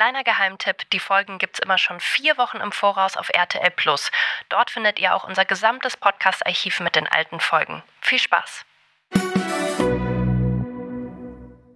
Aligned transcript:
Kleiner 0.00 0.24
Geheimtipp, 0.24 0.88
die 0.94 0.98
Folgen 0.98 1.36
gibt's 1.36 1.58
immer 1.58 1.76
schon 1.76 2.00
vier 2.00 2.38
Wochen 2.38 2.56
im 2.56 2.72
Voraus 2.72 3.18
auf 3.18 3.28
RTL 3.34 3.70
Plus. 3.70 4.10
Dort 4.48 4.70
findet 4.70 4.98
ihr 4.98 5.14
auch 5.14 5.28
unser 5.28 5.44
gesamtes 5.44 5.98
Podcast-Archiv 5.98 6.80
mit 6.80 6.96
den 6.96 7.06
alten 7.06 7.38
Folgen. 7.38 7.82
Viel 8.00 8.18
Spaß! 8.18 8.64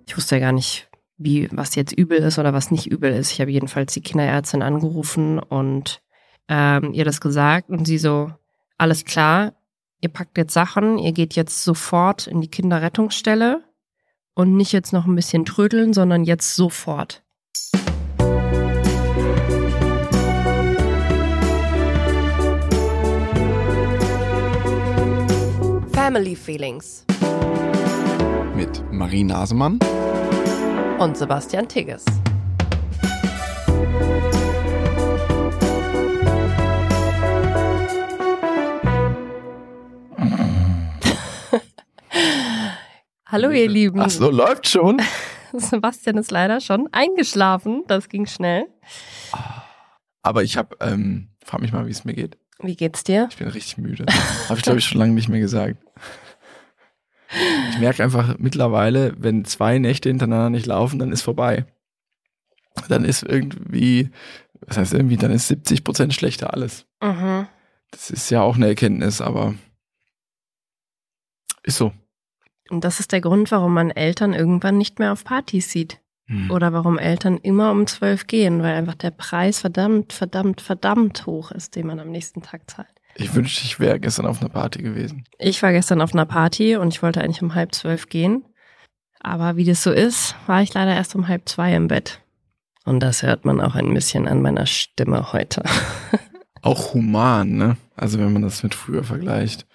Ich 0.06 0.16
wusste 0.16 0.36
ja 0.36 0.40
gar 0.40 0.52
nicht, 0.52 0.88
wie, 1.18 1.50
was 1.52 1.74
jetzt 1.74 1.92
übel 1.92 2.16
ist 2.16 2.38
oder 2.38 2.54
was 2.54 2.70
nicht 2.70 2.86
übel 2.86 3.12
ist. 3.12 3.30
Ich 3.30 3.42
habe 3.42 3.50
jedenfalls 3.50 3.92
die 3.92 4.00
Kinderärztin 4.00 4.62
angerufen 4.62 5.38
und 5.38 6.00
ähm, 6.48 6.94
ihr 6.94 7.04
das 7.04 7.20
gesagt 7.20 7.68
und 7.68 7.84
sie 7.84 7.98
so, 7.98 8.32
alles 8.78 9.04
klar, 9.04 9.52
ihr 10.00 10.08
packt 10.08 10.38
jetzt 10.38 10.54
Sachen, 10.54 10.96
ihr 10.96 11.12
geht 11.12 11.34
jetzt 11.34 11.62
sofort 11.62 12.26
in 12.26 12.40
die 12.40 12.50
Kinderrettungsstelle 12.50 13.62
und 14.32 14.56
nicht 14.56 14.72
jetzt 14.72 14.94
noch 14.94 15.04
ein 15.04 15.14
bisschen 15.14 15.44
trödeln, 15.44 15.92
sondern 15.92 16.24
jetzt 16.24 16.56
sofort. 16.56 17.22
Family 26.04 26.36
Feelings 26.36 27.06
mit 28.54 28.84
Marie 28.92 29.24
Nasemann 29.24 29.78
und 30.98 31.16
Sebastian 31.16 31.66
Tigges. 31.66 32.04
Hallo 43.24 43.48
ihr 43.48 43.70
Lieben. 43.70 44.02
Ach 44.02 44.10
so, 44.10 44.30
läuft 44.30 44.68
schon. 44.68 45.00
Sebastian 45.54 46.18
ist 46.18 46.30
leider 46.30 46.60
schon 46.60 46.86
eingeschlafen. 46.92 47.82
Das 47.86 48.10
ging 48.10 48.26
schnell. 48.26 48.66
Aber 50.20 50.42
ich 50.42 50.58
habe, 50.58 50.76
ähm, 50.82 51.30
frag 51.42 51.62
mich 51.62 51.72
mal, 51.72 51.86
wie 51.86 51.92
es 51.92 52.04
mir 52.04 52.12
geht. 52.12 52.36
Wie 52.60 52.76
geht's 52.76 53.04
dir? 53.04 53.28
Ich 53.30 53.36
bin 53.36 53.48
richtig 53.48 53.78
müde. 53.78 54.06
habe 54.48 54.58
ich 54.58 54.62
glaube 54.62 54.78
ich 54.78 54.84
schon 54.84 54.98
lange 54.98 55.12
nicht 55.12 55.28
mehr 55.28 55.40
gesagt. 55.40 55.76
Ich 57.70 57.78
merke 57.78 58.02
einfach 58.02 58.36
mittlerweile, 58.38 59.14
wenn 59.18 59.44
zwei 59.44 59.78
Nächte 59.78 60.08
hintereinander 60.08 60.50
nicht 60.50 60.66
laufen, 60.66 60.98
dann 60.98 61.10
ist 61.10 61.22
vorbei. 61.22 61.66
Dann 62.88 63.04
ist 63.04 63.22
irgendwie, 63.22 64.10
was 64.66 64.76
heißt 64.76 64.94
irgendwie, 64.94 65.16
dann 65.16 65.32
ist 65.32 65.48
70 65.48 65.82
Prozent 65.84 66.14
schlechter 66.14 66.52
alles. 66.52 66.86
Mhm. 67.02 67.48
Das 67.90 68.10
ist 68.10 68.30
ja 68.30 68.42
auch 68.42 68.56
eine 68.56 68.68
Erkenntnis, 68.68 69.20
aber 69.20 69.54
ist 71.62 71.76
so. 71.76 71.92
Und 72.70 72.84
das 72.84 73.00
ist 73.00 73.12
der 73.12 73.20
Grund, 73.20 73.50
warum 73.50 73.74
man 73.74 73.90
Eltern 73.90 74.32
irgendwann 74.32 74.78
nicht 74.78 74.98
mehr 74.98 75.12
auf 75.12 75.24
Partys 75.24 75.70
sieht. 75.70 76.00
Hm. 76.26 76.50
Oder 76.50 76.72
warum 76.72 76.98
Eltern 76.98 77.38
immer 77.38 77.70
um 77.70 77.86
zwölf 77.86 78.26
gehen, 78.26 78.62
weil 78.62 78.74
einfach 78.74 78.94
der 78.94 79.10
Preis 79.10 79.60
verdammt, 79.60 80.12
verdammt, 80.12 80.60
verdammt 80.60 81.26
hoch 81.26 81.50
ist, 81.50 81.76
den 81.76 81.86
man 81.86 82.00
am 82.00 82.10
nächsten 82.10 82.42
Tag 82.42 82.70
zahlt. 82.70 82.88
Ich 83.16 83.34
wünschte, 83.34 83.64
ich 83.64 83.78
wäre 83.78 84.00
gestern 84.00 84.26
auf 84.26 84.40
einer 84.40 84.50
Party 84.50 84.82
gewesen. 84.82 85.24
Ich 85.38 85.62
war 85.62 85.72
gestern 85.72 86.00
auf 86.00 86.14
einer 86.14 86.26
Party 86.26 86.76
und 86.76 86.88
ich 86.88 87.02
wollte 87.02 87.22
eigentlich 87.22 87.42
um 87.42 87.54
halb 87.54 87.74
zwölf 87.74 88.08
gehen. 88.08 88.44
Aber 89.20 89.56
wie 89.56 89.64
das 89.64 89.82
so 89.82 89.92
ist, 89.92 90.34
war 90.46 90.62
ich 90.62 90.74
leider 90.74 90.94
erst 90.94 91.14
um 91.14 91.28
halb 91.28 91.48
zwei 91.48 91.74
im 91.74 91.88
Bett. 91.88 92.20
Und 92.84 93.00
das 93.00 93.22
hört 93.22 93.44
man 93.44 93.60
auch 93.60 93.74
ein 93.74 93.94
bisschen 93.94 94.26
an 94.28 94.42
meiner 94.42 94.66
Stimme 94.66 95.32
heute. 95.32 95.62
Auch 96.62 96.94
human, 96.94 97.56
ne? 97.56 97.76
Also 97.94 98.18
wenn 98.18 98.32
man 98.32 98.40
das 98.40 98.62
mit 98.62 98.74
früher 98.74 99.04
vergleicht. 99.04 99.66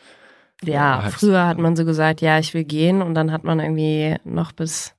Ja, 0.63 1.07
früher 1.11 1.45
hat 1.45 1.59
man 1.59 1.75
so 1.75 1.85
gesagt, 1.85 2.21
ja, 2.21 2.39
ich 2.39 2.55
will 2.55 2.63
gehen 2.63 3.03
und 3.03 3.13
dann 3.13 3.31
hat 3.31 3.43
man 3.43 3.59
irgendwie 3.59 4.15
noch 4.23 4.51
bis 4.51 4.95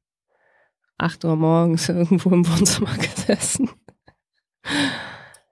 8 1.03 1.25
Uhr 1.25 1.37
morgens 1.37 1.89
irgendwo 1.89 2.31
im 2.31 2.47
Wohnzimmer 2.47 2.95
gesessen. 2.97 3.71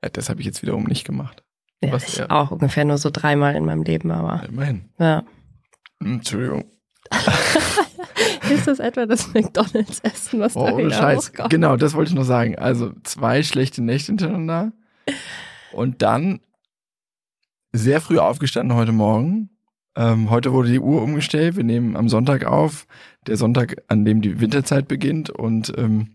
Ja, 0.02 0.08
das 0.12 0.28
habe 0.28 0.40
ich 0.40 0.46
jetzt 0.46 0.62
wiederum 0.62 0.84
nicht 0.84 1.04
gemacht. 1.06 1.42
Ja, 1.82 1.92
Was, 1.92 2.08
ich 2.08 2.16
ja. 2.16 2.30
auch 2.30 2.50
ungefähr 2.50 2.84
nur 2.84 2.98
so 2.98 3.10
dreimal 3.10 3.54
in 3.54 3.64
meinem 3.64 3.82
Leben, 3.82 4.10
aber 4.10 4.44
Immerhin. 4.48 4.90
ja. 4.98 5.24
Hm, 6.02 6.14
Entschuldigung. 6.14 6.64
Ist 8.50 8.66
das 8.66 8.78
etwa 8.78 9.06
das 9.06 9.32
McDonalds-Essen, 9.34 10.40
was 10.40 10.56
Oh, 10.56 10.66
da 10.66 10.72
ohne 10.72 10.86
wieder 10.86 10.96
Scheiß. 10.96 11.16
rauskommt? 11.16 11.50
Genau, 11.50 11.76
das 11.76 11.94
wollte 11.94 12.10
ich 12.10 12.14
noch 12.16 12.24
sagen. 12.24 12.56
Also 12.58 12.92
zwei 13.04 13.42
schlechte 13.42 13.82
Nächte 13.82 14.06
hintereinander. 14.12 14.72
Und 15.72 16.02
dann 16.02 16.40
sehr 17.72 18.00
früh 18.00 18.18
aufgestanden 18.18 18.76
heute 18.76 18.92
Morgen. 18.92 19.50
Ähm, 19.98 20.30
heute 20.30 20.52
wurde 20.52 20.70
die 20.70 20.78
Uhr 20.78 21.02
umgestellt. 21.02 21.56
Wir 21.56 21.64
nehmen 21.64 21.96
am 21.96 22.08
Sonntag 22.08 22.44
auf. 22.44 22.86
Der 23.26 23.36
Sonntag, 23.36 23.82
an 23.88 24.04
dem 24.04 24.22
die 24.22 24.40
Winterzeit 24.40 24.86
beginnt. 24.86 25.28
Und 25.28 25.72
ähm, 25.76 26.14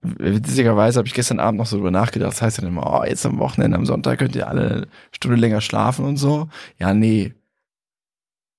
witzigerweise 0.00 0.98
habe 0.98 1.06
ich 1.06 1.12
gestern 1.12 1.38
Abend 1.38 1.58
noch 1.58 1.66
so 1.66 1.76
drüber 1.76 1.90
nachgedacht. 1.90 2.32
Das 2.32 2.40
heißt 2.40 2.58
dann 2.58 2.68
immer, 2.68 2.90
oh, 2.90 3.04
jetzt 3.04 3.26
am 3.26 3.38
Wochenende, 3.38 3.76
am 3.76 3.84
Sonntag 3.84 4.18
könnt 4.18 4.34
ihr 4.34 4.48
alle 4.48 4.70
eine 4.70 4.86
Stunde 5.12 5.36
länger 5.36 5.60
schlafen 5.60 6.06
und 6.06 6.16
so. 6.16 6.48
Ja, 6.78 6.94
nee. 6.94 7.34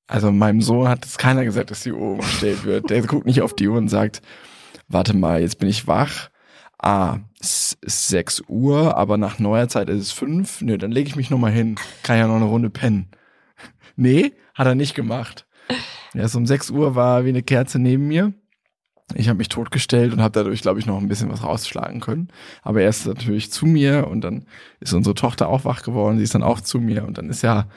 Also 0.05 0.31
meinem 0.31 0.61
Sohn 0.61 0.87
hat 0.87 1.03
es 1.03 1.17
keiner 1.17 1.43
gesagt, 1.43 1.71
dass 1.71 1.81
die 1.81 1.91
Uhr 1.91 2.11
umgestellt 2.11 2.63
wird. 2.63 2.91
Der 2.91 3.01
guckt 3.01 3.25
nicht 3.25 3.41
auf 3.41 3.55
die 3.55 3.67
Uhr 3.67 3.77
und 3.77 3.89
sagt, 3.89 4.21
warte 4.87 5.17
mal, 5.17 5.41
jetzt 5.41 5.57
bin 5.57 5.67
ich 5.67 5.87
wach. 5.87 6.29
Ah, 6.77 7.17
es 7.39 7.75
ist 7.81 8.09
6 8.09 8.43
Uhr, 8.47 8.95
aber 8.95 9.17
nach 9.17 9.39
neuer 9.39 9.67
Zeit 9.67 9.89
ist 9.89 9.99
es 9.99 10.11
5. 10.11 10.61
Nö, 10.61 10.77
dann 10.77 10.91
lege 10.91 11.09
ich 11.09 11.15
mich 11.15 11.31
nochmal 11.31 11.51
hin. 11.51 11.75
Kann 12.03 12.19
ja 12.19 12.27
noch 12.27 12.35
eine 12.35 12.45
Runde 12.45 12.69
pennen. 12.69 13.09
Nee, 13.97 14.31
hat 14.53 14.67
er 14.67 14.75
nicht 14.75 14.95
gemacht. 14.95 15.45
So 16.13 16.37
um 16.37 16.45
6 16.45 16.69
Uhr 16.69 16.95
war 16.95 17.25
wie 17.25 17.29
eine 17.29 17.43
Kerze 17.43 17.79
neben 17.79 18.07
mir. 18.07 18.33
Ich 19.15 19.29
habe 19.29 19.37
mich 19.37 19.49
totgestellt 19.49 20.13
und 20.13 20.21
habe 20.21 20.33
dadurch, 20.33 20.61
glaube 20.61 20.79
ich, 20.79 20.85
noch 20.85 20.97
ein 20.97 21.07
bisschen 21.07 21.29
was 21.29 21.43
rausschlagen 21.43 21.99
können. 21.99 22.29
Aber 22.61 22.81
er 22.81 22.89
ist 22.89 23.05
natürlich 23.05 23.51
zu 23.51 23.65
mir 23.65 24.07
und 24.07 24.21
dann 24.21 24.45
ist 24.79 24.93
unsere 24.93 25.15
Tochter 25.15 25.49
auch 25.49 25.65
wach 25.65 25.81
geworden. 25.83 26.17
Sie 26.17 26.23
ist 26.23 26.35
dann 26.35 26.43
auch 26.43 26.61
zu 26.61 26.79
mir 26.79 27.05
und 27.05 27.17
dann 27.17 27.29
ist 27.29 27.41
ja 27.41 27.67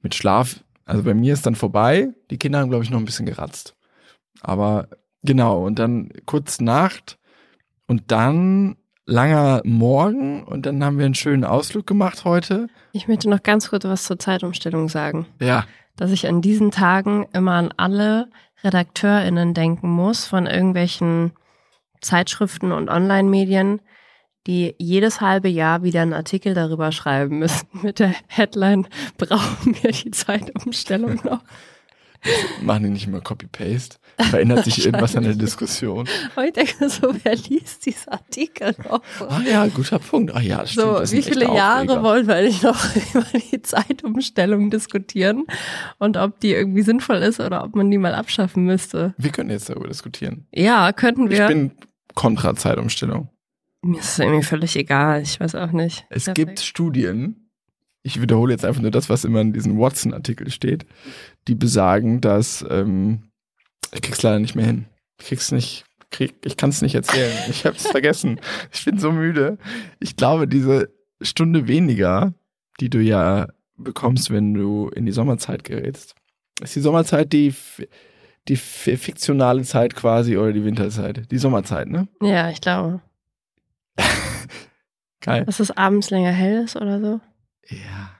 mit 0.00 0.14
Schlaf, 0.14 0.64
also 0.84 1.04
bei 1.04 1.14
mir 1.14 1.32
ist 1.32 1.46
dann 1.46 1.54
vorbei. 1.54 2.08
Die 2.30 2.38
Kinder 2.38 2.58
haben, 2.58 2.70
glaube 2.70 2.84
ich, 2.84 2.90
noch 2.90 2.98
ein 2.98 3.04
bisschen 3.04 3.26
geratzt. 3.26 3.76
Aber 4.40 4.88
genau, 5.22 5.64
und 5.64 5.78
dann 5.78 6.10
kurz 6.26 6.60
Nacht 6.60 7.18
und 7.86 8.10
dann 8.10 8.76
langer 9.06 9.62
Morgen 9.64 10.44
und 10.44 10.66
dann 10.66 10.84
haben 10.84 10.98
wir 10.98 11.06
einen 11.06 11.14
schönen 11.14 11.44
Ausflug 11.44 11.86
gemacht 11.86 12.24
heute. 12.24 12.68
Ich 12.92 13.08
möchte 13.08 13.28
noch 13.28 13.42
ganz 13.42 13.70
kurz 13.70 13.84
was 13.84 14.04
zur 14.04 14.18
Zeitumstellung 14.18 14.88
sagen. 14.88 15.26
Ja, 15.40 15.66
Dass 15.96 16.10
ich 16.10 16.26
an 16.26 16.40
diesen 16.40 16.70
Tagen 16.70 17.26
immer 17.32 17.52
an 17.52 17.74
alle 17.76 18.28
RedakteurInnen 18.64 19.54
denken 19.54 19.90
muss 19.90 20.26
von 20.26 20.46
irgendwelchen 20.46 21.32
Zeitschriften 22.00 22.72
und 22.72 22.88
Online-Medien, 22.88 23.80
die 24.46 24.74
jedes 24.78 25.20
halbe 25.20 25.48
Jahr 25.48 25.82
wieder 25.82 26.02
einen 26.02 26.14
Artikel 26.14 26.54
darüber 26.54 26.92
schreiben 26.92 27.38
müssen 27.38 27.68
mit 27.82 27.98
der 27.98 28.14
Headline, 28.28 28.86
brauchen 29.18 29.76
wir 29.82 29.92
die 29.92 30.10
Zeitumstellung 30.10 31.20
noch? 31.24 31.42
machen 32.62 32.84
die 32.84 32.90
nicht 32.90 33.06
immer 33.06 33.20
Copy-Paste. 33.20 33.96
Verändert 34.24 34.64
sich 34.64 34.84
irgendwas 34.84 35.16
an 35.16 35.24
der 35.24 35.34
Diskussion. 35.34 36.08
Und 36.36 36.44
ich 36.44 36.52
denke 36.52 36.88
so, 36.88 37.14
wer 37.22 37.36
liest 37.36 37.86
diese 37.86 38.10
Artikel 38.12 38.74
noch? 38.88 39.02
Ah 39.28 39.40
ja, 39.48 39.66
guter 39.68 39.98
Punkt. 39.98 40.34
Ah 40.34 40.40
ja, 40.40 40.66
stimmt. 40.66 41.06
So, 41.06 41.16
wie 41.16 41.22
viele 41.22 41.46
Jahre 41.46 41.82
Aufreger. 41.84 42.02
wollen 42.02 42.26
wir 42.26 42.34
eigentlich 42.36 42.62
noch 42.62 42.84
über 43.14 43.24
die 43.50 43.62
Zeitumstellung 43.62 44.70
diskutieren 44.70 45.44
und 45.98 46.16
ob 46.16 46.40
die 46.40 46.52
irgendwie 46.52 46.82
sinnvoll 46.82 47.16
ist 47.18 47.40
oder 47.40 47.64
ob 47.64 47.74
man 47.74 47.90
die 47.90 47.98
mal 47.98 48.14
abschaffen 48.14 48.64
müsste? 48.64 49.14
Wir 49.18 49.30
können 49.30 49.50
jetzt 49.50 49.68
darüber 49.68 49.88
diskutieren. 49.88 50.46
Ja, 50.52 50.92
könnten 50.92 51.30
Ich 51.30 51.38
wir. 51.38 51.46
bin 51.48 51.72
kontra 52.14 52.54
Zeitumstellung. 52.54 53.28
Mir 53.84 53.98
ist 53.98 54.10
es 54.12 54.18
irgendwie 54.20 54.44
völlig 54.44 54.76
egal. 54.76 55.22
Ich 55.22 55.40
weiß 55.40 55.54
auch 55.56 55.72
nicht. 55.72 56.06
Es 56.10 56.24
Perfekt. 56.26 56.36
gibt 56.36 56.60
Studien, 56.60 57.50
ich 58.04 58.20
wiederhole 58.20 58.52
jetzt 58.52 58.64
einfach 58.64 58.82
nur 58.82 58.90
das, 58.90 59.08
was 59.08 59.24
immer 59.24 59.40
in 59.40 59.52
diesem 59.52 59.78
Watson-Artikel 59.78 60.50
steht, 60.50 60.86
die 61.48 61.54
besagen, 61.54 62.20
dass 62.20 62.64
ähm, 62.68 63.30
ich 63.92 64.02
krieg's 64.02 64.22
leider 64.22 64.38
nicht 64.38 64.54
mehr 64.54 64.66
hin. 64.66 64.86
Ich 65.18 65.26
krieg's 65.26 65.52
nicht, 65.52 65.84
krieg, 66.10 66.34
ich 66.44 66.56
kann 66.56 66.70
es 66.70 66.82
nicht 66.82 66.94
erzählen. 66.94 67.32
Ich 67.48 67.64
hab's 67.64 67.86
vergessen. 67.86 68.40
Ich 68.72 68.84
bin 68.84 68.98
so 68.98 69.12
müde. 69.12 69.58
Ich 70.00 70.16
glaube, 70.16 70.48
diese 70.48 70.90
Stunde 71.20 71.68
weniger, 71.68 72.34
die 72.80 72.90
du 72.90 73.00
ja 73.00 73.48
bekommst, 73.76 74.30
wenn 74.30 74.54
du 74.54 74.88
in 74.88 75.06
die 75.06 75.12
Sommerzeit 75.12 75.64
gerätst, 75.64 76.14
ist 76.60 76.76
die 76.76 76.80
Sommerzeit 76.80 77.32
die 77.32 77.54
die 78.48 78.56
fiktionale 78.56 79.62
Zeit 79.62 79.94
quasi 79.94 80.36
oder 80.36 80.52
die 80.52 80.64
Winterzeit? 80.64 81.30
Die 81.30 81.38
Sommerzeit, 81.38 81.88
ne? 81.88 82.08
Ja, 82.20 82.50
ich 82.50 82.60
glaube. 82.60 83.00
Geil. 85.20 85.44
Dass 85.44 85.60
es 85.60 85.70
abends 85.70 86.10
länger 86.10 86.32
hell 86.32 86.64
ist 86.64 86.74
oder 86.76 87.00
so. 87.00 87.20
Ja. 87.68 88.10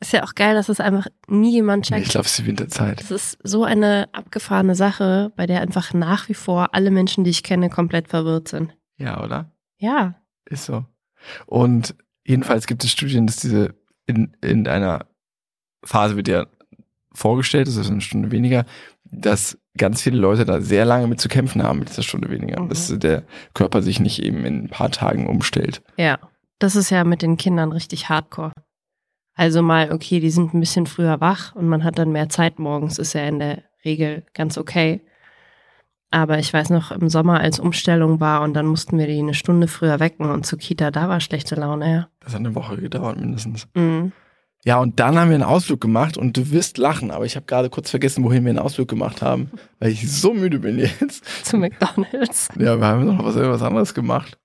Ist 0.00 0.12
ja 0.12 0.24
auch 0.24 0.34
geil, 0.34 0.54
dass 0.54 0.68
es 0.68 0.78
einfach 0.78 1.06
nie 1.26 1.52
jemand 1.52 1.86
checkt. 1.86 2.02
ich 2.02 2.10
glaube, 2.10 2.26
es 2.26 2.32
ist 2.32 2.40
die 2.40 2.46
Winterzeit. 2.46 3.00
Das 3.00 3.10
ist 3.10 3.38
so 3.42 3.64
eine 3.64 4.08
abgefahrene 4.12 4.74
Sache, 4.74 5.32
bei 5.36 5.46
der 5.46 5.62
einfach 5.62 5.94
nach 5.94 6.28
wie 6.28 6.34
vor 6.34 6.74
alle 6.74 6.90
Menschen, 6.90 7.24
die 7.24 7.30
ich 7.30 7.42
kenne, 7.42 7.70
komplett 7.70 8.08
verwirrt 8.08 8.48
sind. 8.48 8.76
Ja, 8.98 9.22
oder? 9.24 9.50
Ja. 9.78 10.16
Ist 10.44 10.66
so. 10.66 10.84
Und 11.46 11.94
jedenfalls 12.26 12.66
gibt 12.66 12.84
es 12.84 12.90
Studien, 12.90 13.26
dass 13.26 13.36
diese 13.36 13.74
in, 14.06 14.36
in 14.42 14.68
einer 14.68 15.06
Phase 15.82 16.16
wird 16.16 16.28
ja 16.28 16.46
vorgestellt, 17.12 17.66
das 17.66 17.76
ist 17.76 17.90
eine 17.90 18.00
Stunde 18.00 18.30
weniger, 18.30 18.66
dass 19.04 19.58
ganz 19.76 20.02
viele 20.02 20.18
Leute 20.18 20.44
da 20.44 20.60
sehr 20.60 20.84
lange 20.84 21.06
mit 21.06 21.20
zu 21.20 21.28
kämpfen 21.28 21.62
haben 21.62 21.78
mit 21.78 21.88
dieser 21.88 22.02
Stunde 22.02 22.30
weniger. 22.30 22.60
Mhm. 22.60 22.68
Dass 22.68 22.92
der 22.98 23.24
Körper 23.54 23.82
sich 23.82 24.00
nicht 24.00 24.22
eben 24.22 24.44
in 24.44 24.64
ein 24.64 24.68
paar 24.68 24.90
Tagen 24.90 25.26
umstellt. 25.26 25.82
Ja, 25.96 26.18
das 26.58 26.76
ist 26.76 26.90
ja 26.90 27.04
mit 27.04 27.22
den 27.22 27.36
Kindern 27.36 27.72
richtig 27.72 28.08
hardcore. 28.08 28.52
Also 29.36 29.60
mal, 29.60 29.92
okay, 29.92 30.18
die 30.18 30.30
sind 30.30 30.54
ein 30.54 30.60
bisschen 30.60 30.86
früher 30.86 31.20
wach 31.20 31.54
und 31.54 31.68
man 31.68 31.84
hat 31.84 31.98
dann 31.98 32.10
mehr 32.10 32.30
Zeit 32.30 32.58
morgens, 32.58 32.98
ist 32.98 33.12
ja 33.12 33.26
in 33.28 33.38
der 33.38 33.62
Regel 33.84 34.24
ganz 34.32 34.56
okay. 34.56 35.02
Aber 36.10 36.38
ich 36.38 36.52
weiß 36.52 36.70
noch, 36.70 36.90
im 36.90 37.10
Sommer, 37.10 37.40
als 37.40 37.60
Umstellung 37.60 38.18
war 38.18 38.40
und 38.40 38.54
dann 38.54 38.64
mussten 38.64 38.96
wir 38.96 39.06
die 39.06 39.18
eine 39.18 39.34
Stunde 39.34 39.68
früher 39.68 40.00
wecken 40.00 40.30
und 40.30 40.46
zur 40.46 40.58
Kita, 40.58 40.90
da 40.90 41.10
war 41.10 41.20
schlechte 41.20 41.54
Laune, 41.54 41.92
ja. 41.92 42.08
Das 42.20 42.32
hat 42.32 42.40
eine 42.40 42.54
Woche 42.54 42.78
gedauert 42.78 43.20
mindestens. 43.20 43.68
Mhm. 43.74 44.12
Ja, 44.64 44.78
und 44.78 44.98
dann 44.98 45.18
haben 45.18 45.28
wir 45.28 45.34
einen 45.34 45.44
Ausflug 45.44 45.80
gemacht 45.80 46.16
und 46.16 46.36
du 46.36 46.50
wirst 46.50 46.78
lachen, 46.78 47.10
aber 47.10 47.26
ich 47.26 47.36
habe 47.36 47.46
gerade 47.46 47.68
kurz 47.68 47.90
vergessen, 47.90 48.24
wohin 48.24 48.44
wir 48.44 48.50
einen 48.50 48.58
Ausflug 48.58 48.88
gemacht 48.88 49.20
haben, 49.20 49.50
weil 49.78 49.90
ich 49.90 50.10
so 50.10 50.32
müde 50.32 50.60
bin 50.60 50.78
jetzt. 50.78 51.24
Zu 51.44 51.58
McDonalds. 51.58 52.48
Ja, 52.58 52.76
wir 52.78 52.86
haben 52.86 53.04
noch 53.04 53.24
was, 53.24 53.36
was 53.36 53.62
anderes 53.62 53.92
gemacht. 53.92 54.38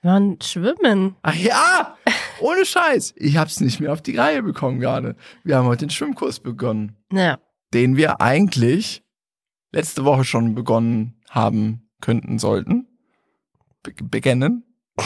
Wir 0.00 0.10
waren 0.10 0.38
schwimmen. 0.42 1.16
Ach 1.22 1.34
ja, 1.34 1.96
ohne 2.40 2.64
Scheiß. 2.64 3.14
Ich 3.16 3.36
hab's 3.36 3.60
nicht 3.60 3.80
mehr 3.80 3.92
auf 3.92 4.02
die 4.02 4.16
Reihe 4.16 4.42
bekommen 4.42 4.80
gerade. 4.80 5.16
Wir 5.44 5.56
haben 5.56 5.66
heute 5.66 5.86
den 5.86 5.90
Schwimmkurs 5.90 6.40
begonnen, 6.40 6.96
Ja, 7.12 7.38
den 7.74 7.96
wir 7.96 8.20
eigentlich 8.20 9.02
letzte 9.72 10.04
Woche 10.04 10.24
schon 10.24 10.54
begonnen 10.54 11.20
haben 11.30 11.88
könnten, 12.00 12.38
sollten. 12.38 12.86
Be 13.82 13.92
beginnen. 14.02 14.64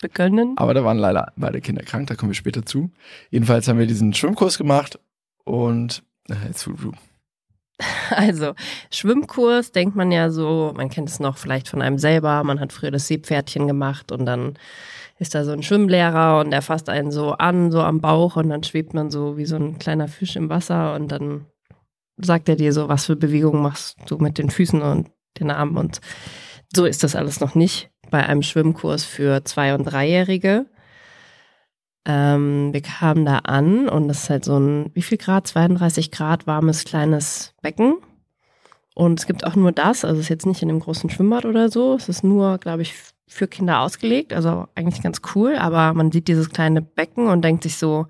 begonnen. 0.00 0.54
Aber 0.56 0.74
da 0.74 0.84
waren 0.84 0.98
leider 0.98 1.32
beide 1.36 1.60
Kinder 1.60 1.82
krank, 1.82 2.08
da 2.08 2.14
kommen 2.14 2.30
wir 2.30 2.34
später 2.34 2.64
zu. 2.64 2.90
Jedenfalls 3.30 3.68
haben 3.68 3.78
wir 3.78 3.86
diesen 3.86 4.14
Schwimmkurs 4.14 4.58
gematt 4.58 4.98
und 5.44 6.02
äh, 6.28 6.34
jetzt. 6.46 6.68
Also, 8.10 8.54
Schwimmkurs 8.90 9.72
denkt 9.72 9.94
man 9.94 10.10
ja 10.10 10.30
so, 10.30 10.72
man 10.76 10.88
kennt 10.88 11.08
es 11.08 11.20
noch 11.20 11.36
vielleicht 11.36 11.68
von 11.68 11.82
einem 11.82 11.98
selber, 11.98 12.42
man 12.42 12.58
hat 12.58 12.72
früher 12.72 12.90
das 12.90 13.06
Seepferdchen 13.06 13.66
gemacht 13.66 14.10
und 14.12 14.26
dann 14.26 14.58
ist 15.18 15.34
da 15.34 15.44
so 15.44 15.52
ein 15.52 15.62
Schwimmlehrer 15.62 16.40
und 16.40 16.50
der 16.50 16.62
fasst 16.62 16.88
einen 16.88 17.10
so 17.10 17.32
an, 17.32 17.70
so 17.70 17.82
am 17.82 18.00
Bauch 18.00 18.36
und 18.36 18.48
dann 18.48 18.62
schwebt 18.62 18.94
man 18.94 19.10
so 19.10 19.36
wie 19.36 19.46
so 19.46 19.56
ein 19.56 19.78
kleiner 19.78 20.08
Fisch 20.08 20.36
im 20.36 20.48
Wasser 20.48 20.94
und 20.94 21.12
dann 21.12 21.46
sagt 22.16 22.48
er 22.48 22.56
dir 22.56 22.72
so, 22.72 22.88
was 22.88 23.06
für 23.06 23.16
Bewegungen 23.16 23.62
machst 23.62 23.96
du 24.06 24.18
mit 24.18 24.38
den 24.38 24.50
Füßen 24.50 24.80
und 24.80 25.10
den 25.38 25.50
Armen 25.50 25.76
und 25.76 26.00
so 26.74 26.84
ist 26.84 27.02
das 27.02 27.16
alles 27.16 27.40
noch 27.40 27.54
nicht 27.54 27.90
bei 28.10 28.24
einem 28.24 28.42
Schwimmkurs 28.42 29.04
für 29.04 29.44
Zwei- 29.44 29.74
und 29.74 29.84
Dreijährige. 29.84 30.66
Ähm, 32.04 32.72
wir 32.72 32.80
kamen 32.80 33.24
da 33.24 33.38
an 33.38 33.88
und 33.88 34.08
das 34.08 34.24
ist 34.24 34.30
halt 34.30 34.44
so 34.44 34.58
ein, 34.58 34.90
wie 34.94 35.02
viel 35.02 35.18
Grad? 35.18 35.46
32 35.46 36.10
Grad 36.10 36.46
warmes 36.46 36.84
kleines 36.84 37.54
Becken. 37.62 37.96
Und 38.94 39.20
es 39.20 39.26
gibt 39.26 39.46
auch 39.46 39.54
nur 39.54 39.72
das, 39.72 40.04
also 40.04 40.16
es 40.16 40.26
ist 40.26 40.30
jetzt 40.30 40.46
nicht 40.46 40.62
in 40.62 40.70
einem 40.70 40.80
großen 40.80 41.10
Schwimmbad 41.10 41.44
oder 41.44 41.68
so. 41.68 41.94
Es 41.94 42.08
ist 42.08 42.24
nur, 42.24 42.58
glaube 42.58 42.82
ich, 42.82 42.94
für 43.28 43.46
Kinder 43.46 43.80
ausgelegt. 43.80 44.32
Also 44.32 44.66
eigentlich 44.74 45.02
ganz 45.02 45.20
cool, 45.34 45.56
aber 45.56 45.92
man 45.94 46.10
sieht 46.10 46.28
dieses 46.28 46.50
kleine 46.50 46.82
Becken 46.82 47.28
und 47.28 47.42
denkt 47.42 47.62
sich 47.62 47.76
so, 47.76 48.06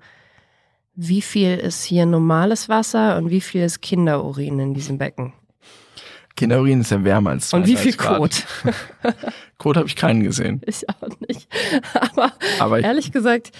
wie 0.95 1.21
viel 1.21 1.57
ist 1.57 1.83
hier 1.83 2.05
normales 2.05 2.69
Wasser 2.69 3.17
und 3.17 3.29
wie 3.29 3.41
viel 3.41 3.61
ist 3.61 3.81
Kinderurin 3.81 4.59
in 4.59 4.73
diesem 4.73 4.97
Becken? 4.97 5.33
Kinderurin 6.35 6.81
ist 6.81 6.91
ja 6.91 7.03
wärmer 7.03 7.31
als 7.31 7.53
Und 7.53 7.67
wie 7.67 7.75
viel 7.75 7.95
32 7.95 8.45
Grad. 8.45 8.73
Kot? 9.03 9.15
Kot 9.57 9.77
habe 9.77 9.87
ich 9.87 9.95
keinen 9.95 10.23
gesehen. 10.23 10.61
Ich 10.65 10.89
auch 10.89 11.09
nicht. 11.27 11.47
Aber 12.15 12.31
Aber 12.59 12.79
ich, 12.79 12.85
Ehrlich 12.85 13.11
gesagt, 13.11 13.51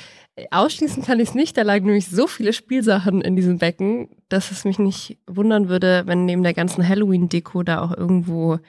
ausschließen 0.51 1.03
kann 1.03 1.19
ich 1.19 1.29
es 1.29 1.35
nicht. 1.35 1.57
Da 1.57 1.61
lagen 1.63 1.85
nämlich 1.85 2.07
so 2.07 2.27
viele 2.27 2.53
Spielsachen 2.53 3.21
in 3.21 3.35
diesem 3.35 3.57
Becken, 3.57 4.09
dass 4.29 4.51
es 4.51 4.65
mich 4.65 4.79
nicht 4.79 5.17
wundern 5.27 5.69
würde, 5.69 6.03
wenn 6.05 6.25
neben 6.25 6.43
der 6.43 6.53
ganzen 6.53 6.87
Halloween-Deko 6.87 7.63
da 7.63 7.81
auch 7.81 7.95
irgendwo 7.95 8.59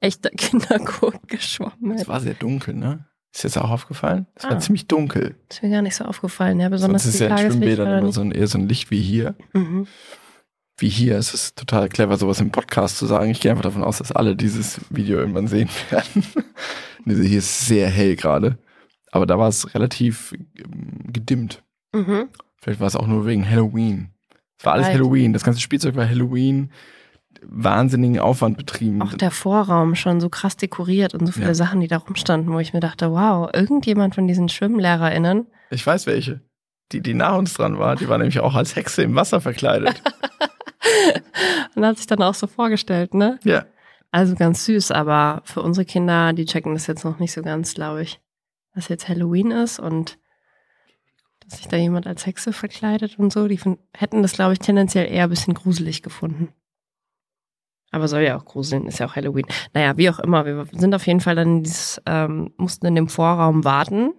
echter 0.00 0.30
Kinderkot 0.36 1.28
geschwommen 1.28 1.92
es 1.92 2.00
hätte. 2.00 2.08
war 2.08 2.20
sehr 2.20 2.34
dunkel, 2.34 2.74
ne? 2.74 3.06
Ist 3.32 3.44
jetzt 3.44 3.58
auch 3.58 3.70
aufgefallen? 3.70 4.26
Es 4.34 4.44
war 4.44 4.52
Ah. 4.52 4.58
ziemlich 4.58 4.88
dunkel. 4.88 5.36
Ist 5.48 5.62
mir 5.62 5.70
gar 5.70 5.82
nicht 5.82 5.94
so 5.94 6.04
aufgefallen. 6.04 6.58
Ja, 6.58 6.68
besonders 6.68 7.04
Sonst 7.04 7.14
ist 7.14 7.20
ja 7.20 7.28
in 7.28 7.38
Schwimmbädern 7.52 7.88
war 7.88 7.98
immer 7.98 8.12
so 8.12 8.22
ein, 8.22 8.32
eher 8.32 8.46
so 8.48 8.58
ein 8.58 8.68
Licht 8.68 8.90
wie 8.90 9.00
hier. 9.00 9.34
Mhm. 9.52 9.86
Wie 10.78 10.88
hier. 10.88 11.16
Es 11.16 11.32
ist 11.32 11.56
total 11.56 11.88
clever, 11.88 12.16
sowas 12.16 12.40
im 12.40 12.50
Podcast 12.50 12.96
zu 12.98 13.06
sagen. 13.06 13.30
Ich 13.30 13.40
gehe 13.40 13.50
einfach 13.52 13.62
davon 13.62 13.84
aus, 13.84 13.98
dass 13.98 14.10
alle 14.10 14.34
dieses 14.34 14.80
Video 14.90 15.18
irgendwann 15.18 15.46
sehen 15.46 15.68
werden. 15.90 16.24
Hier 17.04 17.38
ist 17.38 17.66
sehr 17.66 17.88
hell 17.88 18.16
gerade. 18.16 18.58
Aber 19.10 19.26
da 19.26 19.38
war 19.38 19.48
es 19.48 19.74
relativ 19.74 20.32
ähm, 20.32 21.12
gedimmt. 21.12 21.62
Mhm. 21.92 22.28
Vielleicht 22.60 22.80
war 22.80 22.86
es 22.86 22.96
auch 22.96 23.06
nur 23.06 23.26
wegen 23.26 23.48
Halloween. 23.48 24.10
Es 24.58 24.64
war 24.66 24.74
alles 24.74 24.86
Vielleicht. 24.86 25.00
Halloween. 25.00 25.32
Das 25.32 25.44
ganze 25.44 25.60
Spielzeug 25.60 25.96
war 25.96 26.08
Halloween. 26.08 26.70
Wahnsinnigen 27.42 28.18
Aufwand 28.18 28.58
betrieben. 28.58 29.00
Auch 29.00 29.14
der 29.14 29.30
Vorraum 29.30 29.94
schon 29.94 30.20
so 30.20 30.28
krass 30.28 30.56
dekoriert 30.56 31.14
und 31.14 31.26
so 31.26 31.32
viele 31.32 31.46
Ja. 31.46 31.54
Sachen, 31.54 31.80
die 31.80 31.88
da 31.88 31.96
rumstanden, 31.96 32.52
wo 32.52 32.58
ich 32.58 32.74
mir 32.74 32.80
dachte, 32.80 33.10
wow, 33.12 33.48
irgendjemand 33.52 34.14
von 34.14 34.26
diesen 34.26 34.48
SchwimmlehrerInnen 34.48 35.46
Ich 35.70 35.86
weiß 35.86 36.06
welche. 36.06 36.40
Die, 36.92 37.00
die 37.00 37.14
nach 37.14 37.38
uns 37.38 37.54
dran 37.54 37.78
war, 37.78 37.96
die 37.96 38.08
war 38.08 38.18
nämlich 38.18 38.40
auch 38.40 38.54
als 38.54 38.74
Hexe 38.76 39.02
im 39.02 39.14
Wasser 39.14 39.40
verkleidet. 39.40 40.02
und 41.76 41.86
hat 41.86 41.98
sich 41.98 42.08
dann 42.08 42.22
auch 42.22 42.34
so 42.34 42.46
vorgestellt, 42.46 43.14
ne? 43.14 43.38
ja. 43.44 43.64
Also 44.12 44.34
ganz 44.34 44.64
süß, 44.64 44.90
aber 44.90 45.40
für 45.44 45.62
unsere 45.62 45.84
Kinder, 45.84 46.32
die 46.32 46.44
checken 46.44 46.74
das 46.74 46.88
jetzt 46.88 47.04
noch 47.04 47.20
nicht 47.20 47.30
so 47.30 47.42
ganz, 47.42 47.74
glaube 47.74 48.02
ich. 48.02 48.20
Dass 48.74 48.88
jetzt 48.88 49.08
Halloween 49.08 49.50
ist 49.50 49.78
und 49.80 50.18
dass 51.44 51.58
sich 51.58 51.68
da 51.68 51.76
jemand 51.76 52.06
als 52.06 52.26
Hexe 52.26 52.52
verkleidet 52.52 53.18
und 53.18 53.32
so, 53.32 53.48
die 53.48 53.58
hätten 53.94 54.22
das, 54.22 54.32
glaube 54.34 54.52
ich, 54.52 54.58
tendenziell 54.60 55.10
eher 55.10 55.24
ein 55.24 55.30
bisschen 55.30 55.54
gruselig 55.54 56.02
gefunden. 56.02 56.48
Aber 57.90 58.06
soll 58.06 58.20
ja 58.22 58.36
auch 58.38 58.44
gruseln, 58.44 58.86
ist 58.86 59.00
ja 59.00 59.06
auch 59.06 59.16
Halloween. 59.16 59.46
Naja, 59.74 59.96
wie 59.96 60.08
auch 60.10 60.20
immer, 60.20 60.44
wir 60.46 60.66
sind 60.72 60.94
auf 60.94 61.06
jeden 61.08 61.20
Fall 61.20 61.34
dann 61.34 61.56
in 61.56 61.62
dieses, 61.64 62.00
ähm, 62.06 62.54
mussten 62.56 62.86
in 62.86 62.94
dem 62.94 63.08
Vorraum 63.08 63.64
warten. 63.64 64.12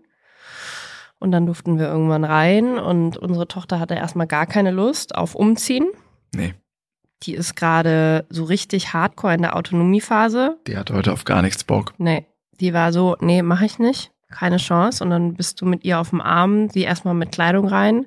Und 1.19 1.31
dann 1.31 1.45
durften 1.45 1.77
wir 1.79 1.87
irgendwann 1.87 2.25
rein 2.25 2.77
und 2.79 3.15
unsere 3.15 3.47
Tochter 3.47 3.79
hatte 3.79 3.93
erstmal 3.93 4.27
gar 4.27 4.45
keine 4.47 4.71
Lust 4.71 5.15
auf 5.15 5.35
Umziehen. 5.35 5.87
Nee, 6.33 6.55
Die 7.23 7.35
ist 7.35 7.55
gerade 7.55 8.25
so 8.29 8.43
richtig 8.43 8.91
hardcore 8.93 9.35
in 9.35 9.43
der 9.43 9.55
Autonomiephase. 9.55 10.57
die 10.67 10.75
hat 10.75 10.89
heute 10.89 11.13
auf 11.13 11.23
gar 11.23 11.41
nichts 11.43 11.63
Bock. 11.63 11.93
Nee, 11.99 12.25
die 12.59 12.73
war 12.73 12.91
so, 12.91 13.15
nee, 13.21 13.41
mache 13.43 13.65
ich 13.65 13.77
nicht. 13.79 14.11
Keine 14.31 14.57
Chance. 14.57 15.03
Und 15.03 15.09
dann 15.11 15.35
bist 15.35 15.61
du 15.61 15.65
mit 15.65 15.83
ihr 15.83 15.99
auf 15.99 16.09
dem 16.09 16.21
Arm, 16.21 16.69
sie 16.69 16.81
erstmal 16.83 17.13
mit 17.13 17.31
Kleidung 17.31 17.67
rein. 17.67 18.05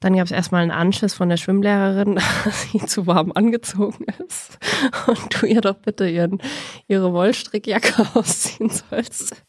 Dann 0.00 0.16
gab 0.16 0.26
es 0.26 0.32
erstmal 0.32 0.62
einen 0.62 0.70
Anschiss 0.70 1.14
von 1.14 1.28
der 1.30 1.36
Schwimmlehrerin, 1.38 2.16
dass 2.44 2.62
sie 2.70 2.78
zu 2.80 3.06
warm 3.06 3.32
angezogen 3.32 4.04
ist. 4.26 4.58
Und 5.06 5.40
du 5.42 5.46
ihr 5.46 5.60
doch 5.60 5.76
bitte 5.76 6.08
ihren, 6.08 6.40
ihre 6.88 7.12
Wollstrickjacke 7.12 8.06
ausziehen 8.14 8.68
sollst. 8.70 9.42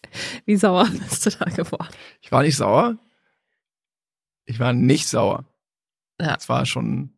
Wie 0.46 0.56
sauer 0.56 0.88
bist 0.90 1.26
du 1.26 1.30
da 1.32 1.46
geworden? 1.46 1.90
Ich 2.22 2.32
war 2.32 2.42
nicht 2.44 2.56
sauer. 2.56 2.98
Ich 4.46 4.60
war 4.60 4.72
nicht 4.74 5.08
sauer. 5.08 5.44
Ja. 6.22 6.36
Es 6.38 6.48
war 6.48 6.66
schon 6.66 7.10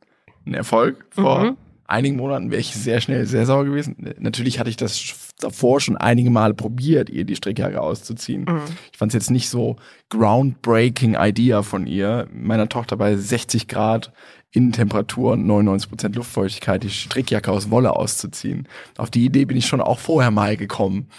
ein 0.46 0.54
Erfolg. 0.54 1.06
Vor 1.12 1.44
Mhm. 1.44 1.58
einigen 1.86 2.16
Monaten 2.16 2.50
wäre 2.50 2.62
ich 2.62 2.74
sehr 2.74 3.02
schnell 3.02 3.28
sehr 3.28 3.46
sauer 3.46 3.66
gewesen. 3.66 4.16
Natürlich 4.18 4.60
hatte 4.60 4.70
ich 4.72 4.78
das 4.78 5.27
davor 5.40 5.80
schon 5.80 5.98
einige 5.98 6.30
Male 6.30 6.54
probiert, 6.54 7.10
ihr 7.10 7.26
die 7.26 7.36
Strickjacke 7.36 7.82
auszuziehen. 7.82 8.46
Mhm. 8.48 8.62
Ich 8.92 8.98
fand 8.98 9.12
es 9.12 9.14
jetzt 9.14 9.32
nicht 9.32 9.50
so 9.50 9.76
groundbreaking 10.10 11.16
Idea 11.16 11.64
von 11.64 11.88
ihr, 11.88 12.28
meiner 12.32 12.70
Tochter 12.70 12.98
bei 12.98 13.16
60 13.16 13.68
Grad 13.68 14.12
Innentemperatur 14.52 15.34
und 15.34 15.46
99 15.46 15.90
Prozent 15.90 16.16
Luftfeuchtigkeit 16.16 16.82
die 16.84 16.90
Strickjacke 16.90 17.52
aus 17.52 17.70
Wolle 17.70 17.96
auszuziehen. 17.96 18.68
Auf 18.98 19.12
die 19.12 19.26
Idee 19.26 19.46
bin 19.46 19.58
ich 19.58 19.68
schon 19.68 19.82
auch 19.82 20.00
vorher 20.00 20.32
mal 20.32 20.58
gekommen. 20.58 21.10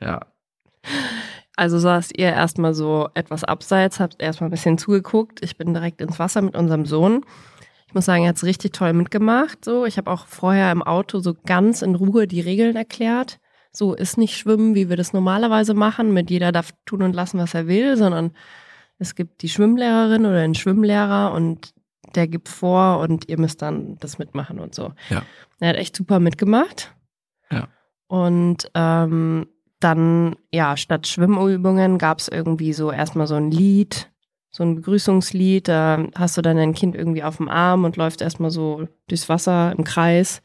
Ja, 0.00 0.20
Also 1.56 1.78
saßt 1.78 2.16
ihr 2.16 2.28
erstmal 2.28 2.72
so 2.72 3.10
etwas 3.12 3.44
abseits, 3.44 4.00
habt 4.00 4.22
erstmal 4.22 4.48
ein 4.48 4.50
bisschen 4.50 4.78
zugeguckt. 4.78 5.42
Ich 5.42 5.58
bin 5.58 5.74
direkt 5.74 6.00
ins 6.00 6.18
Wasser 6.18 6.40
mit 6.40 6.56
unserem 6.56 6.86
Sohn. 6.86 7.22
Ich 7.90 7.94
muss 7.94 8.04
sagen, 8.04 8.22
er 8.22 8.28
hat 8.28 8.36
es 8.36 8.44
richtig 8.44 8.72
toll 8.72 8.92
mitgemacht. 8.92 9.64
So, 9.64 9.84
ich 9.84 9.98
habe 9.98 10.12
auch 10.12 10.28
vorher 10.28 10.70
im 10.70 10.80
Auto 10.80 11.18
so 11.18 11.34
ganz 11.34 11.82
in 11.82 11.96
Ruhe 11.96 12.28
die 12.28 12.40
Regeln 12.40 12.76
erklärt. 12.76 13.40
So 13.72 13.94
ist 13.94 14.16
nicht 14.16 14.36
Schwimmen, 14.36 14.76
wie 14.76 14.88
wir 14.88 14.96
das 14.96 15.12
normalerweise 15.12 15.74
machen. 15.74 16.12
Mit 16.12 16.30
jeder 16.30 16.52
darf 16.52 16.70
tun 16.86 17.02
und 17.02 17.16
lassen, 17.16 17.40
was 17.40 17.52
er 17.52 17.66
will, 17.66 17.96
sondern 17.96 18.30
es 19.00 19.16
gibt 19.16 19.42
die 19.42 19.48
Schwimmlehrerin 19.48 20.24
oder 20.24 20.40
den 20.40 20.54
Schwimmlehrer 20.54 21.32
und 21.32 21.74
der 22.14 22.28
gibt 22.28 22.48
vor 22.48 23.00
und 23.00 23.28
ihr 23.28 23.40
müsst 23.40 23.60
dann 23.60 23.98
das 23.98 24.18
mitmachen 24.18 24.60
und 24.60 24.72
so. 24.72 24.92
Ja. 25.08 25.22
Er 25.58 25.70
hat 25.70 25.76
echt 25.76 25.96
super 25.96 26.20
mitgemacht. 26.20 26.94
Ja. 27.50 27.66
Und 28.06 28.70
ähm, 28.76 29.48
dann, 29.80 30.36
ja, 30.52 30.76
statt 30.76 31.08
Schwimmübungen 31.08 31.98
gab 31.98 32.20
es 32.20 32.28
irgendwie 32.28 32.72
so 32.72 32.92
erstmal 32.92 33.26
so 33.26 33.34
ein 33.34 33.50
Lied, 33.50 34.12
so 34.50 34.62
ein 34.62 34.76
Begrüßungslied. 34.76 35.68
Da 35.68 36.06
hast 36.14 36.36
du 36.36 36.42
dann 36.42 36.56
dein 36.56 36.74
Kind 36.74 36.94
irgendwie 36.94 37.22
auf 37.22 37.36
dem 37.36 37.48
Arm 37.48 37.84
und 37.84 37.96
läuft 37.96 38.20
erstmal 38.20 38.50
so 38.50 38.88
durchs 39.08 39.28
Wasser 39.28 39.74
im 39.76 39.84
Kreis. 39.84 40.42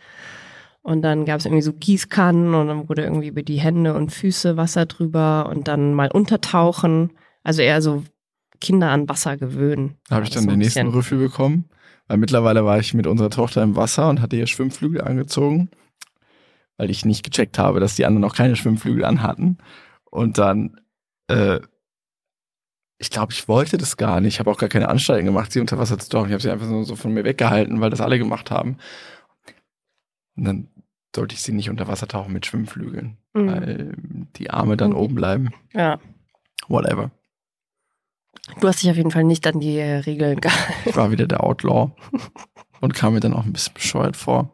Und 0.82 1.02
dann 1.02 1.26
gab 1.26 1.40
es 1.40 1.46
irgendwie 1.46 1.64
so 1.64 1.74
Gießkannen 1.74 2.54
und 2.54 2.68
dann 2.68 2.88
wurde 2.88 3.04
irgendwie 3.04 3.30
über 3.30 3.42
die 3.42 3.60
Hände 3.60 3.96
und 3.96 4.12
Füße 4.12 4.56
Wasser 4.56 4.86
drüber 4.86 5.50
und 5.50 5.68
dann 5.68 5.96
mal 5.96 6.12
untertauchen. 6.12 7.12
Also 7.44 7.64
eher 7.64 7.82
so 7.82 8.04
Kinder 8.62 8.92
an 8.92 9.10
Wasser 9.10 9.36
gewöhnen. 9.36 9.96
da 10.10 10.16
habe 10.16 10.26
ich 10.26 10.32
dann 10.32 10.44
so 10.44 10.50
den 10.50 10.60
nächsten. 10.60 10.88
Rüffel 10.88 11.18
bekommen, 11.18 11.66
Weil 12.08 12.18
mittlerweile 12.18 12.66
war 12.66 12.80
ich 12.80 12.94
mit 12.94 13.08
unserer 13.08 13.32
Tochter 13.32 13.64
im 13.64 13.76
Wasser 13.76 14.10
und 14.10 14.22
hatte 14.22 14.36
ihr 14.36 14.46
Schwimmflügel 14.46 15.02
angezogen, 15.02 15.70
weil 16.78 16.92
ich 16.92 17.04
nicht 17.04 17.24
gecheckt 17.24 17.58
habe, 17.58 17.80
dass 17.80 17.96
die 17.96 18.06
anderen 18.06 18.22
noch 18.22 18.36
keine 18.36 18.56
Schwimmflügel 18.56 19.06
anhatten. 19.06 19.58
Und 20.12 20.38
dann, 20.38 20.80
äh, 21.28 21.60
ich 22.98 23.10
glaube, 23.10 23.34
ich 23.34 23.48
wollte 23.48 23.78
das 23.78 23.98
gar 23.98 24.22
nicht. 24.22 24.36
Ich 24.36 24.40
habe 24.40 24.50
auch 24.52 24.58
gar 24.58 24.70
keine 24.70 24.88
Anstalten 24.90 25.26
gemacht, 25.26 25.52
sie 25.52 25.60
unter 25.60 25.78
Wasser 25.78 26.00
zu 26.00 26.10
tauchen. 26.10 26.28
Ich 26.28 26.32
habe 26.34 26.42
sie 26.42 26.50
einfach 26.52 26.68
so, 26.68 26.84
so 26.84 26.96
von 26.96 27.14
mir 27.14 27.24
weggehalten, 27.26 27.82
weil 27.82 27.90
das 27.90 28.02
alle 28.02 28.18
gemacht 28.18 28.52
haben. 28.52 28.78
Und 30.38 30.46
dann 30.46 30.68
sollte 31.16 31.34
ich 31.36 31.42
sie 31.42 31.52
nicht 31.54 31.70
unter 31.70 31.88
Wasser 31.88 32.08
tauchen 32.08 32.34
mit 32.34 32.46
Schwimmflügeln, 32.46 33.18
Mhm. 33.34 33.48
weil 33.48 33.98
die 34.38 34.50
Arme 34.50 34.78
dann 34.78 34.92
Mhm. 34.92 34.98
oben 34.98 35.16
bleiben. 35.16 35.50
Ja. 35.74 36.00
Whatever. 36.68 37.12
Du 38.60 38.68
hast 38.68 38.82
dich 38.84 38.90
auf 38.92 38.98
jeden 38.98 39.12
Fall 39.12 39.24
nicht 39.24 39.46
an 39.48 39.60
die 39.60 39.78
äh, 39.78 39.98
Regeln 40.00 40.40
gehalten. 40.40 40.74
Ich 40.86 40.96
war 40.96 41.12
wieder 41.12 41.26
der 41.28 41.44
Outlaw 41.44 41.92
und 42.82 42.94
kam 42.94 43.14
mir 43.14 43.20
dann 43.22 43.34
auch 43.34 43.46
ein 43.46 43.54
bisschen 43.54 43.74
bescheuert 43.74 44.16
vor. 44.18 44.50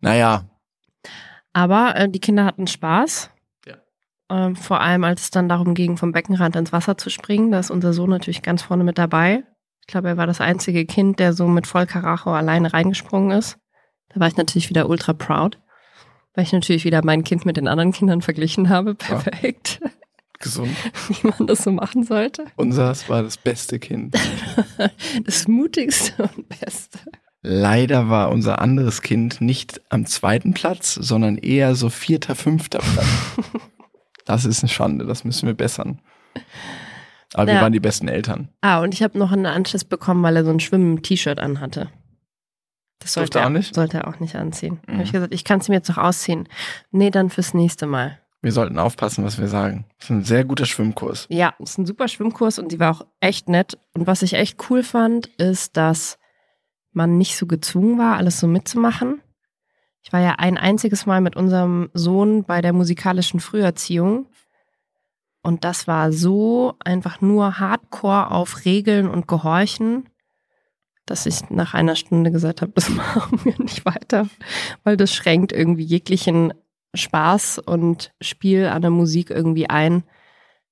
Naja, 0.00 0.44
Aber 1.52 1.96
äh, 1.96 2.08
die 2.08 2.20
Kinder 2.20 2.44
hatten 2.44 2.66
Spaß. 2.66 3.30
Ja. 4.30 4.46
Ähm, 4.46 4.56
vor 4.56 4.80
allem, 4.80 5.04
als 5.04 5.22
es 5.22 5.30
dann 5.30 5.48
darum 5.48 5.74
ging, 5.74 5.96
vom 5.96 6.12
Beckenrand 6.12 6.56
ins 6.56 6.72
Wasser 6.72 6.98
zu 6.98 7.10
springen. 7.10 7.50
Da 7.50 7.58
ist 7.60 7.70
unser 7.70 7.92
Sohn 7.92 8.10
natürlich 8.10 8.42
ganz 8.42 8.62
vorne 8.62 8.84
mit 8.84 8.98
dabei. 8.98 9.44
Ich 9.80 9.86
glaube, 9.86 10.08
er 10.08 10.16
war 10.16 10.26
das 10.26 10.40
einzige 10.40 10.84
Kind, 10.84 11.18
der 11.18 11.32
so 11.32 11.48
mit 11.48 11.66
voll 11.66 11.86
Karacho 11.86 12.32
alleine 12.32 12.72
reingesprungen 12.72 13.36
ist. 13.36 13.58
Da 14.10 14.20
war 14.20 14.28
ich 14.28 14.36
natürlich 14.36 14.68
wieder 14.68 14.88
ultra 14.88 15.12
proud. 15.12 15.58
Weil 16.34 16.44
ich 16.44 16.52
natürlich 16.52 16.84
wieder 16.84 17.04
mein 17.04 17.24
Kind 17.24 17.46
mit 17.46 17.56
den 17.56 17.68
anderen 17.68 17.92
Kindern 17.92 18.22
verglichen 18.22 18.68
habe. 18.68 18.94
Perfekt. 18.94 19.80
gesund. 20.38 20.70
Wie 21.08 21.26
man 21.26 21.46
das 21.46 21.64
so 21.64 21.72
machen 21.72 22.04
sollte. 22.04 22.44
Unseres 22.56 23.08
war 23.08 23.22
das 23.22 23.36
beste 23.36 23.78
Kind. 23.78 24.14
Das 25.24 25.48
mutigste 25.48 26.30
und 26.36 26.48
beste. 26.48 27.00
Leider 27.42 28.08
war 28.08 28.30
unser 28.30 28.60
anderes 28.60 29.02
Kind 29.02 29.40
nicht 29.40 29.80
am 29.90 30.06
zweiten 30.06 30.54
Platz, 30.54 30.94
sondern 30.94 31.38
eher 31.38 31.74
so 31.74 31.88
vierter, 31.88 32.34
fünfter 32.34 32.78
Platz. 32.78 33.08
Das 34.28 34.44
ist 34.44 34.62
eine 34.62 34.68
Schande, 34.68 35.06
das 35.06 35.24
müssen 35.24 35.46
wir 35.46 35.54
bessern. 35.54 36.00
Aber 37.32 37.46
wir 37.46 37.54
Ja. 37.54 37.62
waren 37.62 37.72
die 37.72 37.80
besten 37.80 38.08
Eltern. 38.08 38.50
Ah, 38.60 38.80
und 38.80 38.92
ich 38.92 39.02
habe 39.02 39.18
noch 39.18 39.32
einen 39.32 39.46
Anschluss 39.46 39.84
bekommen, 39.84 40.22
weil 40.22 40.36
er 40.36 40.44
so 40.44 40.50
ein 40.50 40.60
Schwimmen-T-Shirt 40.60 41.38
anhatte. 41.40 41.88
Das 42.98 43.14
sollte 43.14 43.38
er 43.38 43.42
er, 43.42 43.46
auch 43.46 43.52
nicht? 43.52 43.74
sollte 43.74 43.96
er 43.98 44.08
auch 44.08 44.20
nicht 44.20 44.36
anziehen. 44.36 44.80
Mhm. 44.86 44.92
Habe 44.92 45.02
ich 45.04 45.12
gesagt, 45.12 45.32
ich 45.32 45.44
kann 45.44 45.60
es 45.60 45.68
mir 45.68 45.76
jetzt 45.76 45.88
noch 45.88 45.96
ausziehen. 45.96 46.46
Nee, 46.90 47.10
dann 47.10 47.30
fürs 47.30 47.54
nächste 47.54 47.86
Mal. 47.86 48.18
Wir 48.42 48.52
sollten 48.52 48.78
aufpassen, 48.78 49.24
was 49.24 49.38
wir 49.38 49.48
sagen. 49.48 49.86
Das 49.96 50.06
ist 50.06 50.10
ein 50.10 50.24
sehr 50.24 50.44
guter 50.44 50.66
Schwimmkurs. 50.66 51.26
Ja, 51.30 51.54
es 51.58 51.70
ist 51.70 51.78
ein 51.78 51.86
super 51.86 52.06
Schwimmkurs 52.06 52.58
und 52.58 52.70
die 52.70 52.78
war 52.78 52.90
auch 52.94 53.06
echt 53.20 53.48
nett. 53.48 53.78
Und 53.94 54.06
was 54.06 54.20
ich 54.22 54.34
echt 54.34 54.68
cool 54.68 54.82
fand, 54.82 55.26
ist, 55.38 55.76
dass 55.78 56.18
man 56.92 57.16
nicht 57.16 57.36
so 57.38 57.46
gezwungen 57.46 57.98
war, 57.98 58.16
alles 58.18 58.40
so 58.40 58.46
mitzumachen. 58.46 59.22
Ich 60.02 60.12
war 60.12 60.20
ja 60.20 60.36
ein 60.38 60.56
einziges 60.56 61.06
Mal 61.06 61.20
mit 61.20 61.36
unserem 61.36 61.90
Sohn 61.92 62.44
bei 62.44 62.62
der 62.62 62.72
musikalischen 62.72 63.40
Früherziehung. 63.40 64.26
Und 65.42 65.64
das 65.64 65.86
war 65.86 66.12
so 66.12 66.74
einfach 66.80 67.20
nur 67.20 67.58
Hardcore 67.58 68.30
auf 68.30 68.64
Regeln 68.64 69.08
und 69.08 69.28
Gehorchen, 69.28 70.08
dass 71.06 71.26
ich 71.26 71.48
nach 71.50 71.74
einer 71.74 71.96
Stunde 71.96 72.30
gesagt 72.30 72.62
habe, 72.62 72.72
das 72.74 72.88
machen 72.88 73.40
wir 73.44 73.58
nicht 73.58 73.84
weiter, 73.84 74.28
weil 74.84 74.96
das 74.96 75.12
schränkt 75.12 75.52
irgendwie 75.52 75.84
jeglichen 75.84 76.52
Spaß 76.94 77.58
und 77.58 78.12
Spiel 78.20 78.66
an 78.66 78.82
der 78.82 78.90
Musik 78.90 79.30
irgendwie 79.30 79.68
ein, 79.68 80.04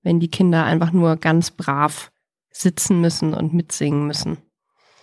wenn 0.03 0.21
die 0.21 0.31
Kinder 0.31 0.65
einfach 0.65 0.93
nur 0.93 1.17
ganz 1.17 1.51
brav 1.51 2.11
sitzen 2.51 3.01
müssen 3.01 3.35
und 3.35 3.53
mitsingen 3.53 4.07
müssen. 4.07 4.39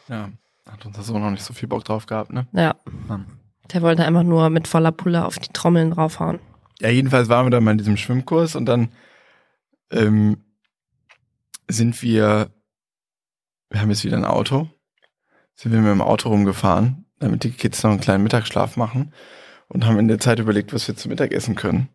Ja, 0.08 0.30
hat 0.70 0.86
unser 0.86 1.03
Sohn 1.03 1.22
noch 1.22 1.32
nicht 1.32 1.44
so 1.44 1.53
viel 1.53 1.70
Bock 1.70 1.84
drauf 1.84 2.06
gehabt, 2.06 2.34
ne? 2.34 2.48
Ja, 2.51 2.75
der 3.72 3.82
wollte 3.82 4.05
einfach 4.05 4.24
nur 4.24 4.50
mit 4.50 4.67
voller 4.67 4.91
Pulle 4.91 5.25
auf 5.25 5.39
die 5.39 5.53
Trommeln 5.53 5.91
draufhauen. 5.91 6.39
Ja, 6.79 6.89
jedenfalls 6.89 7.29
waren 7.29 7.46
wir 7.46 7.51
dann 7.51 7.63
mal 7.63 7.72
in 7.72 7.77
diesem 7.77 7.98
Schwimmkurs 7.98 8.55
und 8.55 8.65
dann 8.65 8.89
ähm, 9.91 10.38
sind 11.70 12.01
wir, 12.01 12.50
wir 13.70 13.82
haben 13.82 13.89
jetzt 13.89 14.03
wieder 14.03 14.17
ein 14.17 14.25
Auto, 14.25 14.67
sind 15.55 15.72
wir 15.72 15.79
mit 15.79 15.91
dem 15.91 16.01
Auto 16.01 16.29
rumgefahren, 16.29 17.05
damit 17.20 17.43
die 17.43 17.51
Kids 17.51 17.84
noch 17.84 17.91
einen 17.91 18.01
kleinen 18.01 18.24
Mittagsschlaf 18.24 18.75
machen 18.75 19.13
und 19.70 19.86
haben 19.86 20.00
in 20.00 20.08
der 20.08 20.20
Zeit 20.20 20.39
überlegt, 20.39 20.74
was 20.74 20.88
wir 20.88 20.96
zu 20.96 21.10
Mittag 21.10 21.32
essen 21.32 21.55
können. 21.55 21.89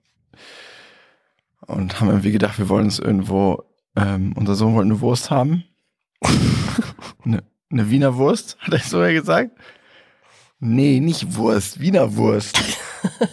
Und 1.66 2.00
haben 2.00 2.08
irgendwie 2.08 2.32
gedacht, 2.32 2.58
wir 2.58 2.68
wollen 2.68 2.86
uns 2.86 2.98
irgendwo, 2.98 3.64
ähm, 3.94 4.32
unser 4.36 4.54
Sohn 4.54 4.74
wollte 4.74 4.90
eine 4.90 5.00
Wurst 5.00 5.30
haben. 5.30 5.64
eine, 7.24 7.42
eine 7.70 7.90
Wiener 7.90 8.16
Wurst, 8.16 8.56
hat 8.60 8.72
er 8.72 8.80
so 8.80 9.00
gesagt. 9.00 9.50
Nee, 10.60 11.00
nicht 11.00 11.36
Wurst, 11.36 11.80
Wiener 11.80 12.16
Wurst. 12.16 12.58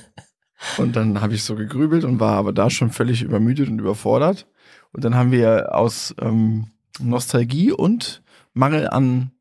Und 0.77 0.95
dann 0.95 1.21
habe 1.21 1.33
ich 1.33 1.43
so 1.43 1.55
gegrübelt 1.55 2.03
und 2.03 2.19
war 2.19 2.33
aber 2.33 2.51
da 2.51 2.69
schon 2.69 2.89
völlig 2.89 3.21
übermüdet 3.21 3.69
und 3.69 3.79
überfordert. 3.79 4.47
Und 4.91 5.03
dann 5.03 5.15
haben 5.15 5.31
wir 5.31 5.75
aus 5.75 6.15
ähm, 6.19 6.67
Nostalgie 6.99 7.71
und 7.71 8.23
Mangel 8.53 8.89
an 8.89 9.31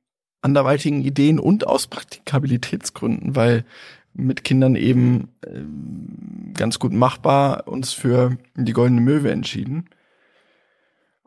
anderweitigen 0.42 1.02
Ideen 1.02 1.38
und 1.38 1.66
aus 1.66 1.86
Praktikabilitätsgründen, 1.86 3.34
weil 3.34 3.64
mit 4.12 4.44
Kindern 4.44 4.76
eben 4.76 5.28
ähm, 5.46 6.52
ganz 6.54 6.78
gut 6.78 6.92
machbar, 6.92 7.66
uns 7.66 7.92
für 7.92 8.36
die 8.54 8.72
Goldene 8.72 9.00
Möwe 9.00 9.30
entschieden. 9.30 9.88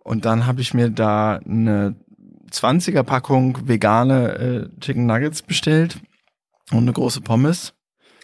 Und 0.03 0.25
dann 0.25 0.45
habe 0.45 0.61
ich 0.61 0.73
mir 0.73 0.89
da 0.89 1.37
eine 1.37 1.95
20er 2.51 3.03
Packung 3.03 3.67
vegane 3.67 4.33
äh, 4.35 4.79
Chicken 4.79 5.05
Nuggets 5.05 5.41
bestellt 5.41 5.99
und 6.71 6.79
eine 6.79 6.93
große 6.93 7.21
Pommes. 7.21 7.73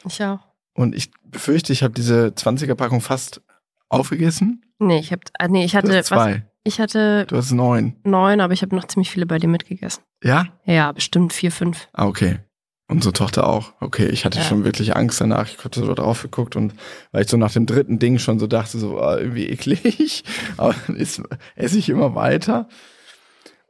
Ich 0.06 0.22
auch. 0.24 0.40
Und 0.74 0.96
ich 0.96 1.12
befürchte, 1.26 1.72
ich 1.74 1.84
habe 1.84 1.94
diese 1.94 2.28
20er 2.36 2.76
Packung 2.76 3.00
fast 3.02 3.42
aufgegessen. 3.90 4.64
Nee, 4.80 5.00
ich 5.00 5.12
hab, 5.12 5.22
ah, 5.40 5.48
nee, 5.48 5.64
ich 5.66 5.72
Du 5.72 5.78
hatte, 5.78 5.98
hast 5.98 6.12
was, 6.12 6.24
zwei. 6.24 6.46
ich 6.64 6.80
hatte 6.80 7.26
Du 7.28 7.38
hast 7.38 7.52
neun. 7.52 7.96
neun, 8.04 8.42
aber 8.42 8.54
ich 8.54 8.62
habe 8.64 8.76
noch 8.76 8.86
ziemlich 8.88 9.12
viele 9.12 9.26
bei 9.26 9.38
dir 9.40 9.48
mitgegessen. 9.48 10.04
Ja? 10.24 10.48
Ja, 10.66 10.92
bestimmt 10.92 11.32
vier, 11.34 11.52
fünf. 11.52 11.88
Ah, 11.94 12.06
okay. 12.08 12.40
Unsere 12.90 13.14
Tochter 13.14 13.48
auch. 13.48 13.74
Okay, 13.80 14.08
ich 14.08 14.26
hatte 14.26 14.40
Ja. 14.40 14.44
schon 14.44 14.66
wirklich 14.66 14.96
Angst 14.96 15.22
danach. 15.22 15.48
Ich 15.48 15.64
hatte 15.64 15.80
so 15.80 15.94
drauf 15.94 16.22
geguckt 16.24 16.56
und 16.56 16.74
weil 17.12 17.24
ich 17.24 17.30
so 17.30 17.38
nach 17.38 17.52
dem 17.54 17.66
dritten 17.66 17.98
Ding 17.98 18.20
schon 18.20 18.40
so 18.40 18.48
dachte, 18.48 18.78
so 18.78 19.00
ah, 19.00 19.18
irgendwie 19.18 19.48
eklig. 19.48 20.24
Aber 20.58 20.76
dann 20.88 20.96
ist, 20.98 21.22
esse 21.56 21.78
ich 21.80 21.88
immer 21.90 22.14
weiter. 22.16 22.68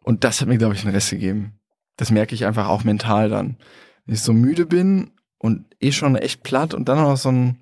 Und 0.02 0.24
das 0.24 0.42
hat 0.42 0.48
mir, 0.48 0.58
glaube 0.58 0.74
ich, 0.74 0.84
einen 0.84 0.94
Rest 0.96 1.12
gegeben. 1.12 1.60
Das 1.96 2.10
merke 2.12 2.34
ich 2.34 2.46
einfach 2.46 2.68
auch 2.68 2.84
mental 2.84 3.30
dann. 3.30 3.58
Wenn 4.06 4.16
ich 4.16 4.22
so 4.22 4.34
müde 4.34 4.66
bin 4.66 5.12
und 5.38 5.66
eh 5.80 5.92
schon 5.92 6.16
echt 6.16 6.44
platt 6.44 6.74
und 6.74 6.90
dann 6.90 6.98
noch 6.98 7.18
so 7.18 7.30
ein, 7.30 7.58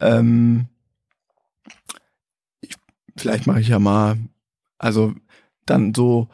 ähm, 0.00 0.66
ich, 2.60 2.74
vielleicht 3.16 3.46
mache 3.46 3.60
ich 3.60 3.68
ja 3.68 3.78
mal, 3.78 4.18
also 4.78 5.14
dann 5.64 5.94
so, 5.94 6.28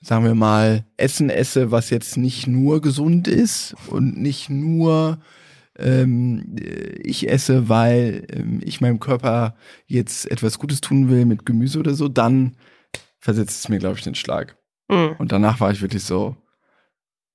sagen 0.00 0.24
wir 0.24 0.34
mal, 0.34 0.84
Essen 0.96 1.30
esse, 1.30 1.70
was 1.70 1.90
jetzt 1.90 2.16
nicht 2.16 2.46
nur 2.46 2.80
gesund 2.80 3.28
ist 3.28 3.74
und 3.88 4.20
nicht 4.20 4.50
nur 4.50 5.18
ähm, 5.78 6.56
ich 7.02 7.28
esse, 7.28 7.68
weil 7.68 8.26
ähm, 8.30 8.60
ich 8.62 8.80
meinem 8.80 9.00
Körper 9.00 9.56
jetzt 9.86 10.30
etwas 10.30 10.58
Gutes 10.58 10.80
tun 10.80 11.08
will 11.08 11.24
mit 11.24 11.46
Gemüse 11.46 11.78
oder 11.78 11.94
so, 11.94 12.08
dann 12.08 12.56
versetzt 13.18 13.60
es 13.60 13.68
mir, 13.68 13.78
glaube 13.78 13.96
ich, 13.96 14.04
den 14.04 14.14
Schlag. 14.14 14.56
Mhm. 14.88 15.14
Und 15.18 15.32
danach 15.32 15.60
war 15.60 15.70
ich 15.70 15.80
wirklich 15.80 16.02
so, 16.02 16.36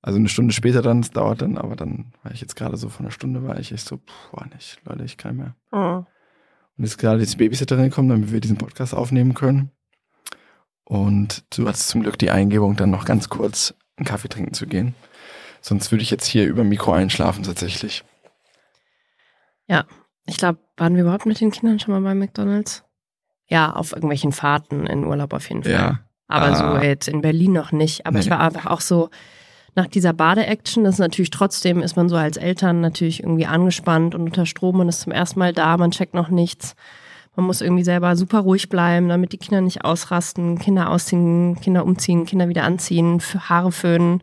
also 0.02 0.18
eine 0.18 0.28
Stunde 0.28 0.52
später 0.54 0.82
dann, 0.82 1.00
es 1.00 1.10
dauert 1.10 1.42
dann, 1.42 1.58
aber 1.58 1.76
dann 1.76 2.12
war 2.22 2.32
ich 2.32 2.40
jetzt 2.40 2.56
gerade 2.56 2.76
so 2.76 2.88
von 2.88 3.04
einer 3.06 3.10
Stunde, 3.12 3.46
war 3.46 3.58
ich 3.58 3.72
echt 3.72 3.86
so, 3.86 3.96
pff, 3.96 4.30
boah, 4.30 4.46
nicht, 4.54 4.80
Leute, 4.84 5.04
ich 5.04 5.16
kann 5.16 5.36
mehr. 5.36 5.54
Mhm. 5.72 6.06
Und 6.76 6.84
jetzt 6.84 6.98
gerade 6.98 7.20
jetzt 7.20 7.32
die 7.34 7.38
Babysitterin 7.38 7.88
gekommen, 7.90 8.08
damit 8.08 8.30
wir 8.32 8.40
diesen 8.40 8.56
Podcast 8.58 8.94
aufnehmen 8.94 9.34
können. 9.34 9.70
Und 10.84 11.44
du 11.56 11.66
hattest 11.66 11.88
zum 11.88 12.02
Glück 12.02 12.18
die 12.18 12.30
Eingebung, 12.30 12.76
dann 12.76 12.90
noch 12.90 13.04
ganz 13.04 13.28
kurz 13.28 13.74
einen 13.96 14.06
Kaffee 14.06 14.28
trinken 14.28 14.54
zu 14.54 14.66
gehen. 14.66 14.94
Sonst 15.60 15.90
würde 15.90 16.02
ich 16.02 16.10
jetzt 16.10 16.26
hier 16.26 16.46
über 16.46 16.62
Mikro 16.64 16.92
einschlafen 16.92 17.42
tatsächlich. 17.42 18.04
Ich 20.30 20.36
glaube, 20.36 20.58
waren 20.76 20.94
wir 20.94 21.02
überhaupt 21.02 21.24
mit 21.24 21.40
den 21.40 21.50
Kindern 21.50 21.78
schon 21.80 21.94
mal 21.94 22.02
bei 22.02 22.14
McDonalds? 22.14 22.84
Ja, 23.46 23.72
auf 23.72 23.92
irgendwelchen 23.92 24.32
Fahrten 24.32 24.86
in 24.86 25.04
Urlaub 25.04 25.32
auf 25.32 25.48
jeden 25.48 25.64
Fall. 25.64 26.00
Aber 26.26 26.46
Ah. 26.48 26.54
so 26.80 26.84
jetzt 26.84 27.08
in 27.08 27.22
Berlin 27.22 27.52
noch 27.54 27.72
nicht. 27.72 28.04
Aber 28.06 28.18
ich 28.18 28.26
Nee. 28.26 28.32
war 28.32 28.40
einfach 28.40 28.66
auch 28.66 28.82
so, 28.82 29.08
nach 29.78 29.86
dieser 29.86 30.12
Bade-Action, 30.12 30.82
das 30.82 30.96
ist 30.96 30.98
natürlich 30.98 31.30
trotzdem, 31.30 31.82
ist 31.82 31.96
man 31.96 32.08
so 32.08 32.16
als 32.16 32.36
Eltern 32.36 32.80
natürlich 32.80 33.22
irgendwie 33.22 33.46
angespannt 33.46 34.16
und 34.16 34.22
unter 34.22 34.44
Strom, 34.44 34.78
man 34.78 34.88
ist 34.88 35.02
zum 35.02 35.12
ersten 35.12 35.38
Mal 35.38 35.52
da, 35.52 35.76
man 35.76 35.92
checkt 35.92 36.14
noch 36.14 36.30
nichts. 36.30 36.74
Man 37.36 37.46
muss 37.46 37.60
irgendwie 37.60 37.84
selber 37.84 38.16
super 38.16 38.40
ruhig 38.40 38.68
bleiben, 38.68 39.08
damit 39.08 39.32
die 39.32 39.38
Kinder 39.38 39.60
nicht 39.60 39.84
ausrasten, 39.84 40.58
Kinder 40.58 40.90
ausziehen, 40.90 41.60
Kinder 41.60 41.84
umziehen, 41.84 42.26
Kinder 42.26 42.48
wieder 42.48 42.64
anziehen, 42.64 43.20
für 43.20 43.48
Haare 43.48 43.70
föhnen. 43.70 44.20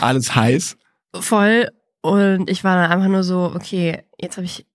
Alles 0.00 0.34
heiß. 0.34 0.76
Voll. 1.14 1.68
Und 2.02 2.50
ich 2.50 2.64
war 2.64 2.74
dann 2.74 2.90
einfach 2.90 3.08
nur 3.08 3.22
so, 3.22 3.52
okay, 3.54 4.02
jetzt 4.18 4.38
habe 4.38 4.46
ich 4.46 4.66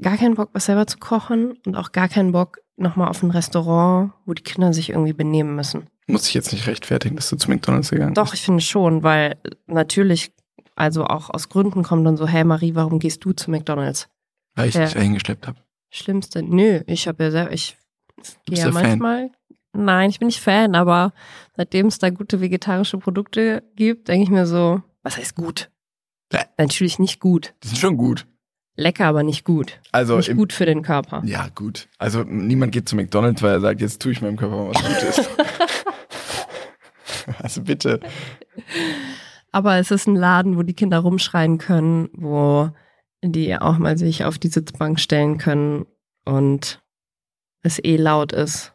gar 0.00 0.16
keinen 0.16 0.36
Bock, 0.36 0.50
was 0.52 0.66
selber 0.66 0.86
zu 0.86 0.98
kochen 0.98 1.58
und 1.66 1.74
auch 1.74 1.90
gar 1.90 2.08
keinen 2.08 2.30
Bock 2.30 2.58
nochmal 2.76 3.08
auf 3.08 3.24
ein 3.24 3.32
Restaurant, 3.32 4.12
wo 4.26 4.32
die 4.32 4.44
Kinder 4.44 4.72
sich 4.72 4.90
irgendwie 4.90 5.12
benehmen 5.12 5.56
müssen. 5.56 5.88
Muss 6.12 6.28
ich 6.28 6.34
jetzt 6.34 6.52
nicht 6.52 6.66
rechtfertigen, 6.66 7.16
dass 7.16 7.28
du 7.30 7.36
zu 7.36 7.50
McDonalds 7.50 7.90
gegangen 7.90 8.14
Doch, 8.14 8.34
ich 8.34 8.42
finde 8.42 8.60
schon, 8.62 9.02
weil 9.02 9.36
natürlich, 9.66 10.32
also 10.76 11.04
auch 11.04 11.30
aus 11.30 11.48
Gründen 11.48 11.82
kommt 11.82 12.06
dann 12.06 12.16
so, 12.16 12.26
hey 12.26 12.44
Marie, 12.44 12.74
warum 12.74 12.98
gehst 12.98 13.24
du 13.24 13.32
zu 13.32 13.50
McDonalds? 13.50 14.08
Weil 14.54 14.68
ich 14.68 14.74
Ja. 14.74 14.84
dich 14.84 14.94
dahin 14.94 15.14
geschleppt 15.14 15.46
habe. 15.46 15.58
Schlimmste. 15.90 16.42
Nö, 16.42 16.80
ich 16.86 17.08
habe 17.08 17.24
ja 17.24 17.30
selber, 17.30 17.52
ich 17.52 17.76
gehe 18.16 18.26
bist 18.54 18.62
ja 18.62 18.68
du 18.68 18.72
Fan? 18.74 18.82
manchmal. 18.98 19.30
Nein, 19.72 20.10
ich 20.10 20.18
bin 20.18 20.26
nicht 20.26 20.40
Fan, 20.40 20.74
aber 20.74 21.12
seitdem 21.56 21.86
es 21.86 21.98
da 21.98 22.10
gute 22.10 22.40
vegetarische 22.40 22.98
Produkte 22.98 23.62
gibt, 23.76 24.08
denke 24.08 24.24
ich 24.24 24.30
mir 24.30 24.46
so, 24.46 24.82
was 25.02 25.16
heißt 25.16 25.34
gut? 25.36 25.70
Ja. 26.32 26.40
Natürlich 26.58 26.98
nicht 26.98 27.20
gut. 27.20 27.54
Die 27.62 27.68
sind 27.68 27.78
schon 27.78 27.96
gut. 27.96 28.26
Lecker, 28.76 29.06
aber 29.06 29.22
nicht 29.24 29.44
gut. 29.44 29.78
Also 29.92 30.16
nicht 30.16 30.28
im, 30.28 30.36
gut 30.38 30.52
für 30.52 30.64
den 30.64 30.82
Körper. 30.82 31.22
Ja, 31.24 31.48
gut. 31.54 31.88
Also 31.98 32.22
niemand 32.24 32.72
geht 32.72 32.88
zu 32.88 32.96
McDonalds, 32.96 33.42
weil 33.42 33.52
er 33.52 33.60
sagt, 33.60 33.80
jetzt 33.80 34.00
tue 34.00 34.12
ich 34.12 34.22
meinem 34.22 34.36
Körper 34.36 34.56
mal 34.56 34.70
was 34.74 34.82
Gutes. 34.82 35.28
also 37.38 37.62
bitte. 37.62 38.00
Aber 39.52 39.76
es 39.76 39.90
ist 39.90 40.06
ein 40.06 40.16
Laden, 40.16 40.56
wo 40.56 40.62
die 40.62 40.74
Kinder 40.74 40.98
rumschreien 40.98 41.58
können, 41.58 42.08
wo 42.12 42.70
die 43.22 43.56
auch 43.56 43.78
mal 43.78 43.98
sich 43.98 44.24
auf 44.24 44.38
die 44.38 44.48
Sitzbank 44.48 45.00
stellen 45.00 45.38
können 45.38 45.86
und 46.24 46.80
es 47.62 47.82
eh 47.82 47.96
laut 47.96 48.32
ist. 48.32 48.72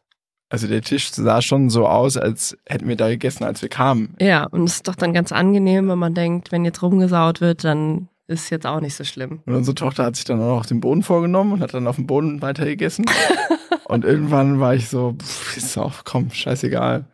Also 0.50 0.68
der 0.68 0.82
Tisch 0.82 1.12
sah 1.12 1.42
schon 1.42 1.70
so 1.70 1.88
aus, 1.88 2.18
als 2.18 2.56
hätten 2.68 2.88
wir 2.88 2.96
da 2.96 3.10
gegessen, 3.10 3.44
als 3.44 3.62
wir 3.62 3.70
kamen. 3.70 4.16
Ja, 4.20 4.46
und 4.46 4.66
es 4.66 4.76
ist 4.76 4.88
doch 4.88 4.96
dann 4.96 5.14
ganz 5.14 5.32
angenehm, 5.32 5.90
wenn 5.90 5.98
man 5.98 6.14
denkt, 6.14 6.52
wenn 6.52 6.66
jetzt 6.66 6.84
rumgesaut 6.84 7.42
wird, 7.42 7.64
dann 7.64 8.10
ist 8.28 8.50
jetzt 8.52 8.66
auch 8.66 8.80
nicht 8.80 8.96
so 8.96 9.04
schlimm. 9.04 9.42
Und 9.46 9.56
unsere 9.56 9.76
Tochter 9.76 10.06
hat 10.06 10.16
sich 10.16 10.26
dann 10.26 10.40
auch 10.42 10.58
noch 10.58 10.66
den 10.66 10.82
Boden 10.82 11.04
vorgenommen 11.04 11.54
und 11.54 11.62
hat 11.62 11.74
dann 11.74 11.88
auf 11.88 11.96
dem 11.96 12.08
Boden 12.08 12.42
weiter 12.42 12.66
gegessen. 12.66 13.06
und 13.86 14.06
irgendwann 14.06 14.60
war 14.60 14.76
ich 14.76 14.88
so, 14.88 15.16
pff, 15.20 15.58
ist 15.58 15.78
auch, 15.78 16.04
komm, 16.04 16.30
scheißegal. 16.32 17.06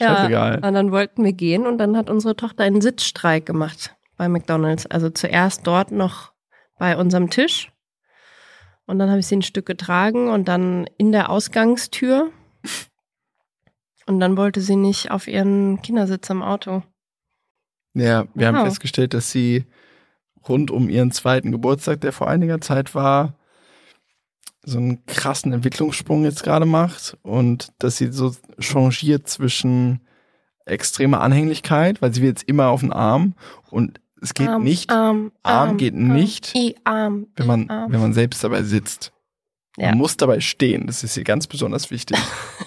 Scheißegal. 0.00 0.56
Und 0.64 0.74
dann 0.74 0.92
wollten 0.92 1.24
wir 1.24 1.32
gehen 1.32 1.66
und 1.66 1.78
dann 1.78 1.96
hat 1.96 2.08
unsere 2.10 2.36
Tochter 2.36 2.64
einen 2.64 2.80
Sitzstreik 2.80 3.46
gemacht 3.46 3.94
bei 4.16 4.28
McDonalds. 4.28 4.86
Also 4.86 5.10
zuerst 5.10 5.66
dort 5.66 5.90
noch 5.90 6.32
bei 6.78 6.96
unserem 6.96 7.30
Tisch. 7.30 7.72
Und 8.86 8.98
dann 8.98 9.10
habe 9.10 9.20
ich 9.20 9.26
sie 9.26 9.36
ein 9.36 9.42
Stück 9.42 9.66
getragen 9.66 10.28
und 10.28 10.48
dann 10.48 10.88
in 10.96 11.12
der 11.12 11.30
Ausgangstür. 11.30 12.30
Und 14.06 14.20
dann 14.20 14.36
wollte 14.36 14.60
sie 14.60 14.76
nicht 14.76 15.10
auf 15.10 15.28
ihren 15.28 15.82
Kindersitz 15.82 16.30
im 16.30 16.42
Auto. 16.42 16.82
Ja, 17.94 18.26
wir 18.34 18.46
haben 18.46 18.56
Wow. 18.56 18.64
festgestellt, 18.64 19.12
dass 19.12 19.30
sie 19.30 19.66
rund 20.48 20.70
um 20.70 20.88
ihren 20.88 21.10
zweiten 21.10 21.52
Geburtstag, 21.52 22.00
der 22.00 22.12
vor 22.12 22.28
einiger 22.28 22.60
Zeit 22.60 22.94
war, 22.94 23.37
so 24.68 24.78
einen 24.78 25.04
krassen 25.06 25.52
Entwicklungssprung 25.52 26.24
jetzt 26.24 26.42
gerade 26.42 26.66
macht 26.66 27.16
und 27.22 27.72
dass 27.78 27.96
sie 27.96 28.12
so 28.12 28.34
changiert 28.60 29.28
zwischen 29.28 30.00
extremer 30.66 31.20
Anhänglichkeit, 31.20 32.02
weil 32.02 32.12
sie 32.12 32.20
will 32.20 32.28
jetzt 32.28 32.48
immer 32.48 32.68
auf 32.68 32.80
den 32.80 32.92
Arm 32.92 33.34
und 33.70 34.00
es 34.20 34.34
geht 34.34 34.48
Arm, 34.48 34.64
nicht, 34.64 34.90
Arm, 34.90 35.32
Arm 35.42 35.76
geht 35.76 35.94
nicht, 35.94 36.54
I, 36.54 36.76
Arm, 36.84 37.28
wenn 37.36 37.46
man, 37.46 37.62
I, 37.62 37.70
Arm. 37.70 37.92
wenn 37.92 38.00
man 38.00 38.12
selbst 38.12 38.42
dabei 38.44 38.62
sitzt. 38.62 39.12
Ja. 39.76 39.90
Man 39.90 39.98
muss 39.98 40.16
dabei 40.16 40.40
stehen, 40.40 40.88
das 40.88 41.04
ist 41.04 41.14
hier 41.14 41.22
ganz 41.22 41.46
besonders 41.46 41.92
wichtig. 41.92 42.18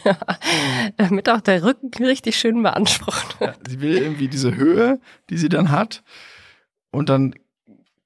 Damit 0.97 1.27
auch 1.29 1.41
der 1.41 1.61
Rücken 1.61 1.91
richtig 2.03 2.37
schön 2.37 2.63
beansprucht 2.63 3.39
wird. 3.41 3.57
Ja, 3.57 3.63
sie 3.67 3.81
will 3.81 3.97
irgendwie 3.97 4.29
diese 4.29 4.55
Höhe, 4.55 5.01
die 5.29 5.37
sie 5.37 5.49
dann 5.49 5.71
hat 5.71 6.03
und 6.91 7.09
dann 7.09 7.35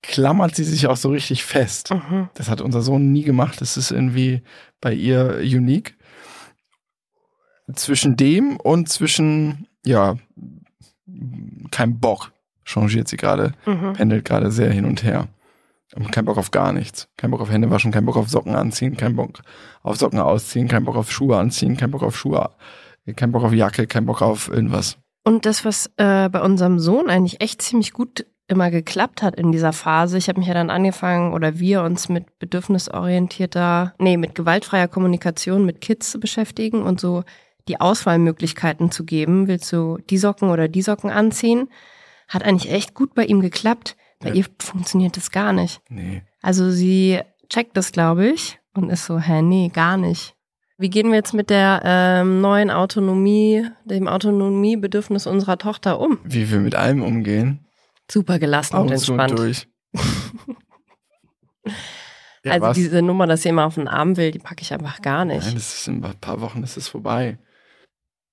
klammert 0.08 0.56
sie 0.56 0.64
sich 0.64 0.88
auch 0.88 0.98
so 0.98 1.10
richtig 1.10 1.44
fest. 1.44 1.92
Mhm. 1.92 2.30
Das 2.34 2.50
hat 2.50 2.62
unser 2.62 2.82
Sohn 2.82 3.12
nie 3.12 3.24
gemacht. 3.24 3.62
Das 3.62 3.78
ist 3.78 3.92
irgendwie 3.92 4.42
bei 4.82 4.94
ihr 4.94 5.40
unique. 5.42 5.98
Zwischen 7.74 8.16
dem 8.16 8.58
und 8.58 8.90
zwischen, 8.90 9.68
ja, 9.86 10.18
kein 11.72 12.00
Bock 12.00 12.32
changiert 12.64 13.08
sie 13.08 13.18
gerade, 13.18 13.54
Mhm. 13.66 13.94
pendelt 13.94 14.26
gerade 14.26 14.52
sehr 14.52 14.72
hin 14.72 14.86
und 14.86 15.04
her. 15.04 15.28
Und 15.96 16.12
kein 16.12 16.26
Bock 16.26 16.38
auf 16.38 16.52
gar 16.52 16.74
nichts. 16.74 17.08
Kein 17.18 17.32
Bock 17.32 17.42
auf 17.42 17.50
Hände 17.52 17.70
waschen, 17.72 17.92
kein 17.92 18.06
Bock 18.06 18.18
auf 18.18 18.30
Socken 18.30 18.56
anziehen, 18.56 18.98
kein 18.98 19.16
Bock 19.16 19.42
auf 19.82 19.98
Socken 19.98 20.20
ausziehen, 20.20 20.68
kein 20.68 20.84
Bock 20.84 20.96
auf 20.96 21.12
Schuhe 21.12 21.38
anziehen, 21.38 21.78
kein 21.78 21.92
Bock 21.92 22.04
auf 22.04 22.18
Schuhe, 22.18 22.50
kein 23.16 23.32
Bock 23.32 23.44
auf 23.44 23.54
Jacke, 23.54 23.88
kein 23.88 24.06
Bock 24.06 24.22
auf 24.22 24.50
irgendwas. 24.50 24.98
Und 25.24 25.46
das, 25.46 25.64
was 25.66 25.88
äh, 25.98 26.30
bei 26.30 26.42
unserem 26.42 26.80
Sohn 26.80 27.10
eigentlich 27.10 27.42
echt 27.42 27.62
ziemlich 27.62 27.94
gut 27.94 28.26
immer 28.48 28.70
geklappt 28.70 29.24
hat 29.24 29.36
in 29.36 29.52
dieser 29.52 29.74
Phase, 29.74 30.18
ich 30.18 30.30
habe 30.30 30.40
mich 30.40 30.48
ja 30.48 30.54
dann 30.54 30.70
angefangen 30.70 31.34
oder 31.34 31.60
wir 31.60 31.82
uns 31.84 32.10
mit 32.10 32.38
bedürfnisorientierter, 32.40 33.94
nee, 34.00 34.18
mit 34.18 34.36
gewaltfreier 34.36 34.88
Kommunikation 34.88 35.66
mit 35.66 35.82
Kids 35.82 36.12
zu 36.12 36.20
beschäftigen 36.20 36.84
und 36.84 37.00
so 37.00 37.24
die 37.68 37.82
Auswahlmöglichkeiten 37.82 38.92
zu 38.92 39.06
geben. 39.06 39.48
Willst 39.48 39.72
du 39.74 39.98
die 40.10 40.18
Socken 40.20 40.50
oder 40.50 40.68
die 40.68 40.82
Socken 40.84 41.10
anziehen? 41.10 41.70
Hat 42.28 42.44
eigentlich 42.44 42.72
echt 42.72 42.94
gut 42.94 43.16
bei 43.16 43.26
ihm 43.26 43.42
geklappt. 43.42 43.96
Bei 44.20 44.30
Ja. 44.30 44.36
ihr 44.36 44.46
funktioniert 44.60 45.18
das 45.18 45.32
gar 45.32 45.52
nicht. 45.52 45.82
Nee. 45.90 46.22
Also 46.42 46.70
sie 46.72 47.20
checkt 47.50 47.76
das, 47.78 47.92
glaube 47.92 48.28
ich, 48.28 48.60
und 48.76 48.90
ist 48.90 49.06
so, 49.06 49.20
hä, 49.20 49.42
nee, 49.42 49.70
gar 49.74 49.98
nicht. 49.98 50.36
Wie 50.78 50.90
gehen 50.90 51.08
wir 51.08 51.16
jetzt 51.16 51.34
mit 51.34 51.50
der 51.50 51.82
ähm, 51.86 52.42
neuen 52.42 52.70
Autonomie, 52.70 53.66
dem 53.86 54.08
Autonomiebedürfnis 54.08 55.26
unserer 55.26 55.58
Tochter 55.58 56.00
um? 56.00 56.20
Wie 56.24 56.52
wir 56.52 56.60
mit 56.60 56.76
allem 56.76 57.02
umgehen. 57.02 57.65
Super 58.10 58.40
gelassen 58.40 58.76
und 58.76 58.82
Augen 58.90 58.98
zu 58.98 59.14
und 59.14 59.20
entspannt. 59.20 59.40
durch. 59.40 59.68
Ja, 62.46 62.52
also 62.52 62.68
was? 62.68 62.76
diese 62.76 63.02
Nummer, 63.02 63.26
dass 63.26 63.44
immer 63.44 63.66
auf 63.66 63.74
den 63.74 63.88
Arm 63.88 64.18
will, 64.18 64.30
die 64.30 64.38
packe 64.38 64.62
ich 64.62 64.72
einfach 64.72 65.02
gar 65.02 65.26
nicht. 65.26 65.44
Nein, 65.44 65.56
das 65.56 65.80
ist 65.80 65.88
in 65.88 66.06
ein 66.06 66.14
paar 66.22 66.42
Wochen 66.42 66.62
ist 66.62 66.78
es 66.78 66.88
vorbei. 66.88 67.40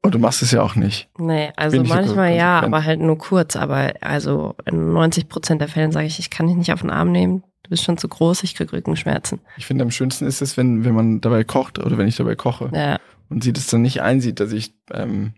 Und 0.02 0.14
du 0.14 0.18
machst 0.18 0.42
es 0.42 0.50
ja 0.50 0.60
auch 0.62 0.74
nicht. 0.74 1.08
Nee, 1.16 1.50
also 1.56 1.82
manchmal 1.82 2.34
ja, 2.34 2.60
aber 2.60 2.84
halt 2.84 3.00
nur 3.00 3.16
kurz. 3.16 3.56
Aber 3.56 3.94
also 4.00 4.54
in 4.66 4.92
90 4.92 5.28
Prozent 5.28 5.62
der 5.62 5.68
Fällen 5.68 5.92
sage 5.92 6.06
ich, 6.06 6.18
ich 6.18 6.28
kann 6.28 6.46
dich 6.46 6.56
nicht 6.56 6.72
auf 6.72 6.82
den 6.82 6.90
Arm 6.90 7.10
nehmen. 7.10 7.42
Du 7.62 7.70
bist 7.70 7.84
schon 7.84 7.96
zu 7.96 8.08
groß, 8.08 8.42
ich 8.42 8.54
krieg 8.54 8.72
Rückenschmerzen. 8.72 9.40
Ich 9.56 9.64
finde, 9.64 9.84
am 9.84 9.92
schönsten 9.92 10.26
ist 10.26 10.42
es, 10.42 10.56
wenn, 10.56 10.84
wenn 10.84 10.94
man 10.94 11.20
dabei 11.20 11.44
kocht 11.44 11.78
oder 11.78 11.96
wenn 11.96 12.08
ich 12.08 12.16
dabei 12.16 12.34
koche 12.34 12.70
Ja, 12.74 12.98
und 13.30 13.42
sie 13.42 13.52
das 13.52 13.68
dann 13.68 13.82
nicht 13.82 14.02
einsieht, 14.02 14.40
dass 14.40 14.52
ich 14.52 14.74
ähm, 14.90 15.34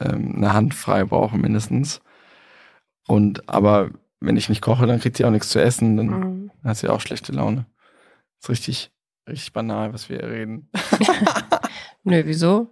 ähm, 0.00 0.34
eine 0.36 0.52
Hand 0.52 0.74
frei 0.74 1.04
brauche, 1.04 1.38
mindestens. 1.38 2.00
Und 3.08 3.48
aber 3.48 3.90
wenn 4.20 4.36
ich 4.36 4.48
nicht 4.48 4.62
koche, 4.62 4.86
dann 4.86 5.00
kriegt 5.00 5.16
sie 5.16 5.24
auch 5.24 5.30
nichts 5.30 5.48
zu 5.48 5.60
essen, 5.60 5.96
dann 5.96 6.06
Mhm. 6.06 6.50
hat 6.64 6.76
sie 6.76 6.88
auch 6.88 7.00
schlechte 7.00 7.32
Laune. 7.32 7.66
ist 8.40 8.48
richtig, 8.50 8.90
richtig 9.28 9.52
banal, 9.52 9.92
was 9.92 10.08
wir 10.08 10.18
hier 10.18 10.28
reden. 10.30 10.70
Nö, 12.04 12.22
wieso? 12.24 12.70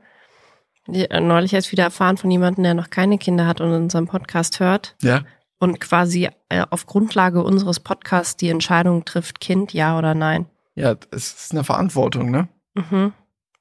Äh, 0.89 1.21
Neulich 1.21 1.53
erst 1.53 1.73
wieder 1.73 1.85
erfahren 1.85 2.17
von 2.17 2.31
jemandem, 2.31 2.63
der 2.65 2.75
noch 2.75 2.91
keine 2.91 3.19
Kinder 3.19 3.47
hat 3.47 3.61
und 3.61 3.73
unseren 3.73 4.07
Podcast 4.07 4.61
hört 4.61 4.95
Ja, 5.03 5.25
und 5.59 5.81
quasi 5.81 6.29
äh, 6.49 6.65
auf 6.71 6.87
Grundlage 6.87 7.43
unseres 7.43 7.81
Podcasts 7.81 8.37
die 8.37 8.51
Entscheidung 8.51 9.05
trifft, 9.05 9.41
Kind, 9.41 9.73
ja 9.73 9.99
oder 9.99 10.15
nein. 10.15 10.47
ja, 10.77 10.95
es 11.11 11.33
ist 11.33 11.53
eine 11.53 11.65
Verantwortung, 11.65 12.31
ne? 12.31 12.49
Mhm. 12.75 13.13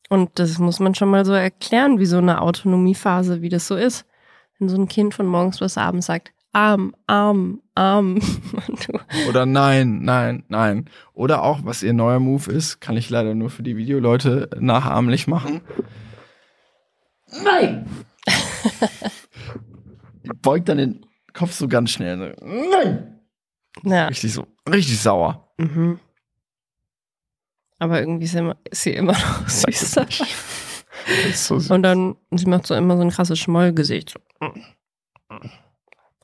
Und 0.09 0.37
das 0.37 0.59
muss 0.59 0.79
man 0.79 0.93
schon 0.93 1.09
mal 1.09 1.25
so 1.25 1.33
erklären, 1.33 1.97
wie 1.99 2.05
so 2.05 2.17
eine 2.19 2.41
Autonomiephase, 2.41 3.41
wie 3.41 3.49
das 3.49 3.65
so 3.65 3.75
ist. 3.75 4.05
Wenn 4.59 4.69
so 4.69 4.77
ein 4.77 4.87
Kind 4.87 5.15
von 5.15 5.25
morgens 5.25 5.57
bis 5.59 5.77
abends 5.79 6.05
sagt, 6.05 6.31
Arm, 6.55 6.95
Arm, 7.05 7.61
Arm. 7.75 8.21
Oder 9.27 9.45
nein, 9.45 10.03
nein, 10.03 10.45
nein. 10.47 10.89
Oder 11.13 11.43
auch, 11.43 11.65
was 11.65 11.83
ihr 11.83 11.91
neuer 11.91 12.19
Move 12.19 12.49
ist, 12.49 12.79
kann 12.79 12.95
ich 12.95 13.09
leider 13.09 13.35
nur 13.35 13.49
für 13.49 13.61
die 13.61 13.75
Videoleute 13.75 14.49
nachahmlich 14.57 15.27
machen. 15.27 15.59
Nein! 17.43 17.85
Beugt 20.41 20.69
dann 20.69 20.77
den 20.77 21.05
Kopf 21.33 21.51
so 21.51 21.67
ganz 21.67 21.91
schnell. 21.91 22.33
so, 22.39 22.45
Nein! 22.45 23.19
ja. 23.83 24.07
Richtig 24.07 24.31
so, 24.31 24.47
richtig 24.69 24.97
sauer. 25.01 25.51
Mhm. 25.57 25.99
Aber 27.79 27.99
irgendwie 27.99 28.23
ist, 28.23 28.31
sie 28.31 28.37
immer, 28.37 28.55
ist 28.71 28.83
sie 28.83 28.93
immer 28.93 29.11
noch 29.11 29.49
Sag 29.49 29.73
süß. 29.73 29.91
das 29.91 30.05
nicht. 30.05 30.21
Das 30.21 31.25
ist 31.33 31.47
so 31.47 31.59
süß. 31.59 31.71
Und 31.71 31.83
dann, 31.83 32.15
sie 32.31 32.45
macht 32.45 32.65
so 32.65 32.75
immer 32.75 32.95
so 32.95 33.03
ein 33.03 33.09
krasses 33.09 33.39
Schmollgesicht. 33.39 34.15
So. 34.39 34.53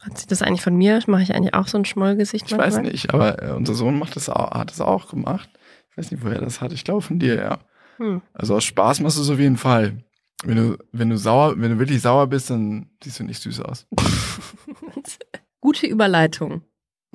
Hat 0.02 0.18
sie 0.18 0.28
das 0.28 0.42
eigentlich 0.42 0.62
von 0.64 0.76
mir? 0.76 1.00
Mache 1.08 1.22
ich 1.22 1.34
eigentlich 1.34 1.54
auch 1.54 1.68
so 1.68 1.78
ein 1.78 1.86
Schmollgesicht 1.86 2.52
Ich 2.52 2.58
weiß 2.58 2.80
nicht, 2.80 3.14
aber 3.14 3.42
äh, 3.42 3.52
unser 3.52 3.76
Sohn 3.76 4.00
macht 4.00 4.16
das 4.16 4.30
auch, 4.30 4.52
hat 4.52 4.72
das 4.72 4.82
auch 4.82 5.10
gemacht. 5.10 5.50
Ich 5.92 5.98
weiß 5.98 6.12
nicht, 6.12 6.24
woher 6.24 6.38
er 6.38 6.42
das 6.42 6.60
hat. 6.60 6.72
Ich 6.74 6.84
glaube 6.84 7.02
von 7.02 7.20
dir, 7.20 7.36
ja. 7.36 7.60
Hm. 7.98 8.22
Also 8.34 8.56
aus 8.56 8.64
Spaß 8.64 9.02
machst 9.02 9.18
du 9.18 9.22
es 9.22 9.30
auf 9.30 9.40
jeden 9.40 9.58
Fall. 9.58 10.04
Wenn 10.44 10.58
du, 10.58 10.78
wenn 10.92 11.10
du 11.10 11.18
sauer, 11.18 11.54
wenn 11.58 11.72
du 11.74 11.80
wirklich 11.80 12.02
sauer 12.02 12.26
bist, 12.26 12.50
dann 12.50 12.90
siehst 13.04 13.20
du 13.20 13.24
nicht 13.24 13.42
süß 13.44 13.60
aus. 13.62 13.86
Gute 15.62 15.86
Überleitung. 15.86 16.64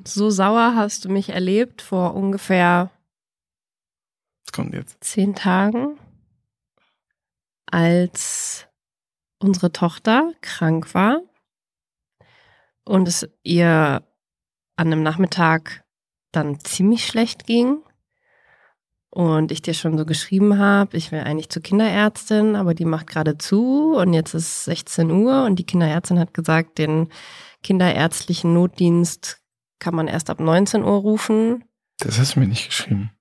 So 0.05 0.29
sauer 0.29 0.73
hast 0.75 1.03
du 1.03 1.09
mich 1.09 1.29
erlebt 1.29 1.81
vor 1.81 2.15
ungefähr 2.15 2.89
Das 4.45 4.53
kommt 4.53 4.73
jetzt. 4.73 5.03
zehn 5.03 5.35
Tagen, 5.35 5.97
als 7.65 8.65
unsere 9.39 9.73
Tochter 9.73 10.31
krank 10.39 10.93
war 10.93 11.21
und 12.87 13.07
es 13.07 13.27
ihr 13.43 14.03
an 14.75 14.87
einem 14.87 15.03
Nachmittag 15.03 15.83
dann 16.31 16.59
ziemlich 16.59 17.05
schlecht 17.05 17.45
ging 17.45 17.79
und 19.09 19.51
ich 19.51 19.61
dir 19.61 19.73
schon 19.73 19.97
so 19.97 20.05
geschrieben 20.05 20.57
habe, 20.57 20.97
ich 20.97 21.11
will 21.11 21.21
eigentlich 21.21 21.49
zur 21.49 21.63
Kinderärztin, 21.63 22.55
aber 22.55 22.73
die 22.73 22.85
macht 22.85 23.07
gerade 23.07 23.37
zu 23.37 23.95
und 23.95 24.13
jetzt 24.13 24.33
ist 24.33 24.65
16 24.65 25.09
Uhr 25.11 25.45
und 25.45 25.57
die 25.57 25.65
Kinderärztin 25.65 26.19
hat 26.19 26.33
gesagt, 26.33 26.77
den 26.77 27.09
kinderärztlichen 27.63 28.53
Notdienst 28.53 29.41
kann 29.79 29.95
man 29.95 30.07
erst 30.07 30.29
ab 30.29 30.39
19 30.39 30.83
Uhr 30.83 30.97
rufen. 30.97 31.63
Das 31.99 32.19
hast 32.19 32.35
du 32.35 32.39
mir 32.39 32.47
nicht 32.47 32.67
geschrieben. 32.67 33.11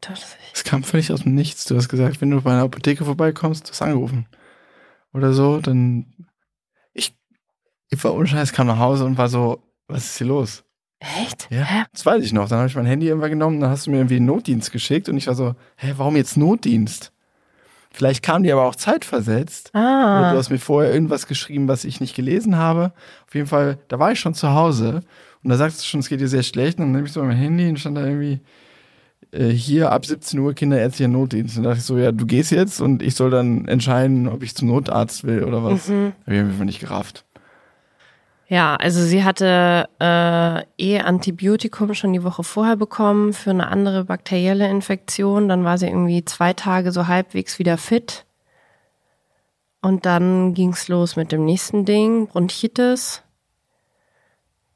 Das, 0.00 0.36
Das 0.52 0.64
kam 0.64 0.84
völlig 0.84 1.12
aus 1.12 1.22
dem 1.22 1.34
Nichts. 1.34 1.64
Du 1.64 1.76
hast 1.76 1.88
gesagt, 1.88 2.20
wenn 2.20 2.30
du 2.30 2.40
bei 2.40 2.52
einer 2.52 2.62
Apotheke 2.62 3.04
vorbeikommst, 3.04 3.66
du 3.66 3.70
hast 3.72 3.82
angerufen. 3.82 4.28
Oder 5.12 5.32
so, 5.32 5.60
dann. 5.60 6.27
Ich, 7.90 8.02
war 8.04 8.14
ohne 8.14 8.26
Scheiß, 8.26 8.52
kam 8.52 8.66
nach 8.66 8.78
Hause 8.78 9.04
und 9.04 9.16
war 9.18 9.28
so, 9.28 9.62
was 9.88 10.04
ist 10.06 10.18
hier 10.18 10.26
los? 10.26 10.64
echt? 11.00 11.46
Ja. 11.50 11.62
Hä? 11.62 11.84
Das 11.92 12.04
weiß 12.04 12.24
ich 12.24 12.32
noch. 12.32 12.48
Dann 12.48 12.58
habe 12.58 12.68
ich 12.68 12.74
mein 12.74 12.84
Handy 12.84 13.06
irgendwann 13.06 13.30
genommen, 13.30 13.60
dann 13.60 13.70
hast 13.70 13.86
du 13.86 13.90
mir 13.92 13.98
irgendwie 13.98 14.16
einen 14.16 14.26
Notdienst 14.26 14.72
geschickt 14.72 15.08
und 15.08 15.16
ich 15.16 15.28
war 15.28 15.34
so, 15.36 15.54
hä, 15.76 15.94
warum 15.96 16.16
jetzt 16.16 16.36
Notdienst? 16.36 17.12
Vielleicht 17.92 18.22
kam 18.24 18.42
die 18.42 18.52
aber 18.52 18.64
auch 18.64 18.74
zeitversetzt. 18.74 19.70
Oder 19.74 19.80
Ah. 19.84 20.32
du 20.32 20.38
hast 20.38 20.50
mir 20.50 20.58
vorher 20.58 20.92
irgendwas 20.92 21.26
geschrieben, 21.28 21.68
was 21.68 21.84
ich 21.84 22.00
nicht 22.00 22.16
gelesen 22.16 22.56
habe. 22.56 22.92
Auf 23.28 23.34
jeden 23.34 23.46
Fall, 23.46 23.78
da 23.88 23.98
war 24.00 24.10
ich 24.12 24.18
schon 24.20 24.34
zu 24.34 24.52
Hause 24.52 25.02
und 25.44 25.50
da 25.50 25.56
sagst 25.56 25.80
du 25.80 25.84
schon, 25.86 26.00
es 26.00 26.08
geht 26.08 26.20
dir 26.20 26.28
sehr 26.28 26.42
schlecht. 26.42 26.78
Und 26.78 26.86
dann 26.86 26.92
nehme 26.92 27.06
ich 27.06 27.12
so 27.12 27.22
mein 27.22 27.36
Handy 27.36 27.68
und 27.68 27.78
stand 27.78 27.96
da 27.96 28.04
irgendwie 28.04 28.40
äh, 29.32 29.46
hier 29.48 29.92
ab 29.92 30.04
17 30.04 30.38
Uhr 30.40 30.52
kinderärztlicher 30.52 31.08
Notdienst. 31.08 31.56
Und 31.58 31.62
da 31.62 31.70
dachte 31.70 31.80
ich 31.80 31.86
so, 31.86 31.96
ja, 31.96 32.10
du 32.12 32.26
gehst 32.26 32.50
jetzt 32.50 32.80
und 32.80 33.02
ich 33.02 33.14
soll 33.14 33.30
dann 33.30 33.66
entscheiden, 33.68 34.26
ob 34.28 34.42
ich 34.42 34.54
zum 34.56 34.66
Notarzt 34.68 35.24
will 35.24 35.44
oder 35.44 35.62
was. 35.64 35.88
Mhm. 35.88 36.12
Hab 36.26 36.32
ich 36.34 36.40
einfach 36.40 36.64
nicht 36.64 36.80
gerafft. 36.80 37.24
Ja, 38.50 38.76
also 38.76 39.02
sie 39.02 39.24
hatte 39.24 39.90
äh, 40.00 40.64
eh 40.78 41.00
Antibiotikum 41.00 41.92
schon 41.92 42.14
die 42.14 42.24
Woche 42.24 42.42
vorher 42.42 42.76
bekommen 42.76 43.34
für 43.34 43.50
eine 43.50 43.68
andere 43.68 44.06
bakterielle 44.06 44.68
Infektion. 44.70 45.50
Dann 45.50 45.64
war 45.64 45.76
sie 45.76 45.86
irgendwie 45.86 46.24
zwei 46.24 46.54
Tage 46.54 46.90
so 46.90 47.06
halbwegs 47.08 47.58
wieder 47.58 47.76
fit. 47.76 48.24
Und 49.82 50.06
dann 50.06 50.54
ging's 50.54 50.88
los 50.88 51.14
mit 51.14 51.30
dem 51.30 51.44
nächsten 51.44 51.84
Ding, 51.84 52.26
Bronchitis. 52.26 53.22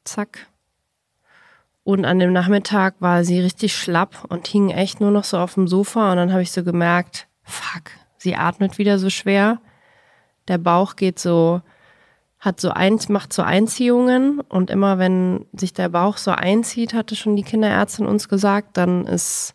Zack. 0.04 0.46
Und 1.82 2.04
an 2.04 2.18
dem 2.18 2.32
Nachmittag 2.32 2.96
war 3.00 3.24
sie 3.24 3.40
richtig 3.40 3.74
schlapp 3.74 4.26
und 4.28 4.46
hing 4.46 4.68
echt 4.68 5.00
nur 5.00 5.11
noch 5.11 5.24
so 5.24 5.38
auf 5.38 5.54
dem 5.54 5.66
Sofa. 5.66 6.11
Und 6.11 6.18
dann 6.18 6.32
habe 6.32 6.42
ich 6.42 6.52
so 6.52 6.62
gemerkt, 6.62 7.26
fuck, 7.42 7.90
sie 8.18 8.37
atmet 8.37 8.76
wieder 8.76 8.98
so 8.98 9.08
schwer. 9.08 9.61
Der 10.46 10.58
Bauch 10.58 10.94
geht 10.94 11.18
so 11.18 11.62
hat 12.42 12.61
so 12.61 12.70
eins, 12.70 13.09
macht 13.09 13.33
so 13.33 13.42
Einziehungen 13.42 14.40
und 14.40 14.68
immer 14.68 14.98
wenn 14.98 15.46
sich 15.52 15.72
der 15.72 15.88
Bauch 15.90 16.16
so 16.16 16.33
einzieht, 16.33 16.92
hatte 16.92 17.14
schon 17.14 17.37
die 17.37 17.44
Kinderärztin 17.44 18.05
uns 18.05 18.28
gesagt, 18.28 18.76
dann 18.76 19.07
ist, 19.07 19.55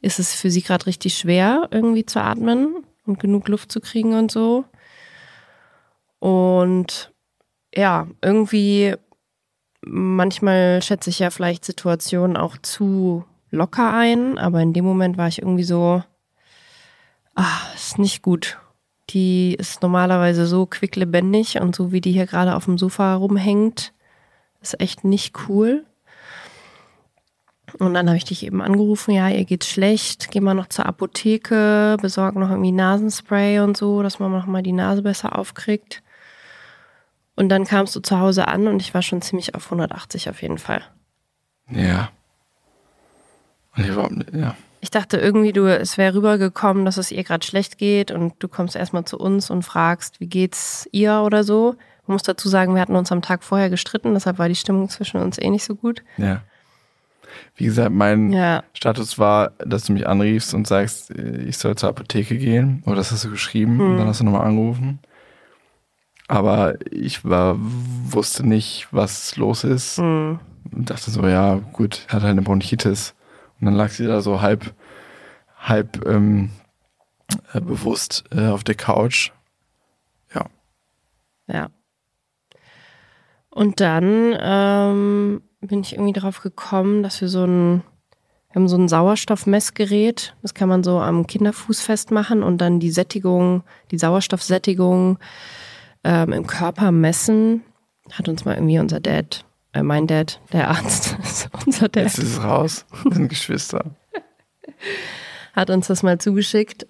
ist 0.00 0.18
es 0.18 0.34
für 0.34 0.50
sie 0.50 0.62
gerade 0.62 0.86
richtig 0.86 1.18
schwer, 1.18 1.68
irgendwie 1.70 2.06
zu 2.06 2.18
atmen 2.18 2.86
und 3.04 3.20
genug 3.20 3.48
Luft 3.48 3.70
zu 3.70 3.82
kriegen 3.82 4.14
und 4.14 4.30
so. 4.30 4.64
Und 6.20 7.12
ja, 7.74 8.06
irgendwie, 8.22 8.94
manchmal 9.82 10.80
schätze 10.80 11.10
ich 11.10 11.18
ja 11.18 11.28
vielleicht 11.28 11.66
Situationen 11.66 12.38
auch 12.38 12.56
zu 12.56 13.26
locker 13.50 13.92
ein, 13.92 14.38
aber 14.38 14.62
in 14.62 14.72
dem 14.72 14.86
Moment 14.86 15.18
war 15.18 15.28
ich 15.28 15.42
irgendwie 15.42 15.64
so, 15.64 16.02
ah, 17.34 17.58
ist 17.74 17.98
nicht 17.98 18.22
gut. 18.22 18.58
Die 19.10 19.54
ist 19.54 19.82
normalerweise 19.82 20.46
so 20.46 20.66
quicklebendig 20.66 21.60
und 21.60 21.74
so 21.74 21.92
wie 21.92 22.00
die 22.00 22.12
hier 22.12 22.26
gerade 22.26 22.54
auf 22.54 22.64
dem 22.64 22.78
Sofa 22.78 23.14
rumhängt, 23.14 23.92
ist 24.60 24.80
echt 24.80 25.04
nicht 25.04 25.48
cool. 25.48 25.84
Und 27.78 27.94
dann 27.94 28.08
habe 28.08 28.16
ich 28.16 28.24
dich 28.24 28.44
eben 28.44 28.62
angerufen, 28.62 29.12
ja, 29.12 29.28
ihr 29.28 29.44
geht's 29.44 29.68
schlecht, 29.68 30.30
geh 30.30 30.40
mal 30.40 30.54
noch 30.54 30.68
zur 30.68 30.86
Apotheke, 30.86 31.96
besorg 32.00 32.34
noch 32.34 32.50
irgendwie 32.50 32.72
Nasenspray 32.72 33.60
und 33.60 33.76
so, 33.76 34.02
dass 34.02 34.18
man 34.18 34.32
noch 34.32 34.46
mal 34.46 34.62
die 34.62 34.72
Nase 34.72 35.02
besser 35.02 35.38
aufkriegt. 35.38 36.02
Und 37.36 37.48
dann 37.48 37.64
kamst 37.64 37.94
du 37.94 38.00
zu 38.00 38.18
Hause 38.18 38.48
an 38.48 38.66
und 38.66 38.82
ich 38.82 38.92
war 38.92 39.02
schon 39.02 39.22
ziemlich 39.22 39.54
auf 39.54 39.66
180 39.66 40.28
auf 40.28 40.42
jeden 40.42 40.58
Fall. 40.58 40.82
Ja. 41.70 42.10
Und 43.76 43.84
ich 43.84 43.96
war, 43.96 44.10
ja. 44.32 44.56
Ich 44.80 44.90
dachte 44.90 45.18
irgendwie, 45.18 45.52
du, 45.52 45.66
es 45.66 45.98
wäre 45.98 46.14
rübergekommen, 46.14 46.84
dass 46.84 46.96
es 46.96 47.10
ihr 47.12 47.22
gerade 47.22 47.46
schlecht 47.46 47.76
geht 47.78 48.10
und 48.10 48.34
du 48.38 48.48
kommst 48.48 48.76
erstmal 48.76 49.04
zu 49.04 49.18
uns 49.18 49.50
und 49.50 49.62
fragst, 49.62 50.20
wie 50.20 50.26
geht's 50.26 50.88
ihr 50.92 51.20
oder 51.20 51.44
so. 51.44 51.74
Man 52.06 52.14
muss 52.14 52.22
dazu 52.22 52.48
sagen, 52.48 52.74
wir 52.74 52.80
hatten 52.80 52.96
uns 52.96 53.12
am 53.12 53.22
Tag 53.22 53.44
vorher 53.44 53.68
gestritten, 53.70 54.14
deshalb 54.14 54.38
war 54.38 54.48
die 54.48 54.54
Stimmung 54.54 54.88
zwischen 54.88 55.20
uns 55.20 55.38
eh 55.38 55.50
nicht 55.50 55.64
so 55.64 55.74
gut. 55.74 56.02
Ja. 56.16 56.42
Wie 57.54 57.64
gesagt, 57.66 57.92
mein 57.92 58.32
Ja, 58.32 58.64
Status 58.72 59.18
war, 59.18 59.52
dass 59.58 59.84
du 59.84 59.92
mich 59.92 60.08
anriefst 60.08 60.54
und 60.54 60.66
sagst, 60.66 61.10
äh, 61.10 61.42
ich 61.42 61.58
soll 61.58 61.76
zur 61.76 61.90
Apotheke 61.90 62.36
gehen. 62.36 62.82
Oder 62.86 62.96
das 62.96 63.12
hast 63.12 63.24
du 63.24 63.30
geschrieben 63.30 63.80
und 63.80 63.98
dann 63.98 64.08
hast 64.08 64.20
du 64.20 64.24
nochmal 64.24 64.46
angerufen. 64.46 64.98
Aber 66.26 66.74
ich 66.90 67.24
war, 67.24 67.56
wusste 67.58 68.46
nicht, 68.46 68.88
was 68.92 69.36
los 69.36 69.64
ist. 69.64 69.98
hm, 69.98 70.38
Und 70.72 70.90
dachte 70.90 71.10
so, 71.10 71.26
ja, 71.26 71.56
gut, 71.72 72.06
hat 72.08 72.22
halt 72.22 72.30
eine 72.32 72.42
Bronchitis. 72.42 73.14
Und 73.60 73.66
dann 73.66 73.74
lag 73.74 73.90
sie 73.90 74.06
da 74.06 74.20
so 74.20 74.40
halb, 74.40 74.74
halb 75.58 76.06
ähm, 76.06 76.50
äh, 77.52 77.60
bewusst 77.60 78.24
äh, 78.30 78.48
auf 78.48 78.64
der 78.64 78.74
Couch. 78.74 79.30
Ja. 80.34 80.46
ja. 81.46 81.68
Und 83.50 83.80
dann 83.80 84.36
ähm, 84.40 85.42
bin 85.60 85.80
ich 85.80 85.94
irgendwie 85.94 86.12
drauf 86.12 86.40
gekommen, 86.40 87.02
dass 87.02 87.20
wir 87.20 87.28
so 87.28 87.44
ein, 87.44 87.82
wir 88.48 88.54
haben 88.54 88.68
so 88.68 88.76
ein 88.76 88.88
Sauerstoffmessgerät, 88.88 90.34
das 90.42 90.54
kann 90.54 90.68
man 90.68 90.82
so 90.82 91.00
am 91.00 91.26
Kinderfuß 91.26 91.80
festmachen 91.80 92.42
und 92.42 92.58
dann 92.58 92.80
die 92.80 92.90
Sättigung, 92.90 93.64
die 93.90 93.98
Sauerstoffsättigung 93.98 95.18
ähm, 96.04 96.32
im 96.32 96.46
Körper 96.46 96.92
messen. 96.92 97.62
Hat 98.12 98.28
uns 98.28 98.44
mal 98.44 98.54
irgendwie 98.54 98.78
unser 98.78 99.00
Dad, 99.00 99.44
mein 99.82 100.06
Dad, 100.06 100.40
der 100.52 100.68
Arzt, 100.68 101.16
ist 101.22 101.48
unser 101.64 101.88
Dad, 101.88 102.04
Jetzt 102.04 102.18
ist 102.18 102.36
es 102.36 102.42
raus. 102.42 102.86
Wir 103.04 103.14
sind 103.14 103.28
Geschwister. 103.28 103.84
hat 105.52 105.70
uns 105.70 105.86
das 105.86 106.02
mal 106.02 106.18
zugeschickt. 106.18 106.86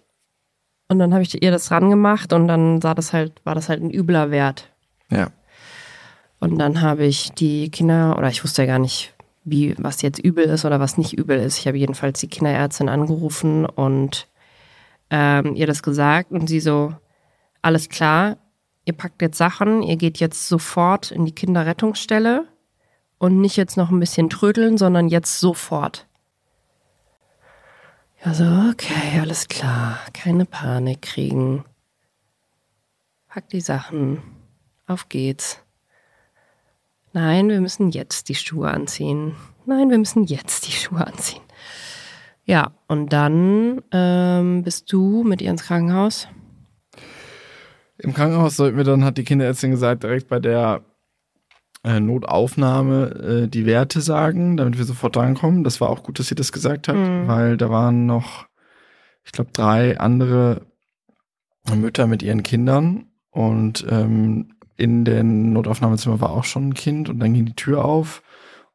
Und 0.89 0.99
dann 0.99 1.13
habe 1.13 1.23
ich 1.23 1.41
ihr 1.41 1.51
das 1.51 1.71
ran 1.71 1.89
gemacht 1.89 2.33
und 2.33 2.49
dann 2.49 2.81
sah 2.81 2.95
das 2.95 3.13
halt, 3.13 3.41
war 3.45 3.55
das 3.55 3.69
halt 3.69 3.81
ein 3.81 3.93
übler 3.93 4.31
Wert. 4.31 4.71
Ja. 5.11 5.31
Und 6.41 6.59
dann 6.59 6.81
habe 6.81 7.05
ich 7.05 7.31
die 7.33 7.71
Kinder, 7.71 8.17
oder 8.19 8.29
ich 8.29 8.43
wusste 8.43 8.63
ja 8.63 8.67
gar 8.67 8.79
nicht, 8.79 9.15
wie, 9.45 9.75
was 9.79 10.03
jetzt 10.03 10.19
übel 10.19 10.45
ist 10.45 10.65
oder 10.65 10.81
was 10.81 10.99
nicht 10.99 11.13
übel 11.13 11.39
ist. 11.39 11.59
Ich 11.59 11.67
habe 11.67 11.79
jedenfalls 11.79 12.19
die 12.21 12.29
Kinderärztin 12.29 12.89
angerufen 12.89 13.67
und 13.67 14.27
ähm, 15.11 15.55
ihr 15.55 15.67
das 15.67 15.83
gesagt 15.83 16.33
und 16.33 16.49
sie 16.49 16.61
so, 16.61 16.95
alles 17.63 17.89
klar, 17.89 18.39
ihr 18.85 18.95
packt 18.95 19.23
jetzt 19.23 19.39
Sachen, 19.39 19.83
ihr 19.83 19.97
geht 19.97 20.19
jetzt 20.19 20.49
sofort 20.49 21.11
in 21.11 21.25
die 21.25 21.35
Kinderrettungsstelle 21.35 22.47
und 23.21 23.39
nicht 23.39 23.57
jetzt 23.57 23.77
noch 23.77 23.91
ein 23.91 24.01
bisschen 24.01 24.31
trödeln, 24.31 24.79
sondern 24.79 25.09
jetzt 25.09 25.39
sofort. 25.39 26.09
Ja, 28.25 28.35
so, 28.35 28.45
okay, 28.71 29.21
alles 29.21 29.47
klar, 29.47 29.99
keine 30.15 30.47
Panik 30.47 31.03
kriegen. 31.03 31.65
Pack 33.29 33.51
die 33.51 33.61
Sachen, 33.61 34.23
auf 34.87 35.09
geht's. 35.11 35.63
Nein, 37.13 37.51
wir 37.51 37.61
müssen 37.61 37.91
jetzt 37.91 38.31
die 38.31 38.35
Schuhe 38.35 38.71
anziehen. 38.71 39.37
Nein, 39.67 39.91
wir 39.91 39.99
müssen 39.99 40.25
jetzt 40.25 40.67
die 40.67 40.73
Schuhe 40.73 41.07
anziehen. 41.07 41.43
Ja, 42.45 42.73
und 42.89 43.13
dann 43.13 43.83
ähm, 43.93 44.63
bist 44.63 44.91
du 44.93 45.25
mit 45.25 45.43
ihr 45.43 45.51
ins 45.51 45.65
Krankenhaus. 45.65 46.27
Im 47.99 48.15
Krankenhaus 48.15 48.57
sollten 48.57 48.79
wir 48.79 48.85
dann, 48.85 49.05
hat 49.05 49.19
die 49.19 49.25
Kinderärztin 49.25 49.73
gesagt, 49.73 50.05
direkt 50.05 50.29
bei 50.29 50.39
der 50.39 50.83
Notaufnahme 51.83 53.45
äh, 53.45 53.49
die 53.49 53.65
Werte 53.67 54.01
sagen, 54.03 54.57
damit 54.57 54.77
wir 54.77 54.85
sofort 54.85 55.17
drankommen. 55.17 55.65
Das 55.65 55.81
war 55.81 55.89
auch 55.89 56.03
gut, 56.03 56.19
dass 56.19 56.27
sie 56.29 56.35
das 56.35 56.53
gesagt 56.53 56.89
hat, 56.89 56.97
Mhm. 56.97 57.27
weil 57.27 57.57
da 57.57 57.71
waren 57.71 58.05
noch, 58.07 58.47
ich 59.25 59.33
glaube, 59.33 59.51
drei 59.53 59.99
andere 59.99 60.67
Mütter 61.75 62.07
mit 62.07 62.23
ihren 62.23 62.43
Kindern 62.43 63.07
und 63.31 63.87
ähm, 63.89 64.55
in 64.77 65.05
dem 65.05 65.53
Notaufnahmezimmer 65.53 66.21
war 66.21 66.31
auch 66.31 66.45
schon 66.45 66.69
ein 66.69 66.75
Kind 66.75 67.09
und 67.09 67.19
dann 67.21 67.33
ging 67.35 67.45
die 67.47 67.55
Tür 67.55 67.85
auf 67.85 68.23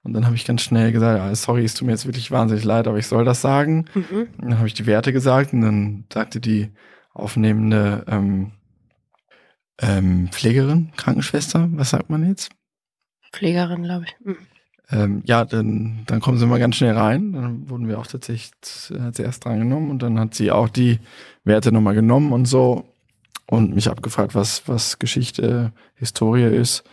und 0.04 0.13
dann 0.13 0.26
habe 0.26 0.36
ich 0.36 0.46
ganz 0.46 0.62
schnell 0.62 0.91
gesagt, 0.91 1.20
ah, 1.20 1.34
sorry, 1.36 1.63
es 1.65 1.74
tut 1.74 1.88
mir 1.88 1.94
jetzt 1.94 2.06
wirklich 2.06 2.30
wahnsinnig 2.32 2.63
leid, 2.63 2.88
aber 2.88 2.98
ich 3.00 3.08
soll 3.08 3.26
das 3.26 3.41
sagen. 3.41 3.86
Mhm. 3.96 4.28
Und 4.39 4.50
dann 4.50 4.58
habe 4.58 4.68
ich 4.68 4.74
die 4.76 4.86
Werte 4.86 5.12
gesagt 5.13 5.52
und 5.54 5.62
dann 5.62 6.06
sagte 6.13 6.39
die 6.39 6.70
aufnehmende 7.13 8.04
ähm, 8.08 8.52
ähm, 9.82 10.30
Pflegerin, 10.32 10.91
Krankenschwester, 10.96 11.68
was 11.72 11.89
sagt 11.89 12.10
man 12.10 12.26
jetzt? 12.28 12.50
Pflegerin, 13.36 13.84
glaube 13.84 14.06
ich. 14.06 14.15
Mhm. 14.26 14.38
Ähm, 14.91 15.24
ja, 15.26 15.45
dann, 15.45 16.04
dann 16.06 16.19
kommen 16.19 16.38
sie 16.38 16.45
mal 16.45 16.60
ganz 16.60 16.76
schnell 16.76 16.95
rein. 16.95 17.34
Dann 17.34 17.69
wurden 17.69 17.88
wir 17.88 18.00
auch 18.00 18.08
tatsächlich 18.08 18.52
äh, 18.91 19.02
hat 19.02 19.15
sie 19.15 19.24
erst 19.24 19.45
drangenommen 19.45 19.89
und 19.89 20.02
dann 20.04 20.19
hat 20.19 20.36
sie 20.36 20.52
auch 20.52 20.69
die 20.69 21.00
Werte 21.43 21.71
nochmal 21.71 21.95
genommen 21.95 22.32
und 22.34 22.45
so 22.45 22.86
und 23.48 23.74
mich 23.74 23.89
abgefragt, 23.89 24.36
was, 24.36 24.67
was 24.67 25.00
Geschichte, 25.00 25.71
Historie 25.95 26.43
ist. 26.56 26.84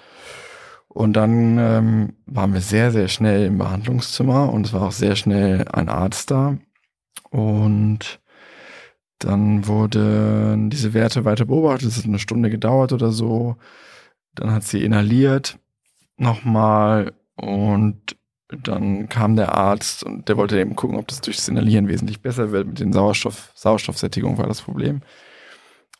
Und 0.88 1.14
dann 1.14 1.59
ähm, 1.59 2.12
waren 2.26 2.52
wir 2.52 2.61
sehr, 2.61 2.90
sehr 2.92 3.09
schnell 3.09 3.46
im 3.46 3.59
Behandlungszimmer 3.59 4.52
und 4.52 4.66
es 4.66 4.72
war 4.72 4.83
auch 4.83 4.92
sehr 4.92 5.16
schnell 5.16 5.66
ein 5.68 5.88
Arzt 5.88 6.31
da. 6.31 6.59
Und 7.31 8.20
dann 9.18 9.66
wurden 9.66 10.68
diese 10.68 10.92
Werte 10.92 11.24
weiter 11.24 11.46
beobachtet. 11.46 11.88
Es 11.88 11.98
hat 11.98 12.05
eine 12.05 12.18
Stunde 12.18 12.50
gedauert 12.50 12.92
oder 12.92 13.11
so. 13.11 13.57
Dann 14.35 14.50
hat 14.50 14.64
sie 14.64 14.85
inhaliert 14.85 15.59
nochmal 16.22 17.12
und 17.37 18.16
dann 18.48 19.08
kam 19.08 19.37
der 19.37 19.54
Arzt 19.54 20.04
und 20.04 20.28
der 20.28 20.37
wollte 20.37 20.61
eben 20.61 20.76
gucken, 20.76 20.98
ob 20.98 21.08
das 21.08 21.20
durch 21.20 21.37
das 21.37 21.48
Inhalieren 21.48 21.88
wesentlich 21.88 22.20
besser 22.20 22.52
wird. 22.52 22.66
Mit 22.66 22.80
den 22.80 22.92
Sauerstoff, 22.92 23.50
Sauerstoffsättigung 23.54 24.38
war 24.38 24.46
das 24.46 24.62
Problem. 24.62 25.02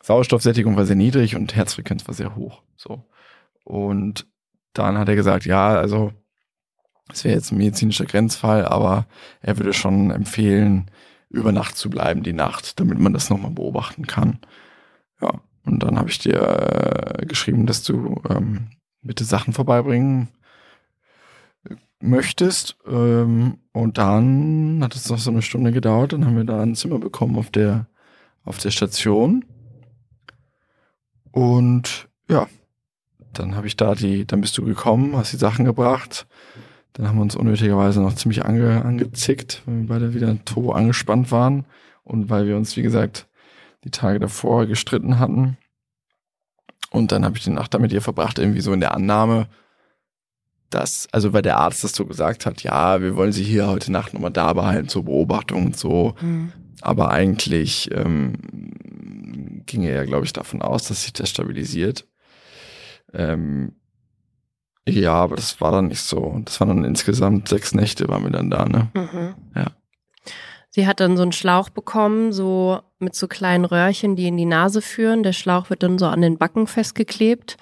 Sauerstoffsättigung 0.01 0.75
war 0.75 0.85
sehr 0.85 0.95
niedrig 0.95 1.35
und 1.35 1.55
Herzfrequenz 1.55 2.07
war 2.07 2.13
sehr 2.13 2.35
hoch. 2.35 2.61
So. 2.75 3.03
Und 3.63 4.27
dann 4.73 4.97
hat 4.97 5.09
er 5.09 5.15
gesagt, 5.15 5.45
ja, 5.45 5.69
also 5.69 6.11
es 7.11 7.23
wäre 7.23 7.35
jetzt 7.35 7.51
ein 7.51 7.57
medizinischer 7.57 8.05
Grenzfall, 8.05 8.65
aber 8.65 9.07
er 9.41 9.57
würde 9.57 9.73
schon 9.73 10.11
empfehlen, 10.11 10.89
über 11.29 11.51
Nacht 11.51 11.77
zu 11.77 11.89
bleiben, 11.89 12.23
die 12.23 12.33
Nacht, 12.33 12.79
damit 12.79 12.99
man 12.99 13.13
das 13.13 13.29
nochmal 13.29 13.51
beobachten 13.51 14.05
kann. 14.05 14.39
Ja, 15.21 15.41
und 15.65 15.81
dann 15.81 15.97
habe 15.97 16.09
ich 16.09 16.19
dir 16.19 16.39
äh, 16.39 17.25
geschrieben, 17.25 17.65
dass 17.65 17.83
du 17.83 18.21
ähm, 18.29 18.69
bitte 19.03 19.23
Sachen 19.23 19.53
vorbeibringen 19.53 20.29
möchtest. 21.99 22.77
Ähm, 22.85 23.57
und 23.71 23.97
dann 23.97 24.79
hat 24.83 24.95
es 24.95 25.09
noch 25.09 25.17
so 25.17 25.31
eine 25.31 25.41
Stunde 25.41 25.71
gedauert. 25.71 26.13
Dann 26.13 26.25
haben 26.25 26.35
wir 26.35 26.43
da 26.43 26.61
ein 26.61 26.75
Zimmer 26.75 26.99
bekommen 26.99 27.37
auf 27.37 27.49
der, 27.49 27.87
auf 28.43 28.57
der 28.57 28.71
Station. 28.71 29.45
Und 31.31 32.07
ja, 32.29 32.47
dann 33.33 33.55
habe 33.55 33.67
ich 33.67 33.75
da 33.75 33.95
die, 33.95 34.25
dann 34.25 34.41
bist 34.41 34.57
du 34.57 34.63
gekommen, 34.63 35.15
hast 35.15 35.33
die 35.33 35.37
Sachen 35.37 35.65
gebracht. 35.65 36.27
Dann 36.93 37.07
haben 37.07 37.17
wir 37.17 37.23
uns 37.23 37.35
unnötigerweise 37.35 38.01
noch 38.01 38.13
ziemlich 38.13 38.45
ange, 38.45 38.85
angezickt, 38.85 39.63
weil 39.65 39.79
wir 39.79 39.87
beide 39.87 40.13
wieder 40.13 40.45
turbo 40.45 40.73
angespannt 40.73 41.31
waren. 41.31 41.65
Und 42.03 42.29
weil 42.29 42.47
wir 42.47 42.57
uns, 42.57 42.77
wie 42.77 42.83
gesagt, 42.83 43.27
die 43.83 43.89
Tage 43.89 44.19
davor 44.19 44.65
gestritten 44.67 45.19
hatten. 45.19 45.57
Und 46.93 47.11
dann 47.11 47.25
habe 47.25 47.35
ich 47.35 47.43
die 47.43 47.49
Nacht 47.49 47.73
damit 47.73 47.91
ihr 47.91 48.01
verbracht, 48.01 48.37
irgendwie 48.37 48.61
so 48.61 48.71
in 48.71 48.79
der 48.79 48.93
Annahme, 48.93 49.47
dass, 50.69 51.07
also 51.11 51.33
weil 51.33 51.41
der 51.41 51.57
Arzt 51.57 51.83
das 51.83 51.93
so 51.95 52.05
gesagt 52.05 52.45
hat, 52.45 52.61
ja, 52.61 53.01
wir 53.01 53.15
wollen 53.15 53.31
sie 53.31 53.43
hier 53.43 53.67
heute 53.67 53.91
Nacht 53.91 54.13
nochmal 54.13 54.31
da 54.31 54.53
behalten 54.53 54.87
zur 54.89 55.05
Beobachtung 55.05 55.65
und 55.65 55.77
so. 55.77 56.13
Mhm. 56.21 56.53
Aber 56.81 57.09
eigentlich 57.09 57.89
ähm, 57.91 58.35
ging 59.65 59.83
er 59.83 59.95
ja, 59.95 60.05
glaube 60.05 60.25
ich, 60.25 60.33
davon 60.33 60.61
aus, 60.61 60.87
dass 60.87 61.03
sich 61.03 61.13
das 61.13 61.29
stabilisiert. 61.29 62.07
Ähm, 63.11 63.73
ja, 64.87 65.13
aber 65.13 65.35
das 65.35 65.59
war 65.61 65.71
dann 65.71 65.87
nicht 65.87 66.01
so. 66.01 66.41
Das 66.45 66.59
waren 66.59 66.69
dann 66.69 66.85
insgesamt 66.85 67.49
sechs 67.49 67.73
Nächte, 67.73 68.07
waren 68.07 68.23
wir 68.23 68.31
dann 68.31 68.51
da, 68.51 68.65
ne? 68.65 68.91
Mhm. 68.93 69.35
Ja. 69.55 69.67
Sie 70.69 70.85
hat 70.85 70.99
dann 70.99 71.17
so 71.17 71.23
einen 71.23 71.31
Schlauch 71.31 71.69
bekommen, 71.69 72.33
so 72.33 72.81
mit 73.03 73.15
so 73.15 73.27
kleinen 73.27 73.65
Röhrchen, 73.65 74.15
die 74.15 74.27
in 74.27 74.37
die 74.37 74.45
Nase 74.45 74.81
führen. 74.81 75.23
Der 75.23 75.33
Schlauch 75.33 75.69
wird 75.69 75.83
dann 75.83 75.97
so 75.97 76.07
an 76.07 76.21
den 76.21 76.37
Backen 76.37 76.67
festgeklebt. 76.67 77.57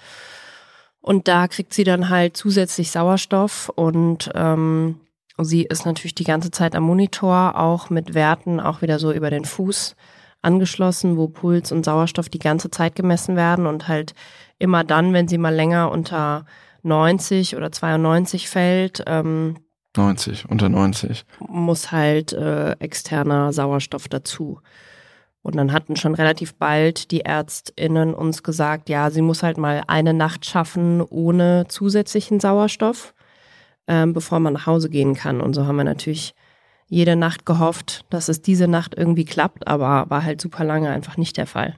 Und 1.02 1.28
da 1.28 1.48
kriegt 1.48 1.74
sie 1.74 1.84
dann 1.84 2.10
halt 2.10 2.38
zusätzlich 2.38 2.92
Sauerstoff 2.92 3.70
und 3.70 4.30
ähm, 4.36 5.00
sie 5.40 5.64
ist 5.64 5.86
natürlich 5.86 6.14
die 6.14 6.24
ganze 6.24 6.52
Zeit 6.52 6.76
am 6.76 6.84
Monitor, 6.84 7.58
auch 7.58 7.90
mit 7.90 8.14
Werten, 8.14 8.60
auch 8.60 8.84
wieder 8.84 9.00
so 9.00 9.12
über 9.12 9.32
den 9.32 9.46
Fuß 9.46 9.96
angeschlossen, 10.44 11.18
wo 11.18 11.28
Puls 11.28 11.72
und 11.72 11.86
Sauerstoff 11.86 12.30
die 12.30 12.40
ganze 12.40 12.70
Zeit 12.70 12.96
gemessen 12.96 13.36
werden 13.36 13.66
und 13.66 13.88
halt 13.88 14.14
immer 14.60 14.84
dann, 14.84 15.14
wenn 15.14 15.28
sie 15.28 15.40
mal 15.40 15.54
länger 15.54 15.92
unter 15.92 16.46
90 16.84 17.56
oder 17.56 17.72
92 17.72 18.48
fällt, 18.48 19.04
ähm, 19.08 19.58
90, 19.98 20.50
unter 20.50 20.70
90. 20.70 21.26
Muss 21.40 21.92
halt 21.92 22.32
äh, 22.32 22.72
externer 22.80 23.52
Sauerstoff 23.52 24.08
dazu. 24.08 24.62
Und 25.44 25.56
dann 25.56 25.72
hatten 25.72 25.96
schon 25.96 26.14
relativ 26.14 26.54
bald 26.56 27.12
die 27.12 27.22
ÄrztInnen 27.22 28.14
uns 28.14 28.44
gesagt, 28.44 28.90
ja, 28.90 29.10
sie 29.10 29.22
muss 29.22 29.42
halt 29.42 29.58
mal 29.58 29.84
eine 29.88 30.14
Nacht 30.14 30.46
schaffen 30.46 31.02
ohne 31.02 31.66
zusätzlichen 31.68 32.40
Sauerstoff, 32.40 33.14
ähm, 33.88 34.14
bevor 34.14 34.40
man 34.40 34.54
nach 34.54 34.68
Hause 34.68 34.90
gehen 34.90 35.16
kann. 35.16 35.42
Und 35.42 35.54
so 35.54 35.66
haben 35.66 35.78
wir 35.78 35.84
natürlich 35.84 36.36
jede 36.88 37.16
Nacht 37.16 37.46
gehofft, 37.46 38.06
dass 38.10 38.30
es 38.30 38.42
diese 38.42 38.68
Nacht 38.68 38.94
irgendwie 38.96 39.26
klappt, 39.26 39.68
aber 39.68 40.10
war 40.10 40.24
halt 40.24 40.42
super 40.42 40.64
lange 40.64 40.90
einfach 40.90 41.18
nicht 41.18 41.38
der 41.38 41.48
Fall. 41.48 41.78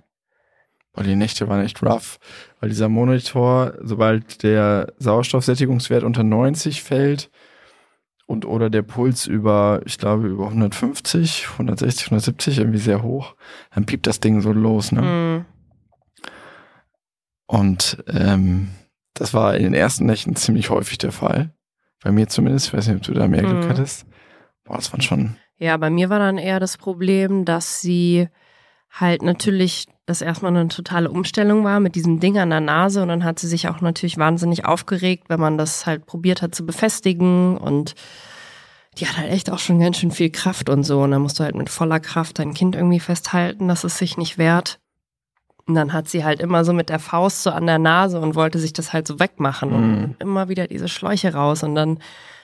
Boah, 0.91 1.03
die 1.03 1.15
Nächte 1.15 1.47
waren 1.47 1.63
echt 1.63 1.81
rough, 1.81 2.19
weil 2.59 2.69
dieser 2.69 2.89
Monitor, 2.89 3.73
sobald 3.81 4.43
der 4.43 4.93
Sauerstoffsättigungswert 4.99 6.03
unter 6.03 6.23
90 6.23 6.83
fällt, 6.83 7.31
und 8.25 8.45
oder 8.45 8.69
der 8.69 8.81
Puls 8.81 9.27
über, 9.27 9.81
ich 9.85 9.97
glaube, 9.97 10.27
über 10.27 10.47
150, 10.47 11.49
160, 11.53 12.05
170, 12.05 12.59
irgendwie 12.59 12.79
sehr 12.79 13.03
hoch, 13.03 13.35
dann 13.73 13.85
piept 13.85 14.07
das 14.07 14.19
Ding 14.19 14.41
so 14.41 14.51
los, 14.51 14.91
ne? 14.91 15.01
Mhm. 15.01 15.45
Und 17.45 18.03
ähm, 18.07 18.69
das 19.13 19.33
war 19.33 19.55
in 19.55 19.63
den 19.63 19.73
ersten 19.73 20.05
Nächten 20.05 20.35
ziemlich 20.35 20.69
häufig 20.69 20.97
der 20.97 21.11
Fall. 21.11 21.53
Bei 22.03 22.11
mir 22.11 22.27
zumindest, 22.27 22.67
ich 22.67 22.73
weiß 22.73 22.87
nicht, 22.87 22.97
ob 22.97 23.03
du 23.03 23.13
da 23.13 23.27
mehr 23.27 23.43
Glück 23.43 23.65
mhm. 23.65 23.69
hattest. 23.69 24.05
Boah, 24.63 24.77
das 24.77 24.91
waren 24.91 25.01
schon. 25.01 25.35
Ja, 25.57 25.77
bei 25.77 25.89
mir 25.89 26.09
war 26.09 26.19
dann 26.19 26.37
eher 26.37 26.59
das 26.59 26.77
Problem, 26.77 27.45
dass 27.45 27.81
sie 27.81 28.27
halt 28.93 29.23
natürlich 29.23 29.87
das 30.05 30.21
erstmal 30.21 30.55
eine 30.55 30.67
totale 30.67 31.09
Umstellung 31.09 31.63
war 31.63 31.79
mit 31.79 31.95
diesem 31.95 32.19
Ding 32.19 32.37
an 32.37 32.51
der 32.51 32.59
Nase 32.59 33.01
und 33.01 33.07
dann 33.07 33.23
hat 33.23 33.39
sie 33.39 33.47
sich 33.47 33.67
auch 33.67 33.81
natürlich 33.81 34.17
wahnsinnig 34.17 34.65
aufgeregt, 34.65 35.25
wenn 35.29 35.39
man 35.39 35.57
das 35.57 35.85
halt 35.85 36.05
probiert 36.05 36.41
hat 36.41 36.53
zu 36.53 36.65
befestigen 36.65 37.57
und 37.57 37.95
die 38.97 39.07
hat 39.07 39.17
halt 39.17 39.31
echt 39.31 39.49
auch 39.49 39.59
schon 39.59 39.79
ganz 39.79 39.97
schön 39.97 40.11
viel 40.11 40.29
Kraft 40.29 40.69
und 40.69 40.83
so 40.83 41.01
und 41.01 41.11
dann 41.11 41.21
musst 41.21 41.39
du 41.39 41.43
halt 41.43 41.55
mit 41.55 41.69
voller 41.69 41.99
Kraft 41.99 42.37
dein 42.37 42.53
Kind 42.53 42.75
irgendwie 42.75 42.99
festhalten, 42.99 43.67
dass 43.67 43.83
es 43.83 43.97
sich 43.97 44.17
nicht 44.17 44.37
wehrt. 44.37 44.79
Und 45.65 45.75
dann 45.75 45.93
hat 45.93 46.09
sie 46.09 46.25
halt 46.25 46.41
immer 46.41 46.65
so 46.65 46.73
mit 46.73 46.89
der 46.89 46.99
Faust 46.99 47.41
so 47.41 47.49
an 47.49 47.65
der 47.65 47.79
Nase 47.79 48.19
und 48.19 48.35
wollte 48.35 48.59
sich 48.59 48.73
das 48.73 48.91
halt 48.91 49.07
so 49.07 49.19
wegmachen 49.19 49.69
mhm. 49.69 50.03
und 50.03 50.15
immer 50.19 50.49
wieder 50.49 50.67
diese 50.67 50.89
Schläuche 50.89 51.33
raus 51.33 51.63
und 51.63 51.73
dann 51.73 51.99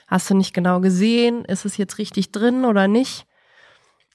hast 0.06 0.30
du 0.30 0.34
nicht 0.34 0.54
genau 0.54 0.80
gesehen, 0.80 1.44
ist 1.44 1.66
es 1.66 1.76
jetzt 1.76 1.98
richtig 1.98 2.32
drin 2.32 2.64
oder 2.64 2.88
nicht. 2.88 3.26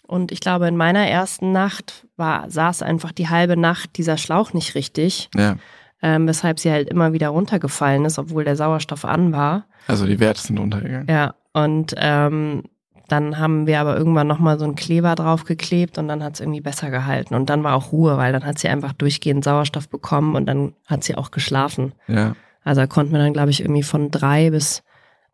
Und 0.08 0.32
ich 0.32 0.40
glaube, 0.40 0.68
in 0.68 0.76
meiner 0.76 1.08
ersten 1.08 1.52
Nacht 1.52 2.05
war, 2.18 2.50
saß 2.50 2.82
einfach 2.82 3.12
die 3.12 3.30
halbe 3.30 3.58
Nacht 3.58 3.98
dieser 3.98 4.18
Schlauch 4.18 4.54
nicht 4.54 4.76
richtig. 4.76 5.30
Ja. 5.36 5.58
Ähm, 6.02 6.28
weshalb 6.28 6.60
sie 6.60 6.72
halt 6.72 6.90
immer 6.90 7.14
wieder 7.14 7.30
runtergefallen 7.30 8.06
ist, 8.06 8.20
obwohl 8.20 8.44
der 8.44 8.56
Sauerstoff 8.56 9.06
an 9.06 9.32
war. 9.32 9.66
Also 9.88 10.06
die 10.06 10.20
Werte 10.20 10.42
sind 10.42 10.60
runtergegangen. 10.60 11.08
Ja, 11.10 11.36
und 11.54 11.96
ähm, 11.98 12.64
dann 13.08 13.40
haben 13.40 13.66
wir 13.66 13.80
aber 13.80 13.98
irgendwann 13.98 14.28
nochmal 14.28 14.60
so 14.60 14.66
einen 14.66 14.76
Kleber 14.76 15.16
draufgeklebt 15.16 15.98
und 15.98 16.08
dann 16.08 16.24
hat 16.24 16.36
es 16.36 16.42
irgendwie 16.42 16.62
besser 16.62 16.90
gehalten. 16.90 17.34
Und 17.34 17.50
dann 17.50 17.64
war 17.64 17.76
auch 17.76 17.92
Ruhe, 17.92 18.18
weil 18.18 18.34
dann 18.34 18.46
hat 18.46 18.60
sie 18.60 18.68
einfach 18.68 18.94
durchgehend 18.94 19.44
Sauerstoff 19.44 19.90
bekommen 19.90 20.36
und 20.36 20.48
dann 20.48 20.74
hat 20.86 21.04
sie 21.04 21.16
auch 21.16 21.32
geschlafen. 21.32 21.94
Ja. 22.08 22.36
Also 22.64 22.82
da 22.82 22.88
konnten 22.88 23.14
wir 23.14 23.20
dann, 23.20 23.34
glaube 23.34 23.52
ich, 23.52 23.62
irgendwie 23.62 23.84
von 23.84 24.12
drei 24.12 24.50
bis 24.50 24.84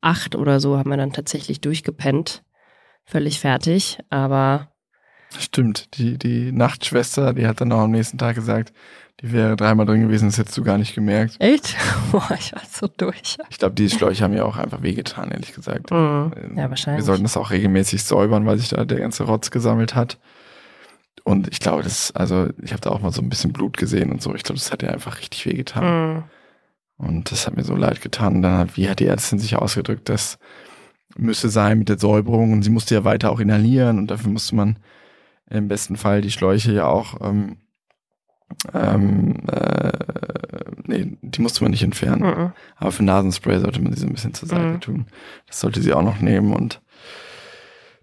acht 0.01 0.35
oder 0.35 0.59
so 0.59 0.77
haben 0.77 0.89
wir 0.89 0.97
dann 0.97 1.13
tatsächlich 1.13 1.61
durchgepennt 1.61 2.43
völlig 3.05 3.39
fertig, 3.39 3.99
aber. 4.09 4.70
Stimmt, 5.39 5.97
die, 5.97 6.17
die 6.17 6.51
Nachtschwester, 6.51 7.33
die 7.33 7.47
hat 7.47 7.61
dann 7.61 7.71
auch 7.71 7.81
am 7.81 7.91
nächsten 7.91 8.17
Tag 8.17 8.35
gesagt, 8.35 8.73
die 9.21 9.31
wäre 9.31 9.55
dreimal 9.55 9.85
drin 9.85 10.01
gewesen, 10.01 10.29
das 10.29 10.37
hättest 10.37 10.57
du 10.57 10.63
gar 10.63 10.77
nicht 10.77 10.95
gemerkt. 10.95 11.35
Echt? 11.39 11.75
Boah, 12.11 12.31
ich 12.37 12.53
war 12.53 12.61
so 12.69 12.87
durch. 12.87 13.37
Ich 13.49 13.59
glaube, 13.59 13.75
die 13.75 13.89
Schläuche 13.89 14.23
haben 14.23 14.33
ja 14.33 14.43
auch 14.43 14.57
einfach 14.57 14.81
wehgetan, 14.81 15.31
ehrlich 15.31 15.53
gesagt. 15.53 15.91
Mhm. 15.91 16.31
Ja, 16.55 16.69
wahrscheinlich. 16.69 17.01
Wir 17.01 17.05
sollten 17.05 17.23
das 17.23 17.37
auch 17.37 17.51
regelmäßig 17.51 18.03
säubern, 18.03 18.45
weil 18.45 18.57
sich 18.57 18.69
da 18.69 18.83
der 18.83 18.99
ganze 18.99 19.23
Rotz 19.23 19.51
gesammelt 19.51 19.95
hat. 19.95 20.17
Und 21.23 21.49
ich 21.51 21.59
glaube, 21.59 21.83
das, 21.83 22.11
also 22.15 22.49
ich 22.63 22.71
habe 22.71 22.81
da 22.81 22.89
auch 22.89 23.01
mal 23.01 23.11
so 23.11 23.21
ein 23.21 23.29
bisschen 23.29 23.53
Blut 23.53 23.77
gesehen 23.77 24.11
und 24.11 24.23
so. 24.23 24.33
Ich 24.33 24.43
glaube, 24.43 24.59
das 24.59 24.71
hat 24.71 24.81
ja 24.81 24.89
einfach 24.89 25.19
richtig 25.19 25.45
wehgetan. 25.45 26.15
Mhm. 26.15 26.23
Und 26.97 27.31
das 27.31 27.45
hat 27.45 27.55
mir 27.55 27.63
so 27.63 27.75
leid 27.75 28.01
getan. 28.01 28.37
Und 28.37 28.41
dann 28.41 28.57
hat, 28.57 28.77
wie 28.77 28.89
hat 28.89 28.99
die 28.99 29.05
Ärztin 29.05 29.37
sich 29.37 29.55
ausgedrückt, 29.55 30.09
dass 30.09 30.39
müsse 31.17 31.49
sein 31.49 31.79
mit 31.79 31.89
der 31.89 31.99
Säuberung 31.99 32.53
und 32.53 32.63
sie 32.63 32.69
musste 32.69 32.95
ja 32.95 33.03
weiter 33.03 33.31
auch 33.31 33.39
inhalieren 33.39 33.99
und 33.99 34.07
dafür 34.07 34.31
musste 34.31 34.55
man 34.55 34.77
im 35.51 35.67
besten 35.67 35.97
Fall 35.97 36.21
die 36.21 36.31
Schläuche 36.31 36.71
ja 36.71 36.87
auch 36.87 37.19
ähm, 37.21 37.57
ähm, 38.73 39.35
äh, 39.47 39.91
nee, 40.85 41.17
die 41.21 41.41
musste 41.41 41.63
man 41.63 41.71
nicht 41.71 41.83
entfernen. 41.83 42.23
Mhm. 42.23 42.51
Aber 42.77 42.91
für 42.91 43.03
Nasenspray 43.03 43.59
sollte 43.59 43.81
man 43.81 43.93
sie 43.93 44.01
so 44.01 44.07
ein 44.07 44.13
bisschen 44.13 44.33
zur 44.33 44.49
Seite 44.49 44.63
mhm. 44.63 44.81
tun. 44.81 45.05
Das 45.47 45.59
sollte 45.59 45.81
sie 45.81 45.93
auch 45.93 46.03
noch 46.03 46.19
nehmen 46.19 46.53
und 46.53 46.81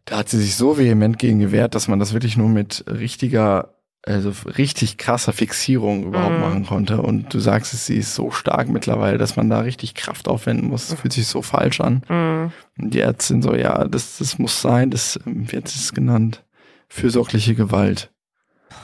da 0.04 0.18
hat 0.18 0.28
sie 0.30 0.38
sich 0.38 0.56
so 0.56 0.78
vehement 0.78 1.18
gegen 1.18 1.38
gewehrt, 1.38 1.74
dass 1.74 1.86
man 1.86 1.98
das 1.98 2.14
wirklich 2.14 2.36
nur 2.36 2.48
mit 2.48 2.84
richtiger 2.88 3.74
also 4.06 4.32
richtig 4.56 4.96
krasser 4.96 5.32
Fixierung 5.32 6.04
überhaupt 6.04 6.36
mhm. 6.36 6.40
machen 6.40 6.66
konnte. 6.66 7.02
Und 7.02 7.34
du 7.34 7.40
sagst 7.40 7.74
es, 7.74 7.86
sie 7.86 7.96
ist 7.96 8.14
so 8.14 8.30
stark 8.30 8.68
mittlerweile, 8.68 9.18
dass 9.18 9.36
man 9.36 9.50
da 9.50 9.60
richtig 9.60 9.94
Kraft 9.94 10.28
aufwenden 10.28 10.68
muss. 10.68 10.88
Das 10.88 11.00
fühlt 11.00 11.12
sich 11.12 11.26
so 11.26 11.42
falsch 11.42 11.80
an. 11.80 12.02
Mhm. 12.08 12.52
Und 12.78 12.94
die 12.94 13.00
Ärztin 13.00 13.42
so, 13.42 13.54
ja, 13.54 13.84
das, 13.86 14.18
das 14.18 14.38
muss 14.38 14.62
sein, 14.62 14.90
das, 14.90 15.18
wie 15.26 15.56
hat 15.56 15.68
sie 15.68 15.78
es 15.78 15.92
genannt? 15.92 16.42
Fürsorgliche 16.88 17.54
Gewalt. 17.54 18.12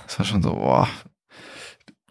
Das 0.07 0.19
war 0.19 0.27
schon 0.27 0.43
so, 0.43 0.51
boah. 0.51 0.89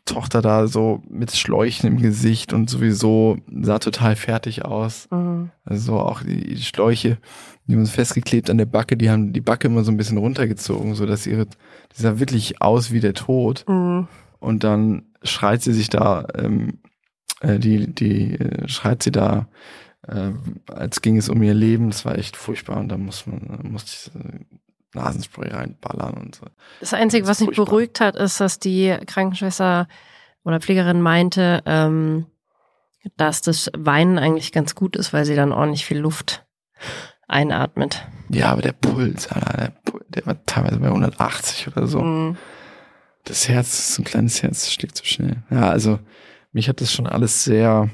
Tochter 0.05 0.41
da 0.41 0.67
so 0.67 1.01
mit 1.07 1.31
Schläuchen 1.31 1.87
im 1.87 1.97
Gesicht 2.01 2.51
und 2.51 2.69
sowieso 2.69 3.37
sah 3.61 3.79
total 3.79 4.17
fertig 4.17 4.65
aus. 4.65 5.07
Mhm. 5.11 5.51
Also 5.63 5.97
auch 5.97 6.23
die, 6.23 6.57
Schläuche, 6.57 7.19
die 7.65 7.73
haben 7.73 7.79
uns 7.79 7.91
festgeklebt 7.91 8.49
an 8.49 8.57
der 8.57 8.65
Backe, 8.65 8.97
die 8.97 9.09
haben 9.09 9.31
die 9.31 9.39
Backe 9.39 9.67
immer 9.67 9.85
so 9.85 9.91
ein 9.91 9.97
bisschen 9.97 10.17
runtergezogen, 10.17 10.95
so 10.95 11.05
dass 11.05 11.25
ihre, 11.25 11.45
die 11.45 12.01
sah 12.01 12.19
wirklich 12.19 12.61
aus 12.61 12.91
wie 12.91 12.99
der 12.99 13.13
Tod. 13.13 13.63
Mhm. 13.67 14.07
Und 14.39 14.65
dann 14.65 15.03
schreit 15.23 15.61
sie 15.61 15.73
sich 15.73 15.87
da, 15.87 16.27
ähm, 16.35 16.79
äh, 17.39 17.59
die, 17.59 17.93
die 17.93 18.33
äh, 18.33 18.67
schreit 18.67 19.03
sie 19.03 19.11
da, 19.11 19.47
äh, 20.05 20.31
als 20.67 21.01
ging 21.01 21.15
es 21.15 21.29
um 21.29 21.41
ihr 21.43 21.53
Leben. 21.53 21.89
Das 21.89 22.03
war 22.03 22.17
echt 22.17 22.35
furchtbar 22.35 22.77
und 22.77 22.89
da 22.89 22.97
muss 22.97 23.25
man, 23.25 23.59
musste 23.71 24.11
ich 24.11 24.21
äh, 24.21 24.39
Nasenspray 24.93 25.49
reinballern 25.49 26.13
und 26.15 26.35
so. 26.35 26.45
Das 26.79 26.93
Einzige, 26.93 27.25
Das 27.25 27.39
was 27.41 27.47
mich 27.47 27.55
beruhigt 27.57 27.99
hat, 27.99 28.15
ist, 28.15 28.39
dass 28.39 28.59
die 28.59 28.95
Krankenschwester 29.07 29.87
oder 30.43 30.59
Pflegerin 30.59 31.01
meinte, 31.01 31.61
ähm, 31.65 32.25
dass 33.17 33.41
das 33.41 33.69
Weinen 33.77 34.17
eigentlich 34.19 34.51
ganz 34.51 34.75
gut 34.75 34.95
ist, 34.95 35.11
weil 35.13 35.25
sie 35.25 35.35
dann 35.35 35.51
ordentlich 35.51 35.85
viel 35.85 35.97
Luft 35.99 36.45
einatmet. 37.27 38.05
Ja, 38.29 38.51
aber 38.51 38.61
der 38.61 38.73
Puls, 38.73 39.27
Alter, 39.29 39.57
der, 39.57 39.71
Pul- 39.85 40.05
der 40.09 40.25
war 40.25 40.45
teilweise 40.45 40.79
bei 40.79 40.87
180 40.87 41.67
oder 41.67 41.87
so. 41.87 42.01
Mhm. 42.01 42.37
Das 43.25 43.47
Herz, 43.47 43.95
so 43.95 44.01
ein 44.01 44.05
kleines 44.05 44.43
Herz, 44.43 44.71
schlägt 44.71 44.97
so 44.97 45.05
schnell. 45.05 45.37
Ja, 45.49 45.69
also 45.69 45.99
mich 46.51 46.67
hat 46.69 46.81
das 46.81 46.91
schon 46.91 47.07
alles 47.07 47.43
sehr 47.43 47.89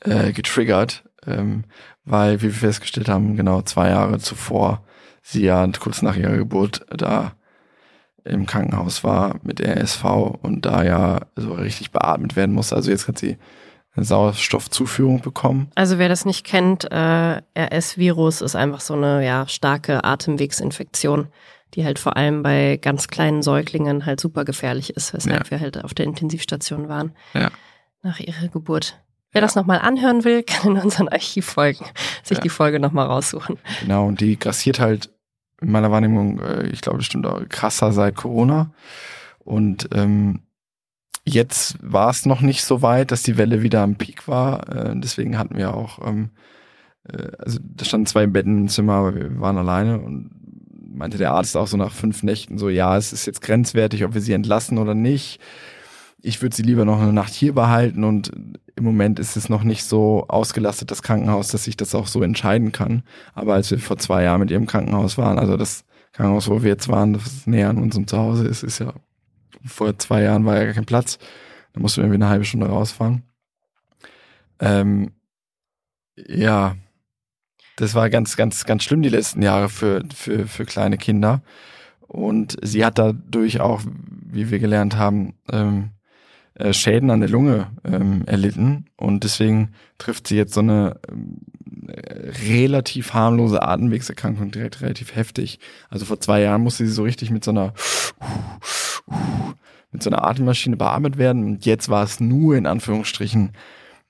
äh, 0.00 0.32
getriggert, 0.32 1.04
ähm, 1.26 1.64
weil, 2.04 2.40
wie 2.40 2.46
wir 2.46 2.52
festgestellt 2.52 3.08
haben, 3.08 3.36
genau 3.36 3.62
zwei 3.62 3.90
Jahre 3.90 4.18
zuvor 4.18 4.82
sie 5.28 5.42
ja 5.44 5.66
kurz 5.80 6.02
nach 6.02 6.16
ihrer 6.16 6.36
Geburt 6.36 6.86
da 6.96 7.32
im 8.24 8.46
Krankenhaus 8.46 9.04
war 9.04 9.36
mit 9.42 9.60
RSV 9.60 10.04
und 10.42 10.66
da 10.66 10.82
ja 10.84 11.20
so 11.36 11.52
richtig 11.52 11.90
beatmet 11.92 12.34
werden 12.36 12.54
musste. 12.54 12.74
Also 12.76 12.90
jetzt 12.90 13.06
hat 13.08 13.18
sie 13.18 13.36
eine 13.94 14.04
Sauerstoffzuführung 14.04 15.20
bekommen. 15.22 15.70
Also 15.74 15.98
wer 15.98 16.08
das 16.08 16.24
nicht 16.24 16.44
kennt, 16.44 16.90
äh, 16.90 17.40
RS-Virus 17.58 18.40
ist 18.42 18.54
einfach 18.56 18.80
so 18.80 18.94
eine 18.94 19.24
ja, 19.24 19.46
starke 19.48 20.04
Atemwegsinfektion, 20.04 21.28
die 21.74 21.84
halt 21.84 21.98
vor 21.98 22.16
allem 22.16 22.42
bei 22.42 22.78
ganz 22.80 23.08
kleinen 23.08 23.42
Säuglingen 23.42 24.06
halt 24.06 24.20
super 24.20 24.44
gefährlich 24.44 24.90
ist, 24.96 25.12
weshalb 25.14 25.44
Ja. 25.46 25.50
wir 25.50 25.60
halt 25.60 25.82
auf 25.82 25.94
der 25.94 26.06
Intensivstation 26.06 26.88
waren 26.88 27.12
Ja. 27.34 27.50
nach 28.02 28.20
ihrer 28.20 28.48
Geburt. 28.48 29.00
Wer 29.32 29.40
Ja. 29.40 29.46
das 29.46 29.54
nochmal 29.56 29.78
anhören 29.80 30.24
will, 30.24 30.42
kann 30.46 30.76
in 30.76 30.82
unseren 30.82 31.08
Archivfolgen 31.08 31.86
sich 32.22 32.38
die 32.40 32.48
Folge 32.48 32.80
nochmal 32.80 33.06
raussuchen. 33.06 33.56
Genau, 33.82 34.06
und 34.06 34.20
die 34.20 34.38
grassiert 34.38 34.78
halt 34.80 35.10
in 35.60 35.70
meiner 35.70 35.90
Wahrnehmung, 35.90 36.40
äh, 36.40 36.66
ich 36.68 36.80
glaube, 36.80 36.98
bestimmt 36.98 37.26
auch 37.26 37.40
krasser 37.48 37.92
seit 37.92 38.16
Corona. 38.16 38.72
Und 39.38 39.88
ähm, 39.94 40.42
jetzt 41.24 41.78
war 41.80 42.10
es 42.10 42.26
noch 42.26 42.40
nicht 42.40 42.64
so 42.64 42.82
weit, 42.82 43.10
dass 43.10 43.22
die 43.22 43.36
Welle 43.36 43.62
wieder 43.62 43.82
am 43.82 43.96
Peak 43.96 44.28
war. 44.28 44.68
Äh, 44.68 44.94
deswegen 44.96 45.38
hatten 45.38 45.56
wir 45.56 45.74
auch, 45.74 46.06
ähm, 46.06 46.30
äh, 47.08 47.28
also 47.38 47.58
da 47.62 47.84
standen 47.84 48.06
zwei 48.06 48.26
Betten 48.26 48.58
im 48.58 48.68
Zimmer, 48.68 48.94
aber 48.94 49.14
wir 49.14 49.40
waren 49.40 49.58
alleine 49.58 50.00
und 50.00 50.30
meinte 50.96 51.18
der 51.18 51.32
Arzt 51.32 51.56
auch 51.56 51.66
so 51.66 51.76
nach 51.76 51.92
fünf 51.92 52.22
Nächten 52.22 52.58
so, 52.58 52.68
ja, 52.68 52.96
es 52.96 53.12
ist 53.12 53.26
jetzt 53.26 53.42
grenzwertig, 53.42 54.04
ob 54.04 54.14
wir 54.14 54.20
sie 54.20 54.32
entlassen 54.32 54.78
oder 54.78 54.94
nicht. 54.94 55.40
Ich 56.26 56.42
würde 56.42 56.56
sie 56.56 56.62
lieber 56.62 56.84
noch 56.84 57.00
eine 57.00 57.12
Nacht 57.12 57.32
hier 57.32 57.54
behalten 57.54 58.02
und 58.02 58.32
im 58.74 58.84
Moment 58.84 59.20
ist 59.20 59.36
es 59.36 59.48
noch 59.48 59.62
nicht 59.62 59.84
so 59.84 60.26
ausgelastet, 60.26 60.90
das 60.90 61.02
Krankenhaus, 61.02 61.48
dass 61.48 61.68
ich 61.68 61.76
das 61.76 61.94
auch 61.94 62.08
so 62.08 62.20
entscheiden 62.20 62.72
kann. 62.72 63.04
Aber 63.32 63.54
als 63.54 63.70
wir 63.70 63.78
vor 63.78 63.96
zwei 63.98 64.24
Jahren 64.24 64.40
mit 64.40 64.50
ihrem 64.50 64.66
Krankenhaus 64.66 65.18
waren, 65.18 65.38
also 65.38 65.56
das 65.56 65.84
Krankenhaus, 66.12 66.50
wo 66.50 66.62
wir 66.62 66.70
jetzt 66.70 66.88
waren, 66.88 67.12
das 67.12 67.46
näher 67.46 67.70
an 67.70 67.78
unserem 67.78 68.08
Zuhause 68.08 68.46
ist, 68.48 68.64
ist 68.64 68.80
ja, 68.80 68.92
vor 69.64 69.96
zwei 69.98 70.22
Jahren 70.22 70.44
war 70.44 70.56
ja 70.56 70.64
gar 70.64 70.74
kein 70.74 70.84
Platz. 70.84 71.18
Da 71.72 71.80
mussten 71.80 71.98
wir 71.98 72.04
irgendwie 72.04 72.22
eine 72.22 72.28
halbe 72.28 72.44
Stunde 72.44 72.66
rausfahren. 72.66 73.22
Ähm, 74.58 75.12
ja, 76.16 76.76
das 77.76 77.94
war 77.94 78.10
ganz, 78.10 78.36
ganz, 78.36 78.64
ganz 78.64 78.82
schlimm 78.82 79.02
die 79.02 79.10
letzten 79.10 79.42
Jahre 79.42 79.68
für, 79.68 80.02
für, 80.12 80.48
für 80.48 80.64
kleine 80.64 80.98
Kinder. 80.98 81.42
Und 82.00 82.56
sie 82.62 82.84
hat 82.84 82.98
dadurch 82.98 83.60
auch, 83.60 83.82
wie 83.84 84.50
wir 84.50 84.58
gelernt 84.58 84.96
haben, 84.96 85.34
ähm, 85.52 85.90
äh, 86.58 86.72
Schäden 86.72 87.10
an 87.10 87.20
der 87.20 87.28
Lunge 87.28 87.68
ähm, 87.84 88.22
erlitten. 88.26 88.86
Und 88.96 89.24
deswegen 89.24 89.72
trifft 89.98 90.26
sie 90.26 90.36
jetzt 90.36 90.54
so 90.54 90.60
eine 90.60 90.98
äh, 91.88 92.30
relativ 92.48 93.14
harmlose 93.14 93.62
Atemwegserkrankung 93.62 94.50
direkt 94.50 94.80
relativ 94.80 95.14
heftig. 95.14 95.58
Also 95.90 96.04
vor 96.04 96.20
zwei 96.20 96.40
Jahren 96.40 96.62
musste 96.62 96.86
sie 96.86 96.92
so 96.92 97.02
richtig 97.02 97.30
mit 97.30 97.44
so 97.44 97.50
einer 97.50 97.72
mit 99.92 100.02
so 100.02 100.10
einer 100.10 100.24
Atemmaschine 100.24 100.76
beatmet 100.76 101.16
werden. 101.16 101.44
Und 101.44 101.66
jetzt 101.66 101.88
war 101.88 102.04
es 102.04 102.20
nur 102.20 102.56
in 102.56 102.66
Anführungsstrichen 102.66 103.52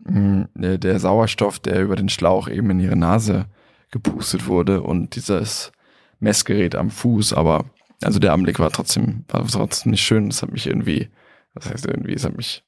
mh, 0.01 0.49
der, 0.55 0.79
der 0.79 0.99
Sauerstoff, 0.99 1.59
der 1.59 1.83
über 1.83 1.97
den 1.97 2.09
Schlauch 2.09 2.49
eben 2.49 2.71
in 2.71 2.81
ihre 2.81 2.97
Nase 2.97 3.47
gepustet 3.91 4.47
wurde 4.47 4.83
und 4.83 5.15
dieses 5.17 5.73
Messgerät 6.19 6.75
am 6.75 6.91
Fuß. 6.91 7.33
Aber 7.33 7.67
also 8.03 8.19
der 8.19 8.33
Anblick 8.33 8.59
war 8.59 8.71
trotzdem, 8.71 9.25
war 9.29 9.47
trotzdem 9.47 9.93
nicht 9.93 10.03
schön. 10.03 10.29
Das 10.29 10.43
hat 10.43 10.53
mich 10.53 10.67
irgendwie, 10.67 11.09
das 11.57 11.71
heißt 11.71 11.87
irgendwie, 11.87 12.15
es 12.15 12.25
hat 12.25 12.37
mich 12.37 12.65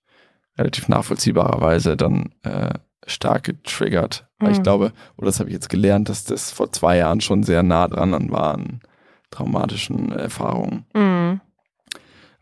relativ 0.58 0.88
nachvollziehbarerweise 0.88 1.96
dann 1.96 2.30
äh, 2.42 2.74
stark 3.06 3.44
getriggert. 3.44 4.26
Weil 4.38 4.52
ich 4.52 4.58
Mhm. 4.58 4.62
glaube, 4.64 4.92
oder 5.16 5.26
das 5.26 5.38
habe 5.40 5.48
ich 5.50 5.54
jetzt 5.54 5.68
gelernt, 5.70 6.08
dass 6.08 6.24
das 6.24 6.50
vor 6.50 6.72
zwei 6.72 6.96
Jahren 6.96 7.20
schon 7.20 7.42
sehr 7.44 7.62
nah 7.62 7.86
dran 7.88 8.12
an 8.14 8.30
waren 8.30 8.80
traumatischen 9.30 10.10
Erfahrungen. 10.12 10.86
Mhm. 10.94 11.40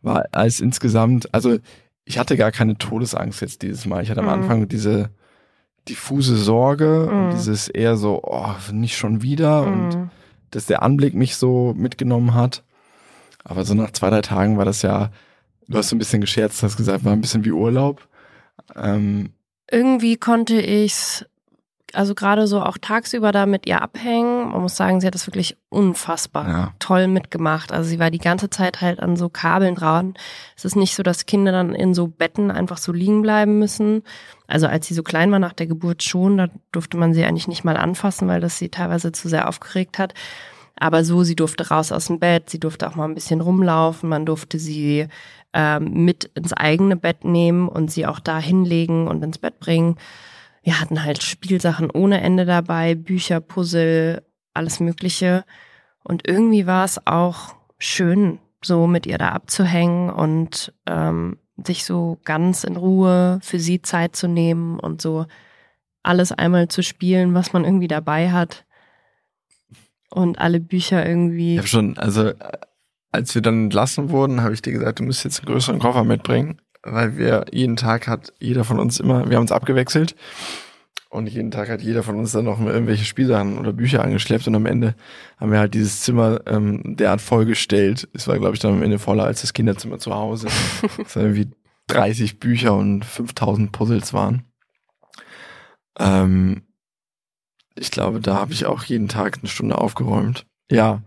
War 0.03 0.25
als 0.33 0.61
insgesamt, 0.61 1.33
also 1.35 1.59
ich 2.05 2.19
hatte 2.19 2.37
gar 2.37 2.53
keine 2.53 2.79
Todesangst 2.79 3.41
jetzt 3.41 3.63
dieses 3.63 3.87
Mal. 3.87 4.03
Ich 4.03 4.11
hatte 4.11 4.21
am 4.21 4.27
Mhm. 4.27 4.33
Anfang 4.33 4.69
diese 4.69 5.11
diffuse 5.89 6.37
Sorge 6.37 7.07
und 7.11 7.27
Mhm. 7.27 7.31
dieses 7.31 7.69
eher 7.69 7.97
so, 7.97 8.21
oh, 8.23 8.55
nicht 8.73 8.97
schon 8.97 9.23
wieder 9.23 9.63
und 9.67 9.97
Mhm. 9.97 10.11
dass 10.53 10.67
der 10.67 10.83
Anblick 10.83 11.15
mich 11.15 11.37
so 11.37 11.75
mitgenommen 11.77 12.35
hat. 12.35 12.63
Aber 13.45 13.65
so 13.65 13.75
nach 13.75 13.91
zwei, 13.93 14.11
drei 14.11 14.23
Tagen 14.23 14.59
war 14.59 14.65
das 14.65 14.83
ja, 14.83 15.11
du 15.69 15.79
hast 15.79 15.89
so 15.89 15.97
ein 15.97 15.99
bisschen 15.99 16.21
gescherzt, 16.21 16.63
hast 16.63 16.77
gesagt, 16.77 17.05
war 17.05 17.13
ein 17.13 17.21
bisschen 17.21 17.45
wie 17.45 17.53
Urlaub. 17.53 18.07
Ähm, 18.75 19.31
Irgendwie 19.71 20.17
konnte 20.17 20.61
ich's, 20.61 21.25
also 21.93 22.15
gerade 22.15 22.47
so 22.47 22.61
auch 22.61 22.79
tagsüber 22.79 23.33
da 23.33 23.47
mit 23.47 23.67
ihr 23.67 23.81
abhängen. 23.81 24.51
Man 24.51 24.63
muss 24.63 24.77
sagen, 24.77 25.01
sie 25.01 25.07
hat 25.07 25.15
das 25.15 25.27
wirklich 25.27 25.57
unfassbar 25.69 26.49
ja, 26.49 26.73
toll 26.79 27.07
mitgemacht. 27.09 27.73
Also 27.73 27.89
sie 27.89 27.99
war 27.99 28.11
die 28.11 28.19
ganze 28.19 28.51
Zeit 28.51 28.81
halt 28.81 29.01
an 29.01 29.17
so 29.17 29.29
Kabeln 29.29 29.75
dran. 29.75 30.15
Es 30.57 30.65
ist 30.65 30.77
nicht 30.77 30.95
so, 30.95 31.03
dass 31.03 31.27
Kinder 31.27 31.53
dann 31.53 31.75
in 31.75 31.95
so 31.95 32.09
Betten 32.09 32.51
einfach 32.51 32.79
so 32.79 32.93
liegen 32.93 33.23
bleiben 33.23 33.59
müssen. 33.59 34.03
Also 34.47 34.67
als 34.67 34.87
sie 34.87 34.95
so 34.95 35.03
klein 35.03 35.31
war 35.33 35.39
nach 35.39 35.53
der 35.53 35.67
Geburt 35.67 36.03
schon, 36.03 36.37
da 36.37 36.49
durfte 36.73 36.97
man 36.97 37.15
sie 37.15 37.25
eigentlich 37.25 37.49
nicht 37.49 37.65
mal 37.65 37.77
anfassen, 37.77 38.29
weil 38.29 38.41
das 38.41 38.59
sie 38.59 38.69
teilweise 38.69 39.13
zu 39.13 39.29
sehr 39.29 39.49
aufgeregt 39.49 39.99
hat. 39.99 40.15
Aber 40.79 41.05
so, 41.05 41.23
sie 41.23 41.37
durfte 41.37 41.69
raus 41.69 41.91
aus 41.91 42.07
dem 42.07 42.19
Bett, 42.19 42.51
sie 42.51 42.61
durfte 42.61 42.87
auch 42.87 42.97
mal 42.97 43.07
ein 43.07 43.15
bisschen 43.15 43.41
rumlaufen, 43.41 44.11
man 44.11 44.27
durfte 44.27 44.59
sie 44.59 45.09
ähm, 45.57 46.05
mit 46.05 46.25
ins 46.35 46.53
eigene 46.53 46.97
Bett 46.97 47.25
nehmen 47.25 47.67
und 47.67 47.91
sie 47.91 48.07
auch 48.07 48.21
da 48.21 48.39
hinlegen 48.39 49.09
und 49.09 49.25
ins 49.25 49.39
Bett 49.39 49.59
bringen. 49.59 49.97
Wir 50.63 50.79
hatten 50.79 51.03
halt 51.03 51.23
Spielsachen 51.23 51.91
ohne 51.91 52.21
Ende 52.21 52.45
dabei, 52.45 52.95
Bücher, 52.95 53.41
Puzzle, 53.41 54.23
alles 54.53 54.81
Mögliche. 54.81 55.45
Und 56.05 56.29
irgendwie 56.29 56.67
war 56.67 56.85
es 56.85 57.07
auch 57.07 57.55
schön, 57.79 58.39
so 58.63 58.87
mit 58.87 59.07
ihr 59.07 59.17
da 59.17 59.31
abzuhängen 59.31 60.11
und 60.11 60.75
ähm, 60.85 61.39
sich 61.65 61.87
so 61.87 62.19
ganz 62.25 62.63
in 62.63 62.77
Ruhe 62.77 63.39
für 63.43 63.59
sie 63.59 63.81
Zeit 63.81 64.15
zu 64.15 64.29
nehmen 64.29 64.79
und 64.79 65.01
so 65.01 65.25
alles 66.03 66.33
einmal 66.33 66.69
zu 66.69 66.83
spielen, 66.83 67.33
was 67.33 67.55
man 67.55 67.65
irgendwie 67.65 67.89
dabei 67.89 68.31
hat. 68.31 68.67
Und 70.11 70.39
alle 70.39 70.61
Bücher 70.61 71.03
ich 71.03 71.09
irgendwie. 71.09 71.57
habe 71.57 71.67
schon, 71.67 71.97
also 71.97 72.29
äh, 72.29 72.59
als 73.13 73.35
wir 73.35 73.43
dann 73.43 73.65
entlassen 73.65 74.11
wurden, 74.11 74.43
habe 74.43 74.55
ich 74.55 74.63
dir 74.63 74.73
gesagt, 74.73 74.99
du 74.99 75.05
musst 75.05 75.25
jetzt 75.25 75.41
einen 75.41 75.53
größeren 75.53 75.79
Koffer 75.79 76.05
mitbringen, 76.05 76.61
weil 76.83 77.17
wir 77.17 77.47
jeden 77.53 77.77
Tag 77.77 78.09
hat 78.09 78.33
jeder 78.39 78.65
von 78.65 78.79
uns 78.79 79.01
immer, 79.01 79.29
wir 79.29 79.37
haben 79.37 79.43
uns 79.43 79.53
abgewechselt 79.53 80.15
und 81.09 81.29
jeden 81.29 81.51
Tag 81.51 81.69
hat 81.69 81.83
jeder 81.83 82.03
von 82.03 82.17
uns 82.17 82.33
dann 82.33 82.45
noch 82.45 82.61
irgendwelche 82.61 83.05
Spielsachen 83.05 83.59
oder 83.59 83.73
Bücher 83.73 84.03
angeschleppt 84.03 84.49
und 84.49 84.55
am 84.55 84.67
Ende 84.67 84.95
haben 85.39 85.51
wir 85.51 85.59
halt 85.59 85.75
dieses 85.75 86.03
Zimmer 86.03 86.41
ähm, 86.47 86.97
derart 86.97 87.21
vollgestellt. 87.21 88.09
Es 88.13 88.29
war, 88.29 88.39
glaube 88.39 88.55
ich, 88.55 88.61
dann 88.61 88.75
am 88.75 88.83
Ende 88.83 88.99
voller 88.99 89.25
als 89.25 89.41
das 89.41 89.53
Kinderzimmer 89.53 89.99
zu 89.99 90.15
Hause. 90.15 90.49
Es 91.05 91.17
waren 91.17 91.35
irgendwie 91.35 91.51
30 91.87 92.39
Bücher 92.41 92.75
und 92.75 93.05
5000 93.05 93.73
Puzzles 93.73 94.13
waren. 94.13 94.45
Ähm, 95.99 96.63
ich 97.77 97.91
glaube, 97.91 98.21
da 98.21 98.35
habe 98.35 98.53
ich 98.53 98.67
auch 98.67 98.85
jeden 98.85 99.09
Tag 99.09 99.39
eine 99.39 99.49
Stunde 99.49 99.79
aufgeräumt. 99.79 100.47
Ja, 100.71 101.03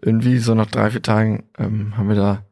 irgendwie 0.00 0.38
so 0.38 0.54
nach 0.54 0.66
drei, 0.70 0.90
vier 0.90 1.02
Tagen 1.02 1.48
ähm, 1.58 1.96
haben 1.96 2.08
wir 2.08 2.16
da 2.16 2.44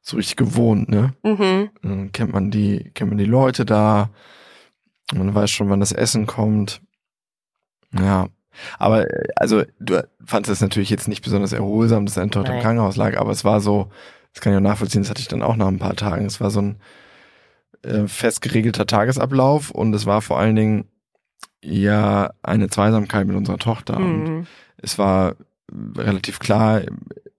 so 0.00 0.16
richtig 0.16 0.36
gewohnt, 0.36 0.88
ne? 0.88 1.14
Mhm. 1.22 1.70
Dann 1.82 2.12
kennt 2.12 2.32
man 2.32 2.50
die, 2.50 2.90
kennt 2.94 3.10
man 3.10 3.18
die 3.18 3.24
Leute 3.24 3.64
da. 3.64 4.10
Man 5.14 5.34
weiß 5.34 5.50
schon, 5.50 5.68
wann 5.70 5.80
das 5.80 5.92
Essen 5.92 6.26
kommt. 6.26 6.80
Ja. 7.92 8.28
Aber 8.78 9.08
äh, 9.08 9.28
also 9.36 9.62
du 9.80 10.06
fandest 10.24 10.52
es 10.52 10.60
natürlich 10.60 10.90
jetzt 10.90 11.08
nicht 11.08 11.22
besonders 11.22 11.52
erholsam, 11.52 12.06
dass 12.06 12.14
deine 12.14 12.30
Tochter 12.30 12.54
im. 12.54 12.60
Krankenhaus 12.60 12.96
lag, 12.96 13.16
aber 13.18 13.30
es 13.30 13.44
war 13.44 13.60
so, 13.60 13.90
das 14.32 14.40
kann 14.42 14.52
ich 14.52 14.56
auch 14.58 14.62
nachvollziehen, 14.62 15.02
das 15.02 15.10
hatte 15.10 15.20
ich 15.20 15.28
dann 15.28 15.42
auch 15.42 15.56
nach 15.56 15.68
ein 15.68 15.78
paar 15.78 15.96
Tagen. 15.96 16.26
Es 16.26 16.40
war 16.40 16.50
so 16.50 16.60
ein, 16.62 16.76
äh, 17.82 18.06
fest 18.08 18.42
geregelter 18.42 18.86
Tagesablauf 18.86 19.70
und 19.70 19.94
es 19.94 20.06
war 20.06 20.20
vor 20.22 20.38
allen 20.38 20.56
Dingen 20.56 20.84
ja 21.62 22.30
eine 22.42 22.68
Zweisamkeit 22.68 23.26
mit 23.26 23.36
unserer 23.36 23.58
Tochter. 23.58 23.96
Und 23.96 24.24
Mhm. 24.24 24.46
es 24.78 24.98
war 24.98 25.36
relativ 25.96 26.38
klar, 26.38 26.82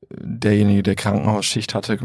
derjenige, 0.09 0.83
der 0.83 0.95
Krankenhausschicht 0.95 1.73
hatte, 1.75 1.99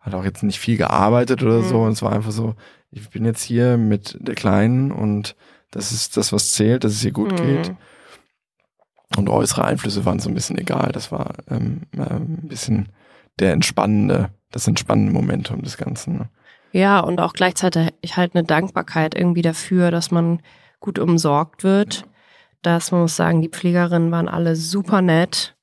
hat 0.00 0.14
auch 0.14 0.24
jetzt 0.24 0.42
nicht 0.42 0.58
viel 0.58 0.76
gearbeitet 0.76 1.42
oder 1.42 1.62
so. 1.62 1.78
Mhm. 1.78 1.84
Und 1.86 1.92
es 1.92 2.02
war 2.02 2.12
einfach 2.12 2.32
so, 2.32 2.54
ich 2.90 3.10
bin 3.10 3.24
jetzt 3.24 3.42
hier 3.42 3.76
mit 3.76 4.16
der 4.20 4.34
Kleinen 4.34 4.92
und 4.92 5.36
das 5.70 5.92
ist 5.92 6.16
das, 6.16 6.32
was 6.32 6.52
zählt, 6.52 6.84
dass 6.84 6.92
es 6.92 7.04
ihr 7.04 7.12
gut 7.12 7.32
Mhm. 7.32 7.36
geht. 7.36 7.74
Und 9.16 9.28
äußere 9.28 9.64
Einflüsse 9.64 10.04
waren 10.04 10.18
so 10.18 10.28
ein 10.28 10.34
bisschen 10.34 10.58
egal. 10.58 10.90
Das 10.92 11.12
war 11.12 11.34
ähm, 11.48 11.82
äh, 11.96 12.02
ein 12.02 12.48
bisschen 12.48 12.88
der 13.38 13.52
entspannende, 13.52 14.30
das 14.50 14.66
entspannende 14.66 15.12
Momentum 15.12 15.62
des 15.62 15.76
Ganzen. 15.76 16.18
Ne? 16.18 16.28
Ja, 16.72 17.00
und 17.00 17.20
auch 17.20 17.32
gleichzeitig 17.32 17.92
halt 18.16 18.34
eine 18.34 18.44
Dankbarkeit 18.44 19.14
irgendwie 19.14 19.42
dafür, 19.42 19.90
dass 19.90 20.10
man 20.10 20.40
gut 20.80 20.98
umsorgt 20.98 21.62
wird. 21.62 22.04
Dass 22.64 22.90
man 22.92 23.02
muss 23.02 23.14
sagen, 23.14 23.42
die 23.42 23.50
Pflegerinnen 23.50 24.10
waren 24.10 24.26
alle 24.26 24.56
super 24.56 25.02
nett, 25.02 25.54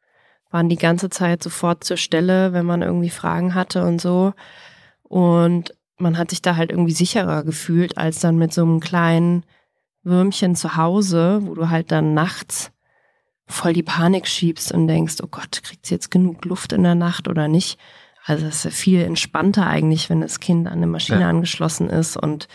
waren 0.52 0.70
die 0.70 0.78
ganze 0.78 1.10
Zeit 1.10 1.41
sofort 1.41 1.84
zur 1.84 1.97
Stelle, 1.97 2.54
wenn 2.54 2.66
man 2.66 2.84
irgendwie 2.84 3.10
Fragen 3.10 3.56
hatte 3.56 3.84
und 3.86 3.99
so. 3.99 4.34
Und 5.04 5.74
man 5.97 6.18
hat 6.18 6.30
sich 6.30 6.41
da 6.41 6.56
halt 6.56 6.72
irgendwie 6.72 6.91
sicherer 6.93 7.43
gefühlt, 7.43 7.97
als 7.97 8.20
dann 8.20 8.38
mit 8.38 8.54
so 8.54 8.62
einem 8.62 8.80
kleinen 8.80 9.43
Würmchen 10.04 10.56
zu 10.56 10.76
Hause, 10.78 11.41
wo 11.43 11.56
du 11.56 11.70
halt 11.70 11.91
dann 11.91 12.14
nachts 12.14 12.72
voll 13.47 13.74
die 13.74 13.84
Panik 13.84 14.28
schiebst 14.28 14.72
und 14.72 14.88
denkst, 14.88 15.16
oh 15.24 15.28
Gott, 15.30 15.62
kriegt 15.64 15.86
sie 15.88 15.95
jetzt 15.95 16.12
genug 16.12 16.45
Luft 16.45 16.72
in 16.72 16.84
der 16.84 16.95
Nacht 16.95 17.28
oder 17.28 17.47
nicht? 17.47 17.80
Also 18.26 18.45
es 18.45 18.58
ist 18.58 18.66
ja 18.66 18.72
viel 18.72 19.02
entspannter 19.02 19.66
eigentlich, 19.66 20.10
wenn 20.10 20.22
das 20.22 20.39
Kind 20.39 20.68
an 20.68 20.74
eine 20.74 20.88
Maschine 20.88 21.22
Ja. 21.22 21.30
angeschlossen 21.30 21.89
ist 21.89 22.16
und 22.16 22.47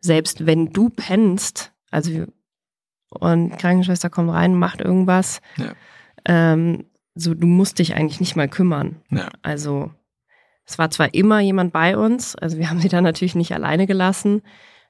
selbst 0.00 0.46
wenn 0.46 0.72
du 0.72 0.88
pennst, 0.88 1.72
also 1.90 2.24
und 3.20 3.56
Krankenschwester 3.58 4.10
kommt 4.10 4.30
rein, 4.30 4.54
macht 4.54 4.80
irgendwas, 4.80 5.40
Ja. 5.56 5.72
ähm, 6.24 6.84
so 7.14 7.34
du 7.34 7.46
musst 7.46 7.78
dich 7.78 7.94
eigentlich 7.94 8.20
nicht 8.20 8.36
mal 8.36 8.48
kümmern. 8.48 8.96
Ja. 9.10 9.28
Also 9.42 9.90
es 10.64 10.78
war 10.78 10.90
zwar 10.90 11.12
immer 11.14 11.40
jemand 11.40 11.72
bei 11.72 11.96
uns, 11.96 12.36
also 12.36 12.58
wir 12.58 12.68
haben 12.70 12.80
sie 12.80 12.88
dann 12.88 13.04
natürlich 13.04 13.34
nicht 13.34 13.52
alleine 13.52 13.86
gelassen, 13.86 14.42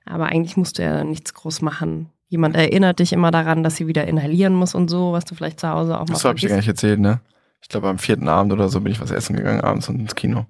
aber 0.04 0.26
eigentlich 0.26 0.56
musst 0.56 0.78
du 0.78 0.82
ja 0.82 1.04
nichts 1.04 1.34
groß 1.34 1.62
machen. 1.62 2.10
Jemand 2.28 2.56
erinnert 2.56 2.98
dich 2.98 3.12
immer 3.12 3.30
daran, 3.30 3.62
dass 3.62 3.76
sie 3.76 3.86
wieder 3.86 4.06
inhalieren 4.06 4.54
muss 4.54 4.74
und 4.74 4.88
so, 4.88 5.12
was 5.12 5.24
du 5.24 5.34
vielleicht 5.34 5.60
zu 5.60 5.68
Hause 5.68 6.00
auch 6.00 6.06
mal 6.08 6.14
Das 6.14 6.24
habe 6.24 6.36
ich 6.36 6.42
dir 6.42 6.48
gar 6.48 6.56
nicht 6.56 6.68
erzählt, 6.68 6.98
ne? 6.98 7.20
Ich 7.60 7.68
glaube, 7.68 7.88
am 7.88 7.98
vierten 7.98 8.26
Abend 8.28 8.52
oder 8.52 8.68
so 8.68 8.80
bin 8.80 8.90
ich 8.90 9.00
was 9.00 9.10
essen 9.10 9.36
gegangen, 9.36 9.60
abends 9.60 9.88
und 9.88 10.00
ins 10.00 10.14
Kino. 10.14 10.46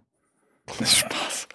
Das 0.66 0.80
ist 0.80 0.96
Spaß. 0.98 1.48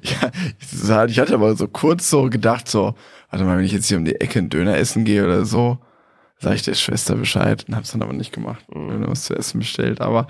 ja, 0.02 1.04
ich 1.06 1.18
hatte 1.18 1.34
aber 1.34 1.56
so 1.56 1.66
kurz 1.66 2.10
so 2.10 2.28
gedacht, 2.28 2.68
so, 2.68 2.94
warte 3.30 3.44
mal, 3.44 3.56
wenn 3.56 3.64
ich 3.64 3.72
jetzt 3.72 3.88
hier 3.88 3.98
um 3.98 4.04
die 4.04 4.20
Ecke 4.20 4.38
einen 4.38 4.50
Döner 4.50 4.76
essen 4.76 5.04
gehe 5.04 5.24
oder 5.24 5.44
so, 5.44 5.78
sage 6.38 6.56
ich 6.56 6.62
der 6.62 6.74
Schwester 6.74 7.16
Bescheid 7.16 7.64
und 7.68 7.74
hab's 7.74 7.92
dann 7.92 8.02
aber 8.02 8.12
nicht 8.12 8.32
gemacht. 8.32 8.64
Mhm. 8.74 8.88
Döner 8.88 9.08
was 9.08 9.24
zu 9.24 9.34
essen 9.34 9.58
bestellt. 9.58 10.00
Aber 10.00 10.28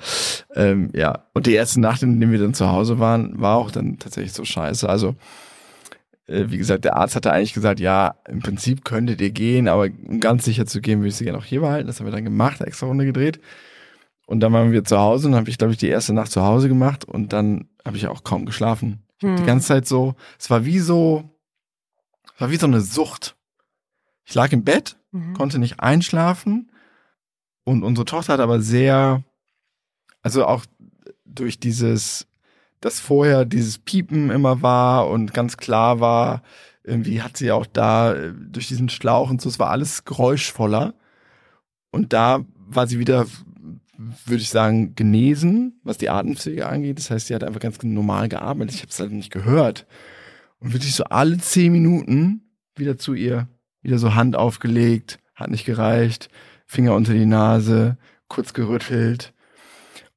ähm, 0.54 0.90
ja, 0.94 1.24
und 1.34 1.46
die 1.46 1.54
erste 1.54 1.80
Nacht, 1.80 2.02
in 2.02 2.18
der 2.20 2.30
wir 2.30 2.38
dann 2.38 2.54
zu 2.54 2.70
Hause 2.70 2.98
waren, 2.98 3.40
war 3.40 3.56
auch 3.56 3.70
dann 3.70 3.98
tatsächlich 3.98 4.32
so 4.32 4.44
scheiße. 4.44 4.88
Also 4.88 5.16
äh, 6.26 6.46
wie 6.48 6.58
gesagt, 6.58 6.84
der 6.84 6.96
Arzt 6.96 7.16
hatte 7.16 7.32
eigentlich 7.32 7.54
gesagt, 7.54 7.80
ja, 7.80 8.14
im 8.28 8.40
Prinzip 8.40 8.84
könntet 8.84 9.20
ihr 9.20 9.30
gehen, 9.30 9.68
aber 9.68 9.88
um 10.06 10.20
ganz 10.20 10.44
sicher 10.44 10.66
zu 10.66 10.80
gehen, 10.80 11.00
würde 11.00 11.08
ich 11.08 11.16
sie 11.16 11.24
gerne 11.24 11.38
auch 11.38 11.44
hier 11.44 11.60
behalten. 11.60 11.86
Das 11.86 11.98
haben 11.98 12.06
wir 12.06 12.12
dann 12.12 12.24
gemacht, 12.24 12.60
extra 12.60 12.86
Runde 12.86 13.04
gedreht. 13.04 13.40
Und 14.26 14.40
dann 14.40 14.52
waren 14.52 14.72
wir 14.72 14.84
zu 14.84 14.98
Hause 14.98 15.28
und 15.28 15.34
habe 15.34 15.48
ich, 15.48 15.56
glaube 15.56 15.72
ich, 15.72 15.78
die 15.78 15.88
erste 15.88 16.12
Nacht 16.12 16.30
zu 16.30 16.42
Hause 16.42 16.68
gemacht 16.68 17.06
und 17.06 17.32
dann 17.32 17.68
habe 17.84 17.96
ich 17.96 18.06
auch 18.08 18.24
kaum 18.24 18.44
geschlafen. 18.44 19.02
Hm. 19.20 19.36
Die 19.36 19.44
ganze 19.44 19.68
Zeit 19.68 19.86
so, 19.86 20.14
es 20.38 20.50
war 20.50 20.66
wie 20.66 20.80
so, 20.80 21.30
war 22.38 22.50
wie 22.50 22.56
so 22.56 22.66
eine 22.66 22.80
Sucht. 22.80 23.36
Ich 24.24 24.34
lag 24.34 24.52
im 24.52 24.64
Bett, 24.64 24.96
Mhm. 25.10 25.32
konnte 25.34 25.58
nicht 25.58 25.80
einschlafen 25.80 26.70
und 27.64 27.82
unsere 27.82 28.04
Tochter 28.04 28.34
hat 28.34 28.40
aber 28.40 28.60
sehr, 28.60 29.24
also 30.22 30.44
auch 30.44 30.66
durch 31.24 31.58
dieses, 31.58 32.26
dass 32.80 33.00
vorher 33.00 33.44
dieses 33.46 33.78
Piepen 33.78 34.30
immer 34.30 34.60
war 34.60 35.08
und 35.08 35.32
ganz 35.32 35.56
klar 35.56 36.00
war, 36.00 36.42
irgendwie 36.84 37.22
hat 37.22 37.36
sie 37.38 37.52
auch 37.52 37.64
da 37.66 38.14
äh, 38.14 38.32
durch 38.34 38.68
diesen 38.68 38.88
Schlauch 38.90 39.30
und 39.30 39.40
so, 39.40 39.48
es 39.48 39.58
war 39.58 39.70
alles 39.70 40.04
geräuschvoller 40.04 40.92
und 41.90 42.12
da 42.12 42.44
war 42.66 42.86
sie 42.86 42.98
wieder, 42.98 43.24
würde 44.26 44.42
ich 44.42 44.50
sagen, 44.50 44.94
genesen, 44.94 45.80
was 45.84 45.96
die 45.96 46.10
Atempflege 46.10 46.66
angeht. 46.68 46.98
Das 46.98 47.10
heißt, 47.10 47.28
sie 47.28 47.34
hat 47.34 47.44
einfach 47.44 47.60
ganz 47.60 47.82
normal 47.82 48.28
geatmet. 48.28 48.70
Ich 48.72 48.80
habe 48.82 48.90
es 48.90 49.00
halt 49.00 49.12
nicht 49.12 49.32
gehört. 49.32 49.86
Und 50.60 50.72
wirklich 50.72 50.94
so 50.94 51.04
alle 51.04 51.38
zehn 51.38 51.72
Minuten 51.72 52.54
wieder 52.74 52.98
zu 52.98 53.14
ihr, 53.14 53.48
wieder 53.82 53.98
so 53.98 54.14
Hand 54.14 54.36
aufgelegt, 54.36 55.18
hat 55.34 55.50
nicht 55.50 55.64
gereicht, 55.64 56.28
Finger 56.66 56.94
unter 56.94 57.12
die 57.12 57.26
Nase, 57.26 57.96
kurz 58.28 58.52
gerüttelt. 58.52 59.32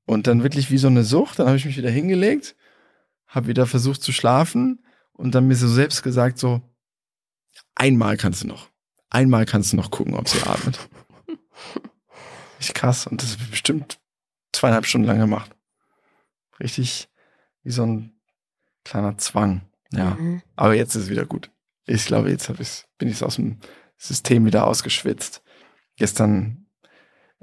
Und 0.05 0.27
dann 0.27 0.43
wirklich 0.43 0.71
wie 0.71 0.77
so 0.77 0.87
eine 0.87 1.03
Sucht, 1.03 1.39
dann 1.39 1.47
habe 1.47 1.57
ich 1.57 1.65
mich 1.65 1.77
wieder 1.77 1.89
hingelegt, 1.89 2.55
habe 3.27 3.47
wieder 3.47 3.65
versucht 3.65 4.01
zu 4.01 4.11
schlafen 4.11 4.83
und 5.13 5.35
dann 5.35 5.47
mir 5.47 5.55
so 5.55 5.67
selbst 5.67 6.03
gesagt, 6.03 6.39
so, 6.39 6.61
einmal 7.75 8.17
kannst 8.17 8.43
du 8.43 8.47
noch, 8.47 8.69
einmal 9.09 9.45
kannst 9.45 9.71
du 9.71 9.77
noch 9.77 9.91
gucken, 9.91 10.15
ob 10.15 10.27
sie 10.27 10.41
atmet. 10.41 10.79
Richtig 12.59 12.75
krass. 12.75 13.07
Und 13.07 13.23
das 13.23 13.37
bestimmt 13.37 13.99
zweieinhalb 14.51 14.85
Stunden 14.85 15.07
lang 15.07 15.19
gemacht. 15.19 15.51
Richtig 16.59 17.09
wie 17.63 17.71
so 17.71 17.83
ein 17.83 18.13
kleiner 18.83 19.17
Zwang. 19.17 19.61
Ja. 19.93 20.11
Mhm. 20.11 20.41
Aber 20.55 20.73
jetzt 20.73 20.95
ist 20.95 21.03
es 21.03 21.09
wieder 21.09 21.25
gut. 21.25 21.51
Ich 21.85 22.05
glaube, 22.05 22.29
jetzt 22.29 22.49
hab 22.49 22.59
ich's, 22.59 22.87
bin 22.97 23.09
ich 23.09 23.23
aus 23.23 23.35
dem 23.35 23.57
System 23.97 24.45
wieder 24.45 24.67
ausgeschwitzt. 24.67 25.43
Gestern, 25.95 26.65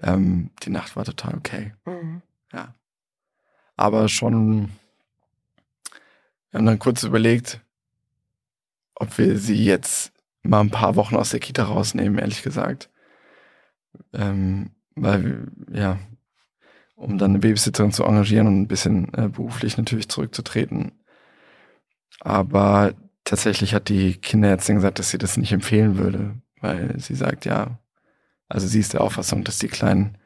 ähm, 0.03 0.51
die 0.63 0.71
Nacht 0.71 0.97
war 0.97 1.05
total 1.05 1.37
okay. 1.37 1.75
Mhm. 1.85 2.23
Ja. 2.53 2.75
Aber 3.77 4.09
schon, 4.09 4.71
wir 6.51 6.59
haben 6.59 6.67
dann 6.67 6.79
kurz 6.79 7.03
überlegt, 7.03 7.61
ob 8.95 9.19
wir 9.19 9.39
sie 9.39 9.65
jetzt 9.65 10.13
mal 10.43 10.61
ein 10.61 10.71
paar 10.71 10.97
Wochen 10.97 11.17
aus 11.17 11.31
der 11.31 11.41
Kita 11.41 11.65
rausnehmen, 11.65 12.19
ehrlich 12.19 12.43
gesagt. 12.43 12.91
Ähm, 14.13 14.71
weil, 14.95 15.49
ja, 15.71 15.99
um 16.97 17.19
dann 17.19 17.33
eine 17.33 17.39
Babysitterin 17.39 17.93
zu 17.93 18.05
engagieren 18.05 18.49
und 18.49 18.61
ein 18.63 18.69
bisschen 18.69 19.13
äh, 19.15 19.29
beruflich 19.29 19.77
natürlich 19.77 20.09
zurückzutreten. 20.09 20.98
Aber 22.21 22.95
tatsächlich 23.25 23.75
hat 23.75 23.89
die 23.89 24.15
Kinderärztin 24.15 24.77
gesagt, 24.77 24.99
dass 24.99 25.11
sie 25.11 25.19
das 25.19 25.37
nicht 25.37 25.53
empfehlen 25.53 25.99
würde, 25.99 26.35
weil 26.61 26.99
sie 26.99 27.15
sagt, 27.15 27.45
ja, 27.45 27.79
also 28.49 28.67
sie 28.67 28.81
ist 28.81 28.95
der 28.95 29.03
Auffassung, 29.03 29.45
dass 29.45 29.59
die 29.59 29.69
kleinen 29.69 30.19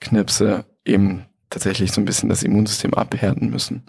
Knipse 0.00 0.64
eben 0.84 1.24
tatsächlich 1.50 1.92
so 1.92 2.00
ein 2.00 2.04
bisschen 2.04 2.28
das 2.28 2.42
Immunsystem 2.42 2.94
abhärten 2.94 3.50
müssen. 3.50 3.84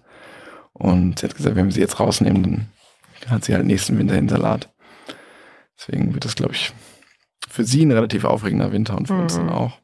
Und 0.74 1.20
sie 1.20 1.28
hat 1.28 1.36
gesagt, 1.36 1.56
wenn 1.56 1.66
wir 1.66 1.72
sie 1.74 1.82
jetzt 1.82 2.00
rausnehmen, 2.00 2.44
dann 3.22 3.30
hat 3.30 3.44
sie 3.46 3.54
halt 3.54 3.66
nächsten 3.66 3.98
Winter 3.98 4.16
den 4.16 4.30
Salat. 4.30 4.70
Deswegen 5.78 6.14
wird 6.14 6.26
das, 6.26 6.36
glaube 6.36 6.54
ich, 6.54 6.74
für 7.50 7.64
sie 7.64 7.84
ein 7.86 7.92
relativ 7.92 8.24
aufregender 8.24 8.72
Winter 8.72 8.96
und 8.98 9.08
für 9.08 9.16
uns 9.16 9.34
Mhm. 9.36 9.48
dann 9.48 9.50
auch. 9.50 9.80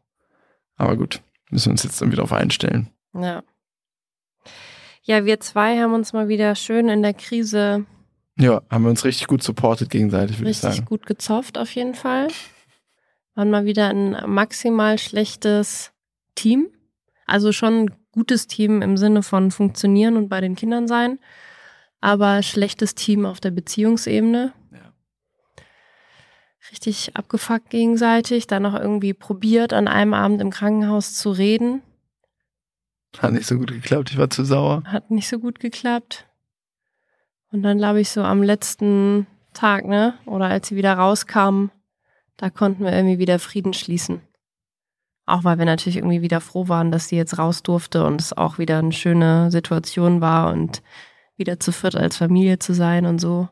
Aber 0.75 0.95
gut, 0.95 1.21
müssen 1.49 1.65
wir 1.67 1.71
uns 1.71 1.83
jetzt 1.83 2.01
dann 2.01 2.11
wieder 2.11 2.23
auf 2.23 2.33
einstellen. 2.33 2.89
Ja. 3.13 3.43
Ja, 5.07 5.23
wir 5.23 5.39
zwei 5.39 5.79
haben 5.79 5.93
uns 5.93 6.11
mal 6.11 6.27
wieder 6.27 6.53
schön 6.55 6.89
in 6.89 7.01
der 7.01 7.13
Krise 7.13 7.85
Ja, 8.37 8.61
haben 8.69 8.83
wir 8.83 8.89
uns 8.89 9.05
richtig 9.05 9.27
gut 9.27 9.41
supportet 9.41 9.89
gegenseitig, 9.89 10.37
würde 10.37 10.51
ich 10.51 10.57
richtig 10.57 10.75
sagen. 10.75 10.85
gut 10.85 11.05
gezofft 11.05 11.57
auf 11.57 11.73
jeden 11.73 11.95
Fall. 11.95 12.27
Waren 13.33 13.49
mal 13.49 13.63
wieder 13.63 13.87
ein 13.87 14.17
maximal 14.25 14.99
schlechtes 14.99 15.93
Team. 16.35 16.67
Also 17.25 17.53
schon 17.53 17.85
ein 17.85 17.95
gutes 18.11 18.47
Team 18.47 18.81
im 18.81 18.97
Sinne 18.97 19.23
von 19.23 19.49
funktionieren 19.49 20.17
und 20.17 20.27
bei 20.27 20.41
den 20.41 20.57
Kindern 20.57 20.89
sein. 20.89 21.19
Aber 22.01 22.43
schlechtes 22.43 22.93
Team 22.93 23.25
auf 23.25 23.39
der 23.39 23.51
Beziehungsebene. 23.51 24.51
Ja. 24.73 24.93
Richtig 26.69 27.15
abgefuckt 27.15 27.69
gegenseitig. 27.69 28.45
Dann 28.47 28.63
noch 28.63 28.75
irgendwie 28.75 29.13
probiert, 29.13 29.71
an 29.71 29.87
einem 29.87 30.13
Abend 30.13 30.41
im 30.41 30.49
Krankenhaus 30.49 31.13
zu 31.13 31.31
reden. 31.31 31.81
Hat 33.17 33.31
nicht 33.33 33.47
so 33.47 33.57
gut 33.57 33.71
geklappt, 33.71 34.11
ich 34.11 34.17
war 34.17 34.29
zu 34.29 34.43
sauer. 34.43 34.83
Hat 34.85 35.09
nicht 35.11 35.27
so 35.27 35.39
gut 35.39 35.59
geklappt. 35.59 36.27
Und 37.51 37.63
dann 37.63 37.77
glaube 37.77 38.01
ich 38.01 38.09
so 38.09 38.21
am 38.21 38.43
letzten 38.43 39.27
Tag, 39.53 39.85
ne? 39.85 40.13
Oder 40.25 40.45
als 40.45 40.67
sie 40.67 40.75
wieder 40.75 40.93
rauskamen, 40.93 41.71
da 42.35 42.49
konnten 42.49 42.83
wir 42.83 42.93
irgendwie 42.93 43.17
wieder 43.19 43.39
Frieden 43.39 43.73
schließen. 43.73 44.21
Auch 45.25 45.43
weil 45.43 45.57
wir 45.57 45.65
natürlich 45.65 45.97
irgendwie 45.97 46.21
wieder 46.21 46.39
froh 46.39 46.67
waren, 46.67 46.91
dass 46.91 47.07
sie 47.09 47.17
jetzt 47.17 47.37
raus 47.37 47.63
durfte 47.63 48.05
und 48.05 48.21
es 48.21 48.37
auch 48.37 48.59
wieder 48.59 48.77
eine 48.77 48.93
schöne 48.93 49.51
Situation 49.51 50.21
war 50.21 50.51
und 50.53 50.81
wieder 51.35 51.59
zu 51.59 51.71
viert 51.71 51.95
als 51.95 52.17
Familie 52.17 52.59
zu 52.59 52.73
sein 52.73 53.05
und 53.05 53.19
so. 53.19 53.49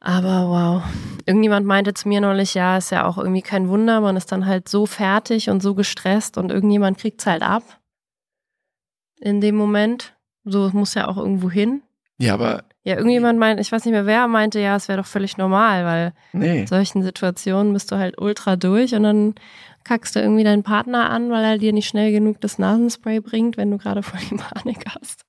Aber 0.00 0.48
wow. 0.48 0.82
Irgendjemand 1.26 1.66
meinte 1.66 1.92
zu 1.92 2.08
mir 2.08 2.20
neulich, 2.20 2.54
ja, 2.54 2.78
ist 2.78 2.90
ja 2.90 3.04
auch 3.04 3.18
irgendwie 3.18 3.42
kein 3.42 3.68
Wunder, 3.68 4.00
man 4.00 4.16
ist 4.16 4.30
dann 4.30 4.46
halt 4.46 4.68
so 4.68 4.86
fertig 4.86 5.50
und 5.50 5.62
so 5.62 5.74
gestresst 5.74 6.38
und 6.38 6.50
irgendjemand 6.50 6.98
kriegt 6.98 7.20
es 7.20 7.26
halt 7.26 7.42
ab 7.42 7.62
in 9.20 9.40
dem 9.40 9.56
Moment. 9.56 10.14
So, 10.44 10.66
es 10.66 10.72
muss 10.72 10.94
ja 10.94 11.08
auch 11.08 11.16
irgendwo 11.16 11.50
hin. 11.50 11.82
Ja, 12.18 12.34
aber 12.34 12.64
Ja, 12.84 12.96
irgendjemand 12.96 13.38
meint, 13.38 13.60
ich 13.60 13.70
weiß 13.70 13.84
nicht 13.84 13.92
mehr 13.92 14.06
wer, 14.06 14.26
meinte, 14.28 14.60
ja, 14.60 14.76
es 14.76 14.88
wäre 14.88 14.98
doch 14.98 15.06
völlig 15.06 15.36
normal, 15.36 15.84
weil 15.84 16.12
nee. 16.32 16.60
in 16.60 16.66
solchen 16.66 17.02
Situationen 17.02 17.72
bist 17.72 17.92
du 17.92 17.96
halt 17.96 18.18
ultra 18.20 18.56
durch 18.56 18.94
und 18.94 19.02
dann 19.02 19.34
kackst 19.84 20.16
du 20.16 20.20
irgendwie 20.20 20.44
deinen 20.44 20.62
Partner 20.62 21.10
an, 21.10 21.30
weil 21.30 21.44
er 21.44 21.58
dir 21.58 21.72
nicht 21.72 21.88
schnell 21.88 22.12
genug 22.12 22.40
das 22.40 22.58
Nasenspray 22.58 23.20
bringt, 23.20 23.56
wenn 23.56 23.70
du 23.70 23.78
gerade 23.78 24.02
voll 24.02 24.20
die 24.30 24.36
Panik 24.36 24.84
hast. 24.88 25.22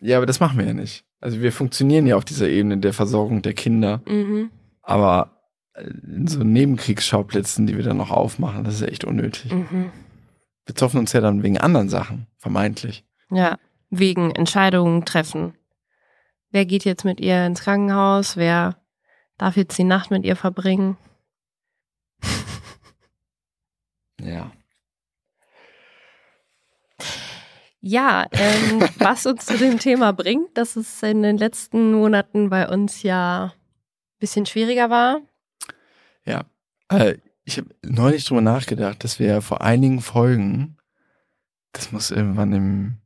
Ja, 0.00 0.16
aber 0.18 0.26
das 0.26 0.40
machen 0.40 0.58
wir 0.58 0.66
ja 0.66 0.74
nicht. 0.74 1.04
Also 1.20 1.40
wir 1.40 1.52
funktionieren 1.52 2.06
ja 2.06 2.16
auf 2.16 2.24
dieser 2.24 2.48
Ebene 2.48 2.78
der 2.78 2.92
Versorgung 2.92 3.42
der 3.42 3.54
Kinder. 3.54 4.02
Mhm. 4.06 4.50
Aber 4.82 5.40
äh, 5.74 5.84
in 5.84 6.26
so 6.26 6.40
Nebenkriegsschauplätzen, 6.40 7.66
die 7.66 7.76
wir 7.76 7.84
dann 7.84 7.96
noch 7.96 8.10
aufmachen, 8.10 8.64
das 8.64 8.74
ist 8.74 8.82
echt 8.82 9.04
unnötig. 9.04 9.52
Mhm. 9.52 9.90
Wir 10.66 10.74
zoffen 10.74 11.00
uns 11.00 11.12
ja 11.12 11.20
dann 11.20 11.42
wegen 11.42 11.58
anderen 11.58 11.88
Sachen, 11.88 12.26
vermeintlich. 12.38 13.04
Ja, 13.30 13.58
wegen 13.90 14.30
Entscheidungen 14.30 15.04
treffen. 15.04 15.54
Wer 16.50 16.66
geht 16.66 16.84
jetzt 16.84 17.04
mit 17.04 17.20
ihr 17.20 17.46
ins 17.46 17.62
Krankenhaus? 17.62 18.36
Wer 18.36 18.76
darf 19.38 19.56
jetzt 19.56 19.76
die 19.76 19.84
Nacht 19.84 20.10
mit 20.10 20.24
ihr 20.24 20.36
verbringen? 20.36 20.96
Ja. 24.20 24.52
Ja, 27.86 28.26
ähm, 28.32 28.80
was 28.98 29.26
uns 29.26 29.44
zu 29.44 29.58
dem 29.58 29.78
Thema 29.78 30.14
bringt, 30.14 30.56
dass 30.56 30.74
es 30.74 31.02
in 31.02 31.22
den 31.22 31.36
letzten 31.36 31.92
Monaten 31.92 32.48
bei 32.48 32.66
uns 32.66 33.02
ja 33.02 33.52
ein 33.52 34.18
bisschen 34.18 34.46
schwieriger 34.46 34.88
war. 34.88 35.20
Ja. 36.24 36.46
Äh, 36.88 37.18
ich 37.44 37.58
habe 37.58 37.68
neulich 37.82 38.24
drüber 38.24 38.40
nachgedacht, 38.40 39.04
dass 39.04 39.18
wir 39.18 39.42
vor 39.42 39.60
einigen 39.60 40.00
Folgen, 40.00 40.78
das 41.72 41.92
muss 41.92 42.10
irgendwann 42.10 42.54
im 42.54 42.96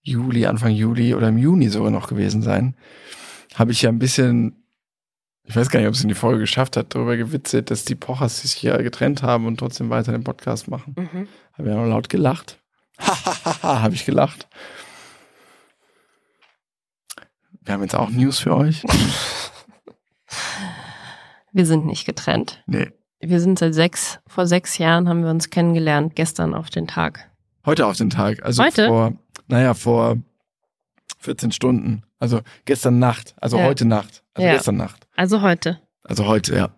Juli, 0.00 0.46
Anfang 0.46 0.72
Juli 0.72 1.14
oder 1.14 1.28
im 1.28 1.36
Juni 1.36 1.68
sogar 1.68 1.90
noch 1.90 2.08
gewesen 2.08 2.40
sein, 2.40 2.78
habe 3.54 3.72
ich 3.72 3.82
ja 3.82 3.90
ein 3.90 3.98
bisschen, 3.98 4.64
ich 5.42 5.54
weiß 5.54 5.68
gar 5.68 5.80
nicht, 5.80 5.88
ob 5.88 5.94
es 5.94 6.02
in 6.02 6.08
die 6.08 6.14
Folge 6.14 6.40
geschafft 6.40 6.78
hat, 6.78 6.94
darüber 6.94 7.18
gewitzelt, 7.18 7.70
dass 7.70 7.84
die 7.84 7.94
Pochers 7.94 8.40
sich 8.40 8.62
ja 8.62 8.78
getrennt 8.78 9.22
haben 9.22 9.46
und 9.46 9.58
trotzdem 9.58 9.90
weiter 9.90 10.12
den 10.12 10.24
Podcast 10.24 10.66
machen. 10.68 10.94
Mhm. 10.96 11.28
Habe 11.52 11.68
ja 11.68 11.74
noch 11.74 11.86
laut 11.86 12.08
gelacht. 12.08 12.63
Hahaha, 12.98 13.82
habe 13.82 13.94
ich 13.94 14.04
gelacht. 14.04 14.48
Wir 17.62 17.74
haben 17.74 17.82
jetzt 17.82 17.94
auch 17.94 18.10
News 18.10 18.38
für 18.38 18.54
euch. 18.54 18.82
Wir 21.52 21.66
sind 21.66 21.86
nicht 21.86 22.04
getrennt. 22.04 22.62
Nee. 22.66 22.90
Wir 23.20 23.38
sind 23.40 23.60
seit 23.60 23.74
sechs, 23.74 24.18
vor 24.26 24.46
sechs 24.48 24.76
Jahren 24.78 25.08
haben 25.08 25.22
wir 25.22 25.30
uns 25.30 25.50
kennengelernt, 25.50 26.16
gestern 26.16 26.52
auf 26.52 26.68
den 26.68 26.88
Tag. 26.88 27.30
Heute 27.64 27.86
auf 27.86 27.96
den 27.96 28.10
Tag. 28.10 28.42
Also 28.44 28.62
Heute? 28.64 28.88
vor, 28.88 29.12
naja, 29.46 29.72
vor 29.74 30.16
14 31.20 31.52
Stunden. 31.52 32.02
Also 32.18 32.40
gestern 32.64 32.98
Nacht. 32.98 33.36
Also 33.40 33.56
Ja. 33.58 33.64
heute 33.66 33.84
Nacht. 33.84 34.24
Also 34.34 34.46
Ja. 34.48 34.54
gestern 34.54 34.76
Nacht. 34.76 35.06
Also 35.14 35.42
heute. 35.42 35.80
Also 36.02 36.26
heute, 36.26 36.56
ja. 36.56 36.70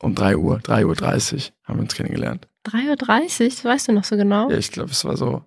Um 0.00 0.14
3 0.14 0.36
Uhr, 0.38 0.58
3 0.60 0.86
Uhr 0.86 0.94
30 0.96 1.52
haben 1.64 1.76
wir 1.78 1.82
uns 1.82 1.94
kennengelernt. 1.94 2.48
3.30 2.68 3.40
Uhr, 3.40 3.48
das 3.48 3.64
weißt 3.64 3.88
du 3.88 3.92
noch 3.92 4.04
so 4.04 4.16
genau? 4.16 4.50
Ja, 4.50 4.56
ich 4.56 4.70
glaube, 4.72 4.90
es 4.90 5.04
war 5.04 5.16
so. 5.16 5.42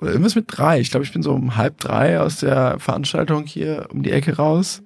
Oder 0.00 0.12
irgendwas 0.12 0.34
mit 0.34 0.46
drei. 0.48 0.80
Ich 0.80 0.90
glaube, 0.90 1.04
ich 1.04 1.12
bin 1.12 1.22
so 1.22 1.32
um 1.32 1.56
halb 1.56 1.78
drei 1.78 2.20
aus 2.20 2.40
der 2.40 2.78
Veranstaltung 2.78 3.44
hier 3.44 3.88
um 3.92 4.02
die 4.02 4.12
Ecke 4.12 4.36
raus. 4.36 4.82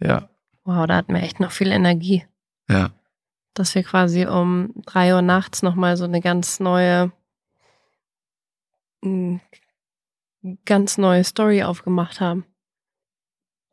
Ja, 0.00 0.28
Wow, 0.64 0.86
da 0.86 0.96
hatten 0.96 1.14
wir 1.14 1.22
echt 1.22 1.40
noch 1.40 1.52
viel 1.52 1.72
Energie. 1.72 2.24
ja. 2.68 2.90
Dass 3.54 3.74
wir 3.74 3.82
quasi 3.82 4.26
um 4.26 4.72
drei 4.86 5.12
Uhr 5.14 5.22
nachts 5.22 5.62
nochmal 5.62 5.96
so 5.96 6.04
eine 6.04 6.20
ganz 6.20 6.60
neue, 6.60 7.10
mh, 9.02 9.40
ganz 10.64 10.98
neue 10.98 11.24
Story 11.24 11.64
aufgemacht 11.64 12.20
haben. 12.20 12.44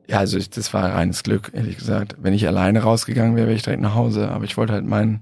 Ja, 0.07 0.17
also 0.19 0.37
ich, 0.37 0.49
das 0.49 0.73
war 0.73 0.93
reines 0.93 1.21
Glück, 1.23 1.51
ehrlich 1.53 1.77
gesagt. 1.77 2.15
Wenn 2.19 2.33
ich 2.33 2.47
alleine 2.47 2.81
rausgegangen 2.81 3.35
wäre, 3.35 3.47
wäre 3.47 3.55
ich 3.55 3.63
direkt 3.63 3.81
nach 3.81 3.93
Hause. 3.95 4.29
Aber 4.29 4.45
ich 4.45 4.57
wollte 4.57 4.73
halt 4.73 4.85
meinen 4.85 5.21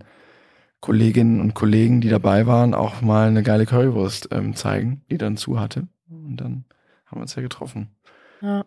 Kolleginnen 0.86 1.42
und 1.42 1.56
Kollegen, 1.56 2.00
die 2.00 2.10
dabei 2.10 2.46
waren, 2.46 2.76
auch 2.76 3.02
mal 3.02 3.28
eine 3.28 3.42
geile 3.42 3.66
Currywurst 3.66 4.28
ähm, 4.32 4.56
zeigen, 4.56 5.02
die 5.10 5.18
dann 5.18 5.36
zu 5.36 5.60
hatte. 5.60 5.88
Und 6.08 6.38
dann 6.38 6.66
haben 7.08 7.18
wir 7.18 7.22
uns 7.22 7.34
ja 7.34 7.42
getroffen. 7.42 7.90
Ja. 8.40 8.66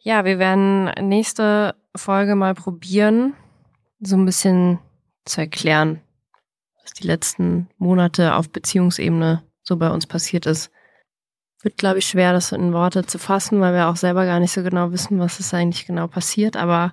Ja, 0.00 0.26
wir 0.26 0.38
werden 0.38 0.90
nächste 1.08 1.74
Folge 1.96 2.34
mal 2.34 2.54
probieren, 2.54 3.32
so 4.00 4.16
ein 4.16 4.26
bisschen 4.26 4.78
zu 5.24 5.40
erklären, 5.40 6.00
was 6.82 6.92
die 6.92 7.06
letzten 7.06 7.68
Monate 7.78 8.34
auf 8.34 8.50
Beziehungsebene 8.50 9.42
so 9.62 9.78
bei 9.78 9.88
uns 9.88 10.06
passiert 10.06 10.44
ist. 10.44 10.70
Wird, 11.62 11.78
glaube 11.78 12.00
ich, 12.00 12.06
schwer, 12.06 12.34
das 12.34 12.52
in 12.52 12.74
Worte 12.74 13.06
zu 13.06 13.18
fassen, 13.18 13.60
weil 13.62 13.72
wir 13.72 13.88
auch 13.88 13.96
selber 13.96 14.26
gar 14.26 14.40
nicht 14.40 14.52
so 14.52 14.62
genau 14.62 14.92
wissen, 14.92 15.18
was 15.20 15.40
ist 15.40 15.54
eigentlich 15.54 15.86
genau 15.86 16.06
passiert, 16.06 16.56
aber 16.58 16.92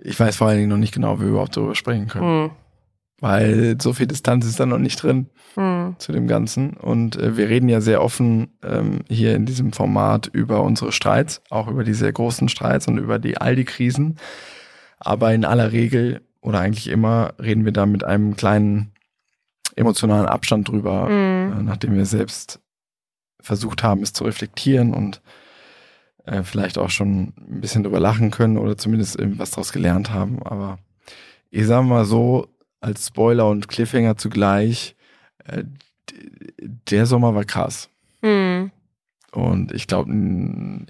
Ich 0.00 0.20
weiß 0.20 0.36
vor 0.36 0.48
allen 0.48 0.58
Dingen 0.58 0.68
noch 0.70 0.76
nicht 0.76 0.92
genau, 0.94 1.18
wie 1.18 1.24
wir 1.24 1.30
überhaupt 1.30 1.56
darüber 1.56 1.74
sprechen 1.74 2.06
können. 2.08 2.44
mh, 2.44 2.50
Weil 3.20 3.76
so 3.80 3.92
viel 3.92 4.06
Distanz 4.06 4.46
ist 4.46 4.60
da 4.60 4.66
noch 4.66 4.78
nicht 4.78 5.02
drin 5.02 5.26
mh, 5.56 5.96
zu 5.98 6.12
dem 6.12 6.28
Ganzen. 6.28 6.74
Und 6.74 7.16
äh, 7.16 7.36
wir 7.36 7.48
reden 7.48 7.68
ja 7.68 7.80
sehr 7.80 8.02
offen 8.02 8.50
ähm, 8.62 9.00
hier 9.08 9.34
in 9.34 9.44
diesem 9.44 9.72
Format 9.72 10.28
über 10.32 10.62
unsere 10.62 10.92
Streits, 10.92 11.42
auch 11.50 11.68
über 11.68 11.82
die 11.82 11.94
sehr 11.94 12.12
großen 12.12 12.48
Streits 12.48 12.86
und 12.86 12.98
über 12.98 13.18
die 13.18 13.38
all 13.38 13.56
die 13.56 13.64
Krisen. 13.64 14.18
Aber 15.00 15.32
in 15.34 15.44
aller 15.44 15.72
Regel 15.72 16.22
oder 16.40 16.60
eigentlich 16.60 16.88
immer 16.88 17.34
reden 17.40 17.64
wir 17.64 17.72
da 17.72 17.86
mit 17.86 18.04
einem 18.04 18.36
kleinen 18.36 18.92
emotionalen 19.74 20.26
Abstand 20.26 20.68
drüber, 20.68 21.08
mh. 21.08 21.58
äh, 21.58 21.62
nachdem 21.62 21.94
wir 21.96 22.06
selbst 22.06 22.60
versucht 23.40 23.82
haben, 23.82 24.02
es 24.02 24.12
zu 24.12 24.24
reflektieren 24.24 24.94
und 24.94 25.22
äh, 26.24 26.42
vielleicht 26.42 26.78
auch 26.78 26.90
schon 26.90 27.32
ein 27.36 27.60
bisschen 27.60 27.82
drüber 27.82 28.00
lachen 28.00 28.30
können 28.30 28.58
oder 28.58 28.76
zumindest 28.76 29.18
irgendwas 29.18 29.50
daraus 29.50 29.72
gelernt 29.72 30.10
haben. 30.10 30.42
Aber 30.42 30.78
ich 31.50 31.66
sage 31.66 31.86
mal 31.86 32.04
so, 32.04 32.48
als 32.80 33.06
Spoiler 33.08 33.48
und 33.48 33.68
Cliffhanger 33.68 34.16
zugleich, 34.16 34.96
äh, 35.44 35.64
der 36.90 37.06
Sommer 37.06 37.34
war 37.34 37.44
krass. 37.44 37.88
Hm, 38.22 38.70
Und 39.32 39.72
ich 39.72 39.86
glaube, 39.86 40.10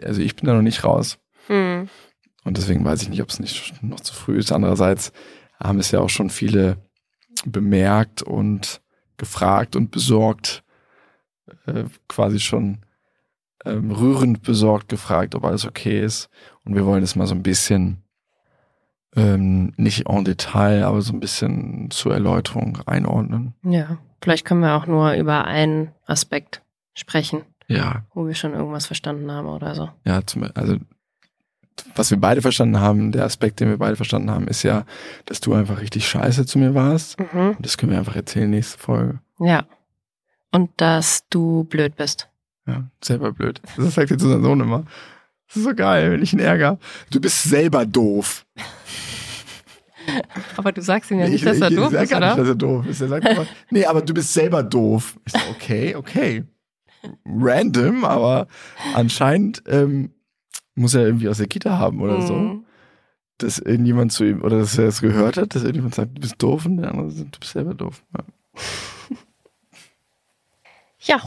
also 0.03 0.21
ich 0.21 0.37
bin 0.37 0.47
da 0.47 0.55
noch 0.55 0.63
nicht 0.63 0.85
raus. 0.85 1.19
hm, 1.49 1.89
Und 2.45 2.57
deswegen 2.57 2.85
weiß 2.85 3.03
ich 3.03 3.09
nicht, 3.09 3.23
ob 3.23 3.29
es 3.31 3.41
nicht 3.41 3.83
noch 3.83 4.01
zu 4.01 4.15
früh 4.15 4.39
ist. 4.39 4.53
Andererseits 4.53 5.13
haben 5.61 5.79
es 5.79 5.91
ja 5.91 6.01
auch 6.01 6.09
schon 6.11 6.31
viele 6.31 6.79
bemerkt 7.45 8.23
und 8.23 8.81
gefragt 9.17 9.77
und 9.77 9.91
besorgt, 9.91 10.63
äh, 11.67 11.85
quasi 12.09 12.39
schon 12.41 12.79
ähm, 13.65 13.91
rührend 13.91 14.43
besorgt 14.43 14.89
gefragt, 14.89 15.35
ob 15.35 15.45
alles 15.45 15.67
okay 15.67 16.03
ist. 16.03 16.29
Und 16.65 16.75
wir 16.75 16.87
wollen 16.87 17.03
es 17.03 17.17
mal 17.17 17.27
so 17.27 17.35
ein 17.35 17.43
bisschen, 17.43 18.03
ähm, 19.19 19.73
nicht 19.77 20.07
en 20.09 20.25
Detail, 20.25 20.85
aber 20.85 21.03
so 21.03 21.13
ein 21.13 21.21
bisschen 21.21 21.91
zur 21.91 22.15
Erläuterung 22.15 22.79
einordnen. 22.87 23.55
Ja, 23.65 23.99
vielleicht 24.23 24.45
können 24.45 24.61
wir 24.61 24.75
auch 24.75 24.87
nur 24.87 25.13
über 25.15 25.45
einen 25.45 25.91
Aspekt 26.07 26.63
sprechen, 26.95 27.43
Ja, 27.67 28.05
wo 28.15 28.27
wir 28.27 28.35
schon 28.35 28.55
irgendwas 28.55 28.87
verstanden 28.87 29.31
haben 29.31 29.47
oder 29.49 29.75
so. 29.75 29.89
ja, 30.05 30.25
zum, 30.27 30.49
also 30.55 30.77
was 31.95 32.11
wir 32.11 32.19
beide 32.19 32.43
verstanden 32.43 32.81
haben, 32.81 33.13
der 33.13 33.25
Aspekt, 33.25 33.61
den 33.61 33.69
wir 33.69 33.79
beide 33.79 33.95
verstanden 33.97 34.31
haben, 34.31 34.49
ist 34.49 34.63
ja, 34.65 34.85
dass 35.27 35.41
du 35.41 35.55
einfach 35.55 35.81
richtig 35.81 36.09
scheiße 36.09 36.45
zu 36.47 36.59
mir 36.59 36.75
warst. 36.75 37.19
Mhm. 37.21 37.51
Und 37.51 37.65
das 37.65 37.79
können 37.79 37.93
wir 37.93 37.99
einfach 37.99 38.17
erzählen 38.17 38.51
nächste 38.51 38.79
Folge. 38.79 39.21
Ja. 39.39 39.65
Und 40.51 40.71
dass 40.79 41.25
du 41.31 41.65
blöd 41.65 41.95
bist. 41.97 42.29
Ja, 42.67 42.85
selber 43.03 43.33
blöd. 43.33 43.61
Das 43.77 43.95
sagt 43.95 44.11
jetzt 44.11 44.23
unser 44.23 44.41
Sohn 44.41 44.61
immer. 44.61 44.85
Das 45.47 45.57
ist 45.57 45.65
so 45.65 45.75
geil, 45.75 46.11
wenn 46.11 46.23
ich 46.23 46.33
ihn 46.33 46.41
ärgere. 46.41 46.79
Du 47.11 47.21
bist 47.21 47.45
selber 47.45 47.87
doof. 47.87 48.45
Aber 50.57 50.73
du 50.73 50.81
sagst 50.83 51.11
ihm 51.11 51.19
ja 51.19 51.25
Nee, 51.27 51.33
nicht, 51.33 51.47
dass 51.47 51.61
er 51.61 51.71
doof 51.71 51.91
sag 51.93 52.03
ist, 52.05 52.11
gar 52.11 52.21
nicht, 52.21 52.29
oder? 52.33 52.37
dass 52.37 52.49
er 52.49 52.55
doof 52.55 52.87
ist. 52.87 53.01
Er 53.01 53.09
sagt 53.09 53.29
immer, 53.29 53.47
nee, 53.71 53.85
aber 53.85 54.03
du 54.03 54.15
bist 54.15 54.33
selber 54.33 54.63
doof. 54.63 55.17
Ich 55.27 55.33
so, 55.33 55.39
okay, 55.51 55.95
okay. 55.95 56.45
Random, 57.27 58.05
aber 58.05 58.47
anscheinend 58.95 59.63
ähm, 59.69 60.11
muss 60.75 60.95
er 60.95 61.07
irgendwie 61.07 61.29
aus 61.29 61.39
der 61.39 61.47
Kita 61.47 61.79
haben 61.79 62.01
oder 62.01 62.23
so. 62.23 62.35
Mhm. 62.35 62.65
Dass 63.39 63.59
irgendjemand 63.61 64.11
zu 64.13 64.25
ihm, 64.25 64.43
oder 64.43 64.59
dass 64.59 64.77
er 64.77 64.87
es 64.89 65.01
gehört 65.01 65.37
hat, 65.37 65.55
dass 65.55 65.63
irgendjemand 65.63 65.95
sagt, 65.95 66.17
du 66.17 66.21
bist 66.21 66.35
doof 66.43 66.67
und 66.67 66.79
der 66.79 66.91
andere 66.91 67.11
sagt, 67.11 67.37
du 67.37 67.39
bist 67.41 67.53
selber 67.53 67.75
doof. 67.75 68.03
Ja, 68.17 68.25
Ja, 71.01 71.21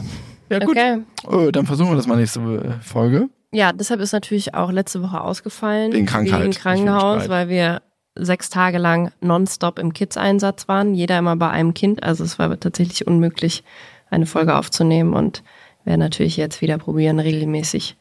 ja 0.50 0.58
gut. 0.58 0.68
okay. 0.76 0.98
Oh, 1.26 1.50
dann 1.50 1.66
versuchen 1.66 1.90
wir 1.90 1.96
das 1.96 2.06
mal 2.06 2.16
nächste 2.16 2.40
äh, 2.40 2.82
Folge. 2.82 3.28
Ja, 3.52 3.72
deshalb 3.72 4.00
ist 4.00 4.12
natürlich 4.12 4.54
auch 4.54 4.70
letzte 4.70 5.02
Woche 5.02 5.20
ausgefallen. 5.20 5.92
Wegen 5.92 6.06
Krankheit, 6.06 6.42
Wegen 6.42 6.52
Krankenhaus, 6.52 7.28
weil 7.28 7.48
wir 7.48 7.82
sechs 8.14 8.50
Tage 8.50 8.78
lang 8.78 9.12
nonstop 9.20 9.78
im 9.78 9.92
Kids-Einsatz 9.92 10.68
waren. 10.68 10.94
Jeder 10.94 11.18
immer 11.18 11.36
bei 11.36 11.50
einem 11.50 11.74
Kind. 11.74 12.02
Also 12.02 12.24
es 12.24 12.38
war 12.38 12.58
tatsächlich 12.58 13.06
unmöglich, 13.06 13.64
eine 14.10 14.26
Folge 14.26 14.56
aufzunehmen. 14.56 15.14
Und 15.14 15.42
werden 15.84 16.00
natürlich 16.00 16.36
jetzt 16.36 16.60
wieder 16.60 16.78
probieren, 16.78 17.18
regelmäßig 17.18 17.96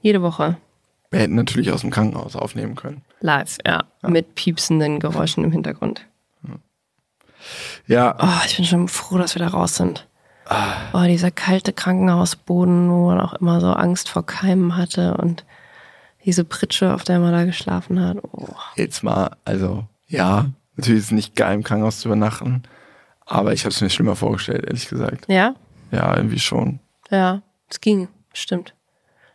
jede 0.00 0.22
Woche 0.22 0.56
Wir 1.10 1.20
hätten 1.20 1.34
natürlich 1.34 1.72
aus 1.72 1.80
dem 1.80 1.90
Krankenhaus 1.90 2.36
aufnehmen 2.36 2.76
können. 2.76 3.02
live, 3.20 3.58
ja, 3.66 3.84
mit 4.02 4.34
piepsenden 4.34 5.00
Geräuschen 5.00 5.42
im 5.44 5.52
Hintergrund. 5.52 6.06
Ja, 7.86 8.16
Oh, 8.20 8.44
ich 8.46 8.56
bin 8.56 8.64
schon 8.64 8.88
froh, 8.88 9.18
dass 9.18 9.34
wir 9.34 9.40
da 9.40 9.48
raus 9.48 9.76
sind. 9.76 10.06
Oh, 10.92 11.04
dieser 11.04 11.30
kalte 11.30 11.72
Krankenhausboden, 11.72 12.90
wo 12.90 13.06
man 13.06 13.20
auch 13.20 13.34
immer 13.34 13.60
so 13.60 13.72
Angst 13.72 14.08
vor 14.08 14.24
Keimen 14.24 14.76
hatte 14.76 15.16
und 15.16 15.44
diese 16.26 16.44
Pritsche, 16.44 16.92
auf 16.92 17.04
der 17.04 17.20
man 17.20 17.32
da 17.32 17.44
geschlafen 17.44 18.00
hat. 18.00 18.18
Oh. 18.32 18.48
Jetzt 18.74 19.02
mal, 19.02 19.36
also 19.44 19.84
ja, 20.08 20.50
natürlich 20.76 20.98
ist 21.00 21.06
es 21.06 21.12
nicht 21.12 21.36
geil 21.36 21.54
im 21.54 21.62
Krankenhaus 21.62 22.00
zu 22.00 22.08
übernachten, 22.08 22.64
aber 23.24 23.52
ich 23.52 23.62
habe 23.64 23.70
es 23.70 23.80
mir 23.80 23.90
schlimmer 23.90 24.16
vorgestellt, 24.16 24.64
ehrlich 24.66 24.88
gesagt. 24.88 25.26
Ja? 25.28 25.54
Ja, 25.92 26.16
irgendwie 26.16 26.40
schon. 26.40 26.80
Ja, 27.10 27.42
es 27.70 27.80
ging, 27.80 28.08
stimmt. 28.32 28.74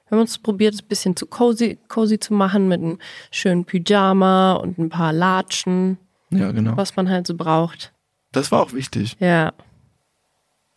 Wir 0.07 0.17
haben 0.17 0.21
uns 0.21 0.37
probiert, 0.37 0.73
es 0.73 0.81
ein 0.81 0.87
bisschen 0.87 1.15
zu 1.15 1.25
cozy, 1.25 1.79
cozy 1.87 2.19
zu 2.19 2.33
machen 2.33 2.67
mit 2.67 2.81
einem 2.81 2.99
schönen 3.31 3.63
Pyjama 3.63 4.53
und 4.53 4.77
ein 4.77 4.89
paar 4.89 5.13
Latschen, 5.13 5.97
Ja, 6.29 6.51
genau. 6.51 6.75
was 6.75 6.97
man 6.97 7.09
halt 7.09 7.25
so 7.25 7.35
braucht. 7.35 7.93
Das 8.33 8.51
war 8.51 8.61
auch 8.61 8.73
wichtig. 8.73 9.15
Ja. 9.19 9.53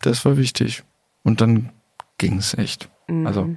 Das 0.00 0.24
war 0.24 0.36
wichtig. 0.36 0.84
Und 1.24 1.40
dann 1.40 1.70
ging 2.18 2.38
es 2.38 2.54
echt. 2.54 2.88
Mhm. 3.08 3.26
Also, 3.26 3.56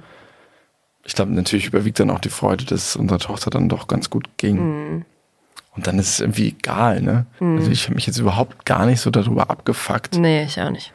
ich 1.08 1.14
glaube, 1.14 1.32
natürlich 1.32 1.66
überwiegt 1.66 1.98
dann 1.98 2.10
auch 2.10 2.18
die 2.18 2.28
Freude, 2.28 2.66
dass 2.66 2.90
es 2.90 2.96
unserer 2.96 3.18
Tochter 3.18 3.48
dann 3.48 3.70
doch 3.70 3.88
ganz 3.88 4.10
gut 4.10 4.28
ging. 4.36 4.56
Mhm. 4.56 5.04
Und 5.74 5.86
dann 5.86 5.98
ist 5.98 6.10
es 6.10 6.20
irgendwie 6.20 6.48
egal, 6.48 7.00
ne? 7.00 7.24
Also 7.40 7.70
ich 7.70 7.84
habe 7.84 7.94
mich 7.94 8.06
jetzt 8.06 8.18
überhaupt 8.18 8.66
gar 8.66 8.84
nicht 8.84 9.00
so 9.00 9.10
darüber 9.10 9.48
abgefuckt. 9.48 10.18
Nee, 10.18 10.42
ich 10.42 10.60
auch 10.60 10.70
nicht. 10.70 10.92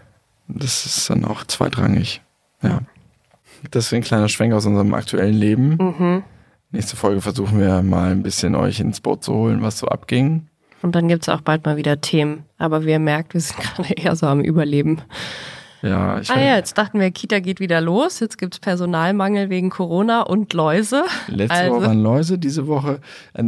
Das 0.48 0.86
ist 0.86 1.10
dann 1.10 1.26
auch 1.26 1.46
zweitrangig. 1.46 2.22
Ja. 2.62 2.82
Deswegen 3.74 4.04
ein 4.04 4.06
kleiner 4.06 4.30
Schwenk 4.30 4.54
aus 4.54 4.68
unserem 4.68 4.94
aktuellen 4.94 5.34
Leben. 5.34 5.78
Mhm. 5.80 6.24
Nächste 6.70 6.96
Folge 6.96 7.22
versuchen 7.22 7.60
wir 7.60 7.82
mal 7.82 8.12
ein 8.12 8.22
bisschen 8.22 8.56
euch 8.56 8.82
ins 8.82 9.02
Boot 9.02 9.24
zu 9.24 9.34
holen, 9.34 9.64
was 9.64 9.80
so 9.80 9.88
abging. 9.88 10.48
Und 10.84 10.94
dann 10.94 11.08
gibt's 11.08 11.30
auch 11.30 11.42
bald 11.42 11.66
mal 11.66 11.78
wieder 11.78 12.02
Themen. 12.02 12.44
Aber 12.60 12.86
wie 12.86 12.92
ihr 12.92 13.00
merkt, 13.00 13.34
wir 13.34 13.42
sind 13.42 13.60
gerade 13.76 13.94
eher 13.94 14.16
so 14.16 14.28
am 14.28 14.42
Überleben. 14.42 15.02
Ja, 15.84 16.20
ich 16.20 16.32
Ah 16.32 16.40
ja, 16.40 16.56
jetzt 16.56 16.78
dachten 16.78 17.00
wir, 17.00 17.12
Kita 17.12 17.40
geht 17.40 17.60
wieder 17.60 17.82
los. 17.82 18.22
Jetzt 18.22 18.38
gibt's 18.38 18.60
Personalmangel 18.60 19.50
wegen 19.50 19.70
Corona 19.70 20.22
und 20.22 20.54
Läuse. 20.54 21.04
Letzte 21.28 21.56
Also- 21.56 21.76
Woche 21.76 21.86
waren 21.88 22.02
Läuse, 22.02 22.38
diese 22.40 22.68
Woche, 22.68 23.00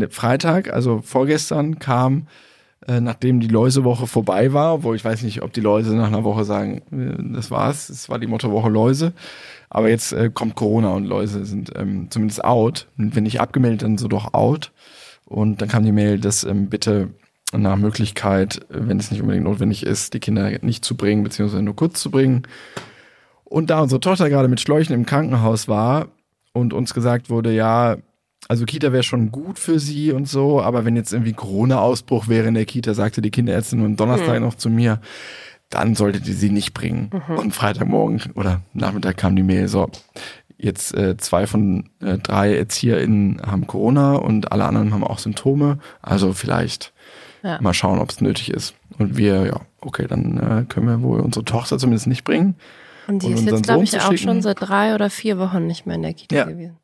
Freitag, 0.09 0.71
also 0.71 1.01
vorgestern 1.01 1.79
kam, 1.79 2.27
äh, 2.87 2.99
nachdem 2.99 3.39
die 3.39 3.47
Läusewoche 3.47 4.05
vorbei 4.05 4.51
war, 4.51 4.75
obwohl 4.75 4.97
ich 4.97 5.05
weiß 5.05 5.23
nicht, 5.23 5.41
ob 5.43 5.53
die 5.53 5.61
Läuse 5.61 5.95
nach 5.95 6.07
einer 6.07 6.25
Woche 6.25 6.43
sagen, 6.43 6.81
äh, 6.91 7.33
das 7.33 7.51
war's, 7.51 7.87
es 7.89 8.09
war 8.09 8.19
die 8.19 8.27
Mottowoche 8.27 8.69
Läuse. 8.69 9.13
Aber 9.69 9.89
jetzt 9.89 10.11
äh, 10.11 10.29
kommt 10.29 10.55
Corona 10.55 10.89
und 10.89 11.05
Läuse 11.05 11.45
sind 11.45 11.71
ähm, 11.75 12.07
zumindest 12.09 12.43
out. 12.43 12.87
Und 12.97 13.15
wenn 13.15 13.23
nicht 13.23 13.39
abgemeldet, 13.41 13.81
dann 13.83 13.97
so 13.97 14.07
doch 14.09 14.33
out. 14.33 14.71
Und 15.25 15.61
dann 15.61 15.69
kam 15.69 15.83
die 15.85 15.91
Mail, 15.91 16.19
dass 16.19 16.43
ähm, 16.43 16.67
bitte 16.69 17.09
nach 17.53 17.77
Möglichkeit, 17.77 18.61
wenn 18.69 18.99
es 18.99 19.11
nicht 19.11 19.21
unbedingt 19.21 19.45
notwendig 19.45 19.83
ist, 19.85 20.13
die 20.13 20.19
Kinder 20.19 20.49
nicht 20.61 20.83
zu 20.83 20.97
bringen, 20.97 21.23
beziehungsweise 21.23 21.63
nur 21.63 21.75
kurz 21.75 21.99
zu 21.99 22.11
bringen. 22.11 22.43
Und 23.43 23.69
da 23.69 23.81
unsere 23.81 24.01
Tochter 24.01 24.29
gerade 24.29 24.47
mit 24.47 24.59
Schläuchen 24.59 24.93
im 24.93 25.05
Krankenhaus 25.05 25.67
war 25.67 26.07
und 26.53 26.73
uns 26.73 26.93
gesagt 26.93 27.29
wurde, 27.29 27.53
ja, 27.53 27.97
also 28.47 28.65
Kita 28.65 28.91
wäre 28.91 29.03
schon 29.03 29.31
gut 29.31 29.59
für 29.59 29.79
sie 29.79 30.11
und 30.11 30.27
so, 30.27 30.61
aber 30.61 30.85
wenn 30.85 30.95
jetzt 30.95 31.13
irgendwie 31.13 31.33
Corona-Ausbruch 31.33 32.27
wäre 32.27 32.47
in 32.47 32.53
der 32.53 32.65
Kita, 32.65 32.93
sagte 32.93 33.21
die 33.21 33.31
Kinderärztin 33.31 33.83
am 33.83 33.95
Donnerstag 33.95 34.39
noch 34.39 34.55
zu 34.55 34.69
mir, 34.69 34.99
dann 35.69 35.95
solltet 35.95 36.27
ihr 36.27 36.35
sie 36.35 36.51
nicht 36.51 36.73
bringen. 36.73 37.09
Und 37.35 37.53
Freitagmorgen 37.53 38.21
oder 38.35 38.61
Nachmittag 38.73 39.17
kam 39.17 39.35
die 39.35 39.43
Mail 39.43 39.67
so, 39.67 39.89
jetzt 40.57 40.95
äh, 40.95 41.17
zwei 41.17 41.47
von 41.47 41.89
äh, 42.01 42.17
drei 42.17 42.55
ErzieherInnen 42.55 43.41
haben 43.45 43.67
Corona 43.67 44.15
und 44.15 44.51
alle 44.51 44.65
anderen 44.65 44.93
haben 44.93 45.03
auch 45.03 45.19
Symptome, 45.19 45.79
also 46.01 46.33
vielleicht 46.33 46.93
Ja. 47.45 47.61
mal 47.61 47.73
schauen, 47.75 47.99
ob 47.99 48.09
es 48.09 48.21
nötig 48.21 48.49
ist. 48.51 48.73
Und 48.97 49.17
wir, 49.17 49.45
ja, 49.45 49.61
okay, 49.81 50.07
dann 50.07 50.37
äh, 50.37 50.65
können 50.67 50.87
wir 50.87 51.01
wohl 51.03 51.19
unsere 51.19 51.45
Tochter 51.45 51.77
zumindest 51.77 52.07
nicht 52.07 52.23
bringen. 52.23 52.55
Und 53.07 53.21
die 53.21 53.27
Und 53.27 53.33
ist 53.33 53.45
jetzt, 53.45 53.63
glaube 53.63 53.83
ich, 53.83 54.01
auch 54.01 54.17
schon 54.17 54.41
seit 54.41 54.57
drei 54.61 54.95
oder 54.95 55.11
vier 55.11 55.37
Wochen 55.37 55.67
nicht 55.67 55.85
mehr 55.85 55.95
in 55.95 56.01
der 56.01 56.13
Kita 56.15 56.35
Ja. 56.35 56.45
gewesen. 56.45 56.77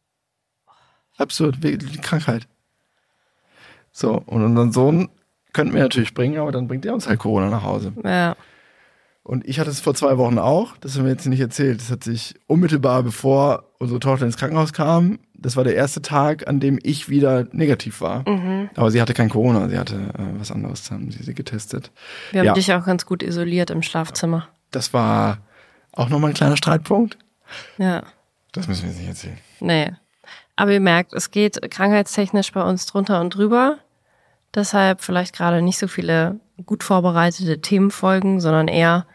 Absurd, 1.18 1.64
die 1.64 1.78
Krankheit. 1.98 2.48
So, 3.92 4.22
und 4.26 4.44
unseren 4.44 4.72
Sohn 4.72 5.10
könnten 5.52 5.74
wir 5.74 5.82
natürlich 5.82 6.14
bringen, 6.14 6.38
aber 6.38 6.52
dann 6.52 6.68
bringt 6.68 6.86
er 6.86 6.94
uns 6.94 7.08
halt 7.08 7.20
Corona 7.20 7.50
nach 7.50 7.64
Hause. 7.64 7.94
Ja. 8.04 8.36
Und 9.24 9.48
ich 9.48 9.60
hatte 9.60 9.70
es 9.70 9.80
vor 9.80 9.94
zwei 9.94 10.18
Wochen 10.18 10.40
auch, 10.40 10.76
das 10.78 10.98
haben 10.98 11.06
wir 11.06 11.12
jetzt 11.12 11.28
nicht 11.28 11.40
erzählt. 11.40 11.80
Das 11.80 11.92
hat 11.92 12.04
sich 12.04 12.36
unmittelbar 12.48 13.04
bevor 13.04 13.66
unsere 13.78 14.00
Tochter 14.00 14.26
ins 14.26 14.38
Krankenhaus 14.38 14.74
kam, 14.74 15.20
das 15.34 15.56
war 15.56 15.64
der 15.64 15.76
erste 15.76 16.02
Tag, 16.02 16.48
an 16.48 16.60
dem 16.60 16.78
ich 16.84 17.10
wieder 17.10 17.48
negativ 17.52 18.02
war. 18.02 18.28
Mhm. 18.30 18.70
Aber 18.76 18.92
sie 18.92 19.02
hatte 19.02 19.14
kein 19.14 19.30
Corona, 19.30 19.70
sie 19.70 19.78
hatte 19.78 19.96
äh, 19.96 20.40
was 20.40 20.52
anderes, 20.52 20.90
haben 20.92 21.12
sie 21.12 21.24
sie 21.24 21.34
getestet. 21.34 21.92
Wir 22.32 22.42
haben 22.42 22.48
Ja. 22.48 22.54
dich 22.54 22.72
auch 22.74 22.86
ganz 22.86 23.06
gut 23.08 23.24
isoliert 23.24 23.70
im 23.72 23.82
Schlafzimmer. 23.82 24.48
Das 24.70 24.94
war 24.94 25.40
auch 25.94 26.10
nochmal 26.10 26.32
ein 26.32 26.36
kleiner 26.36 26.58
Streitpunkt. 26.58 27.18
Ja. 27.78 28.04
Das 28.52 28.68
müssen 28.68 28.84
wir 28.84 28.90
jetzt 28.90 29.00
nicht 29.00 29.08
erzählen. 29.10 29.38
Nee. 29.60 29.92
Aber 30.56 30.72
ihr 30.74 30.80
merkt, 30.80 31.14
es 31.14 31.32
geht 31.32 31.60
krankheitstechnisch 31.72 32.52
bei 32.52 32.62
uns 32.62 32.86
drunter 32.86 33.20
und 33.22 33.36
drüber. 33.36 33.78
Deshalb 34.54 35.02
vielleicht 35.02 35.36
gerade 35.36 35.62
nicht 35.62 35.80
so 35.80 35.88
viele 35.88 36.40
gut 36.66 36.84
vorbereitete 36.84 37.62
Themenfolgen, 37.62 38.40
sondern 38.40 38.68
eher, 38.68 39.06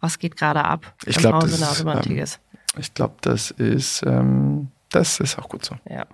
was 0.00 0.18
geht 0.18 0.36
gerade 0.36 0.64
ab 0.64 0.94
Ich 1.06 1.16
im 1.16 1.22
glaub, 1.22 1.34
Hause 1.34 1.58
das 1.58 1.84
ähm. 1.84 2.40
Ich 2.78 2.92
glaube, 2.94 3.14
das 3.22 3.50
ist, 3.52 4.02
ähm, 4.06 4.68
das 4.90 5.20
ist 5.20 5.38
auch 5.38 5.48
gut 5.48 5.64
so. 5.64 5.76
Ja. 5.88 6.06